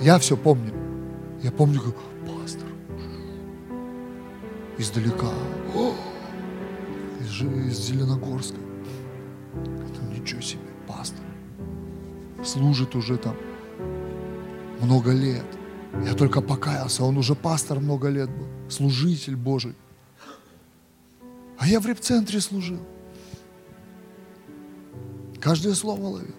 Я 0.01 0.19
все 0.19 0.37
помню. 0.37 0.73
Я 1.43 1.51
помню, 1.51 1.81
как 1.81 1.95
пастор 2.27 2.69
издалека. 4.79 5.33
О! 5.75 6.08
Из 7.47 7.79
Зеленогорска. 7.79 8.57
Это 9.55 10.03
ничего 10.05 10.41
себе, 10.41 10.63
пастор. 10.87 11.25
Служит 12.45 12.95
уже 12.95 13.17
там 13.17 13.37
много 14.81 15.13
лет. 15.13 15.45
Я 16.05 16.15
только 16.15 16.41
покаялся, 16.41 17.05
он 17.05 17.17
уже 17.17 17.35
пастор 17.35 17.81
много 17.81 18.09
лет 18.09 18.31
был, 18.31 18.47
служитель 18.69 19.37
Божий. 19.37 19.75
А 21.59 21.67
я 21.67 21.81
в 21.81 21.87
репцентре 21.87 22.41
служил. 22.41 22.81
Каждое 25.41 25.75
слово 25.75 26.05
ловил. 26.05 26.35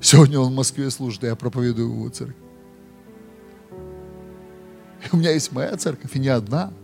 Сегодня 0.00 0.38
он 0.38 0.52
в 0.52 0.56
Москве 0.56 0.90
служит, 0.90 1.24
а 1.24 1.28
я 1.28 1.36
проповедую 1.36 1.88
его 1.90 2.08
церковь. 2.10 2.36
И 5.04 5.08
у 5.12 5.16
меня 5.16 5.32
есть 5.32 5.52
моя 5.52 5.76
церковь, 5.76 6.14
и 6.14 6.18
не 6.18 6.28
одна– 6.28 6.72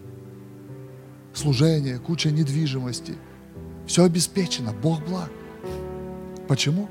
служение, 1.41 1.99
куча 1.99 2.31
недвижимости. 2.31 3.15
Все 3.87 4.05
обеспечено, 4.05 4.73
Бог 4.73 5.03
благ. 5.05 5.31
Почему? 6.47 6.89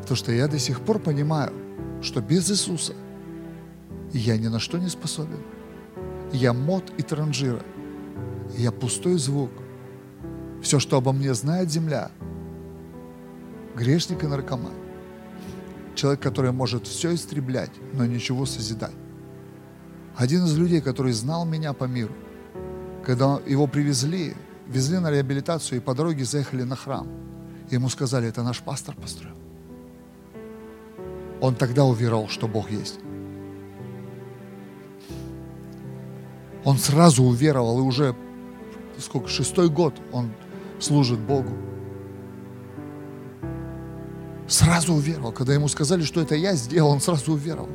Потому 0.00 0.16
что 0.16 0.32
я 0.32 0.48
до 0.48 0.58
сих 0.58 0.80
пор 0.80 0.98
понимаю, 0.98 1.52
что 2.02 2.20
без 2.20 2.50
Иисуса 2.50 2.94
я 4.12 4.36
ни 4.38 4.48
на 4.48 4.58
что 4.58 4.78
не 4.78 4.88
способен. 4.88 5.38
Я 6.32 6.52
мод 6.52 6.92
и 6.96 7.02
транжира. 7.02 7.62
Я 8.56 8.72
пустой 8.72 9.18
звук. 9.18 9.50
Все, 10.62 10.78
что 10.80 10.96
обо 10.96 11.12
мне 11.12 11.34
знает 11.34 11.70
земля, 11.70 12.10
грешник 13.76 14.24
и 14.24 14.26
наркоман. 14.26 14.72
Человек, 15.94 16.20
который 16.20 16.52
может 16.52 16.86
все 16.86 17.14
истреблять, 17.14 17.70
но 17.92 18.06
ничего 18.06 18.46
созидать. 18.46 18.94
Один 20.16 20.44
из 20.44 20.56
людей, 20.56 20.80
который 20.80 21.12
знал 21.12 21.44
меня 21.44 21.72
по 21.72 21.84
миру, 21.84 22.14
когда 23.06 23.40
его 23.46 23.68
привезли, 23.68 24.34
везли 24.66 24.98
на 24.98 25.12
реабилитацию 25.12 25.78
и 25.78 25.80
по 25.80 25.94
дороге 25.94 26.24
заехали 26.24 26.64
на 26.64 26.74
храм. 26.74 27.06
Ему 27.70 27.88
сказали, 27.88 28.26
это 28.26 28.42
наш 28.42 28.60
пастор 28.60 28.96
построил. 28.96 29.36
Он 31.40 31.54
тогда 31.54 31.84
уверовал, 31.84 32.26
что 32.26 32.48
Бог 32.48 32.68
есть. 32.68 32.98
Он 36.64 36.78
сразу 36.78 37.22
уверовал, 37.22 37.78
и 37.78 37.82
уже 37.82 38.16
сколько, 38.98 39.28
шестой 39.28 39.68
год 39.68 39.94
он 40.10 40.32
служит 40.80 41.20
Богу. 41.20 41.56
Сразу 44.48 44.94
уверовал. 44.94 45.30
Когда 45.30 45.54
ему 45.54 45.68
сказали, 45.68 46.02
что 46.02 46.20
это 46.20 46.34
я 46.34 46.56
сделал, 46.56 46.90
он 46.90 47.00
сразу 47.00 47.34
уверовал. 47.34 47.70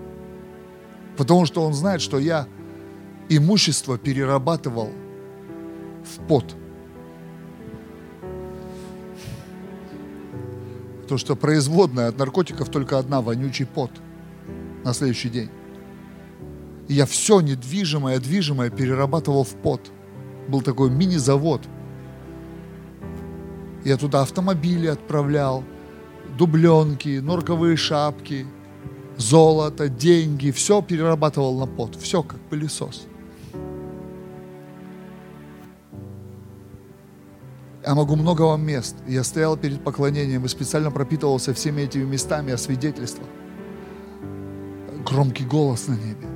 Потому 1.15 1.45
что 1.45 1.63
он 1.63 1.73
знает, 1.73 2.01
что 2.01 2.19
я 2.19 2.47
имущество 3.29 3.97
перерабатывал 3.97 4.91
в 6.03 6.27
пот. 6.27 6.55
То, 11.07 11.17
что 11.17 11.35
производная 11.35 12.07
от 12.07 12.17
наркотиков 12.17 12.69
только 12.69 12.97
одна, 12.97 13.21
вонючий 13.21 13.65
пот 13.65 13.91
на 14.83 14.93
следующий 14.93 15.29
день. 15.29 15.49
И 16.87 16.93
я 16.93 17.05
все 17.05 17.41
недвижимое, 17.41 18.19
движимое 18.19 18.69
перерабатывал 18.69 19.43
в 19.43 19.55
пот. 19.55 19.91
Был 20.47 20.61
такой 20.61 20.89
мини-завод. 20.89 21.61
Я 23.83 23.97
туда 23.97 24.21
автомобили 24.21 24.87
отправлял, 24.87 25.63
дубленки, 26.37 27.19
норковые 27.19 27.75
шапки, 27.77 28.45
золото, 29.17 29.89
деньги, 29.89 30.51
все 30.51 30.81
перерабатывал 30.81 31.59
на 31.59 31.65
пот, 31.65 31.95
все 31.95 32.23
как 32.23 32.39
пылесос. 32.49 33.07
Я 37.85 37.95
могу 37.95 38.15
много 38.15 38.43
вам 38.43 38.63
мест. 38.63 38.95
Я 39.07 39.23
стоял 39.23 39.57
перед 39.57 39.83
поклонением 39.83 40.45
и 40.45 40.47
специально 40.47 40.91
пропитывался 40.91 41.53
всеми 41.53 41.81
этими 41.81 42.03
местами, 42.03 42.53
о 42.53 42.57
свидетельствах. 42.57 43.27
Громкий 45.05 45.45
голос 45.45 45.87
на 45.87 45.93
небе 45.93 46.27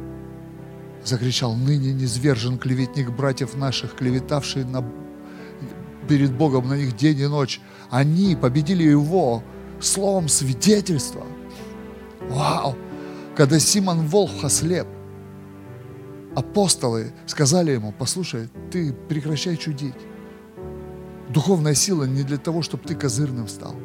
закричал, 1.03 1.55
ныне 1.55 1.93
низвержен 1.93 2.57
клеветник 2.57 3.11
братьев 3.11 3.55
наших, 3.55 3.93
клеветавший 3.95 4.65
на, 4.65 4.83
перед 6.07 6.33
Богом 6.33 6.67
на 6.67 6.77
них 6.77 6.95
день 6.95 7.19
и 7.19 7.27
ночь. 7.27 7.61
Они 7.91 8.35
победили 8.35 8.83
его 8.83 9.43
словом 9.79 10.27
свидетельства. 10.27 11.23
Вау! 12.27 12.75
Когда 13.35 13.59
Симон 13.59 14.07
Волх 14.07 14.43
ослеп, 14.43 14.87
апостолы 16.35 17.13
сказали 17.27 17.71
ему, 17.71 17.93
послушай, 17.97 18.49
ты 18.71 18.91
прекращай 18.91 19.57
чудить. 19.57 19.93
Духовная 21.36 21.73
сила 21.73 22.05
не 22.05 22.23
для 22.23 22.38
того, 22.38 22.61
чтобы 22.61 22.86
ты 22.86 22.95
козырным 22.95 23.49
стал. 23.49 23.75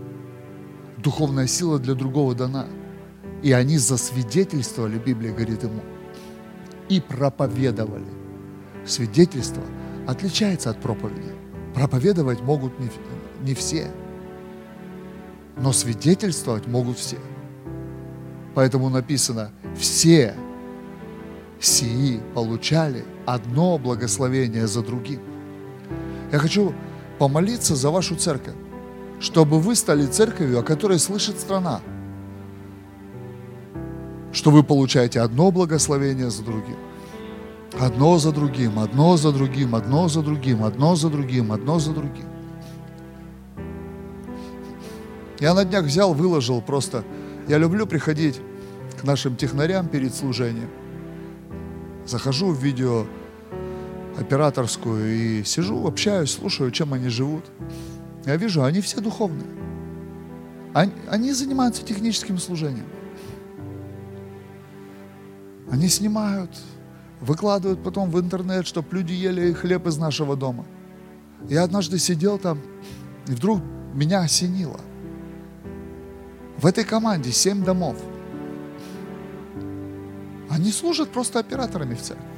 Духовная 0.98 1.48
сила 1.48 1.80
для 1.80 1.94
другого 1.94 2.32
дана. 2.32 2.66
И 3.42 3.50
они 3.50 3.76
засвидетельствовали, 3.76 4.98
Библия 4.98 5.32
говорит 5.32 5.64
ему, 5.64 5.80
и 6.88 7.00
проповедовали. 7.00 8.06
Свидетельство 8.86 9.64
отличается 10.06 10.70
от 10.70 10.80
проповеди. 10.80 11.32
Проповедовать 11.74 12.40
могут 12.40 12.78
не, 12.78 12.88
не 13.42 13.54
все, 13.54 13.90
но 15.56 15.72
свидетельствовать 15.72 16.68
могут 16.68 16.98
все. 16.98 17.18
Поэтому 18.54 18.90
написано, 18.90 19.50
все 19.76 20.36
сии 21.58 22.20
получали 22.32 23.04
одно 23.26 23.76
благословение 23.76 24.68
за 24.68 24.82
другим. 24.82 25.20
Я 26.30 26.38
хочу 26.38 26.72
помолиться 27.20 27.76
за 27.76 27.90
вашу 27.90 28.16
церковь, 28.16 28.54
чтобы 29.20 29.60
вы 29.60 29.76
стали 29.76 30.06
церковью, 30.06 30.60
о 30.60 30.62
которой 30.62 30.98
слышит 30.98 31.38
страна, 31.38 31.82
что 34.32 34.50
вы 34.50 34.62
получаете 34.62 35.20
одно 35.20 35.50
благословение 35.50 36.30
за 36.30 36.42
другим. 36.42 36.78
Одно 37.78 38.18
за 38.18 38.32
другим, 38.32 38.78
одно 38.78 39.18
за 39.18 39.32
другим, 39.32 39.74
одно 39.74 40.08
за 40.08 40.22
другим, 40.22 40.64
одно 40.64 40.96
за 40.96 41.10
другим, 41.10 41.52
одно 41.52 41.78
за 41.78 41.92
другим. 41.92 42.24
Я 45.40 45.52
на 45.52 45.66
днях 45.66 45.84
взял, 45.84 46.14
выложил 46.14 46.62
просто. 46.62 47.04
Я 47.48 47.58
люблю 47.58 47.86
приходить 47.86 48.40
к 48.98 49.04
нашим 49.04 49.36
технарям 49.36 49.88
перед 49.88 50.14
служением. 50.14 50.70
Захожу 52.06 52.50
в 52.50 52.64
видео 52.64 53.04
операторскую 54.18 55.40
и 55.40 55.44
сижу, 55.44 55.86
общаюсь, 55.86 56.32
слушаю, 56.32 56.70
чем 56.70 56.92
они 56.92 57.08
живут. 57.08 57.44
Я 58.26 58.36
вижу, 58.36 58.62
они 58.62 58.80
все 58.80 59.00
духовные. 59.00 59.46
Они, 60.72 60.92
они 61.08 61.32
занимаются 61.32 61.84
техническим 61.84 62.38
служением. 62.38 62.86
Они 65.70 65.88
снимают, 65.88 66.50
выкладывают 67.20 67.82
потом 67.82 68.10
в 68.10 68.20
интернет, 68.20 68.66
чтобы 68.66 68.88
люди 68.96 69.12
ели 69.12 69.52
хлеб 69.52 69.86
из 69.86 69.98
нашего 69.98 70.36
дома. 70.36 70.66
Я 71.48 71.62
однажды 71.62 71.98
сидел 71.98 72.38
там, 72.38 72.58
и 73.26 73.32
вдруг 73.32 73.60
меня 73.94 74.20
осенило. 74.20 74.80
В 76.58 76.66
этой 76.66 76.84
команде 76.84 77.32
семь 77.32 77.64
домов. 77.64 77.96
Они 80.50 80.72
служат 80.72 81.10
просто 81.10 81.38
операторами 81.38 81.94
в 81.94 82.02
церкви. 82.02 82.29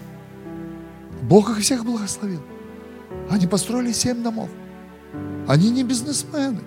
Бог 1.22 1.50
их 1.50 1.58
всех 1.58 1.84
благословил. 1.84 2.42
Они 3.30 3.46
построили 3.46 3.92
семь 3.92 4.22
домов. 4.22 4.50
Они 5.46 5.70
не 5.70 5.84
бизнесмены. 5.84 6.60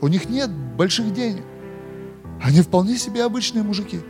У 0.00 0.08
них 0.08 0.28
нет 0.28 0.50
больших 0.50 1.12
денег. 1.12 1.44
Они 2.42 2.60
вполне 2.60 2.98
себе 2.98 3.24
обычные 3.24 3.62
мужики. 3.62 4.00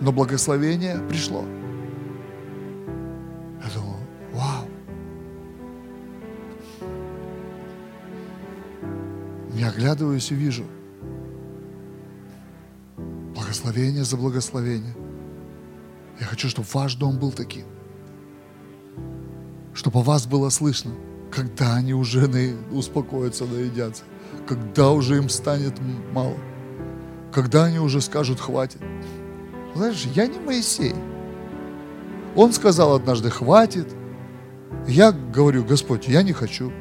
Но 0.00 0.10
благословение 0.10 0.98
пришло. 1.08 1.44
Я 3.62 3.70
думаю, 3.74 4.06
вау. 4.32 4.68
Я 9.54 9.68
оглядываюсь 9.68 10.32
и 10.32 10.34
вижу. 10.34 10.64
Благословение 13.36 14.02
за 14.02 14.16
благословение. 14.16 14.96
Я 16.18 16.26
хочу, 16.26 16.48
чтобы 16.48 16.66
ваш 16.72 16.96
дом 16.96 17.18
был 17.18 17.30
таким 17.30 17.66
чтобы 19.74 20.02
вас 20.02 20.26
было 20.26 20.48
слышно, 20.50 20.92
когда 21.30 21.76
они 21.76 21.94
уже 21.94 22.28
успокоятся, 22.70 23.46
наедятся, 23.46 24.04
когда 24.46 24.90
уже 24.90 25.16
им 25.16 25.28
станет 25.28 25.74
мало, 26.12 26.36
когда 27.32 27.64
они 27.64 27.78
уже 27.78 28.00
скажут 28.00 28.40
«хватит». 28.40 28.80
Знаешь, 29.74 30.06
я 30.14 30.26
не 30.26 30.38
Моисей. 30.38 30.94
Он 32.36 32.52
сказал 32.52 32.94
однажды 32.94 33.30
«хватит». 33.30 33.88
Я 34.86 35.12
говорю, 35.12 35.64
Господь, 35.64 36.08
я 36.08 36.22
не 36.22 36.32
хочу. 36.32 36.72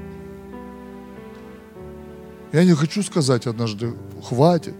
Я 2.51 2.65
не 2.65 2.73
хочу 2.73 3.03
сказать 3.03 3.47
однажды 3.47 3.93
«хватит». 4.21 4.75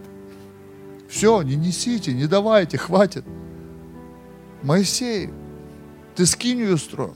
Все, 1.08 1.42
не 1.42 1.56
несите, 1.56 2.14
не 2.14 2.26
давайте, 2.26 2.78
хватит. 2.78 3.24
Моисей, 4.62 5.30
ты 6.14 6.24
скинию 6.24 6.78
строил. 6.78 7.14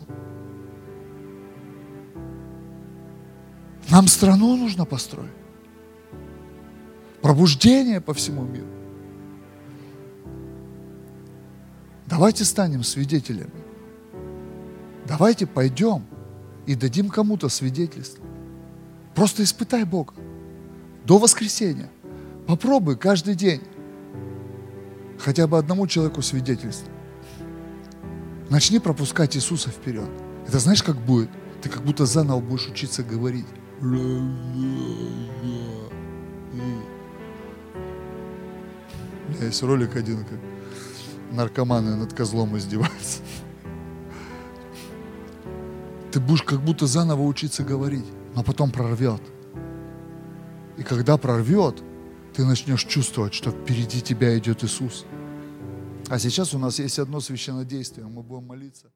Нам 3.90 4.08
страну 4.08 4.56
нужно 4.56 4.84
построить. 4.84 5.30
Пробуждение 7.22 8.00
по 8.00 8.14
всему 8.14 8.44
миру. 8.44 8.66
Давайте 12.06 12.44
станем 12.44 12.82
свидетелями. 12.82 13.50
Давайте 15.06 15.46
пойдем 15.46 16.04
и 16.66 16.74
дадим 16.74 17.08
кому-то 17.08 17.48
свидетельство. 17.48 18.24
Просто 19.14 19.42
испытай 19.42 19.84
Бога. 19.84 20.14
До 21.04 21.18
воскресенья. 21.18 21.90
Попробуй 22.46 22.96
каждый 22.96 23.34
день 23.34 23.62
хотя 25.18 25.46
бы 25.46 25.58
одному 25.58 25.86
человеку 25.86 26.22
свидетельство. 26.22 26.92
Начни 28.50 28.78
пропускать 28.78 29.36
Иисуса 29.36 29.70
вперед. 29.70 30.08
Это 30.46 30.58
знаешь, 30.58 30.82
как 30.82 30.96
будет? 30.96 31.30
Ты 31.62 31.68
как 31.68 31.82
будто 31.82 32.06
заново 32.06 32.40
будешь 32.40 32.68
учиться 32.68 33.02
говорить. 33.02 33.46
У 33.80 33.84
меня 39.32 39.44
есть 39.44 39.62
ролик 39.62 39.96
один, 39.96 40.24
как 40.24 40.38
наркоманы 41.32 41.96
над 41.96 42.14
козлом 42.14 42.56
издеваются. 42.56 43.20
Ты 46.10 46.20
будешь 46.20 46.42
как 46.42 46.62
будто 46.62 46.86
заново 46.86 47.22
учиться 47.22 47.64
говорить, 47.64 48.06
но 48.34 48.42
потом 48.42 48.70
прорвет. 48.70 49.20
И 50.78 50.82
когда 50.82 51.18
прорвет, 51.18 51.82
ты 52.32 52.46
начнешь 52.46 52.84
чувствовать, 52.84 53.34
что 53.34 53.50
впереди 53.50 54.00
тебя 54.00 54.38
идет 54.38 54.64
Иисус. 54.64 55.04
А 56.08 56.18
сейчас 56.18 56.54
у 56.54 56.58
нас 56.58 56.78
есть 56.78 56.98
одно 56.98 57.20
священное 57.20 57.64
действие. 57.64 58.06
Мы 58.06 58.22
будем 58.22 58.44
молиться. 58.46 58.86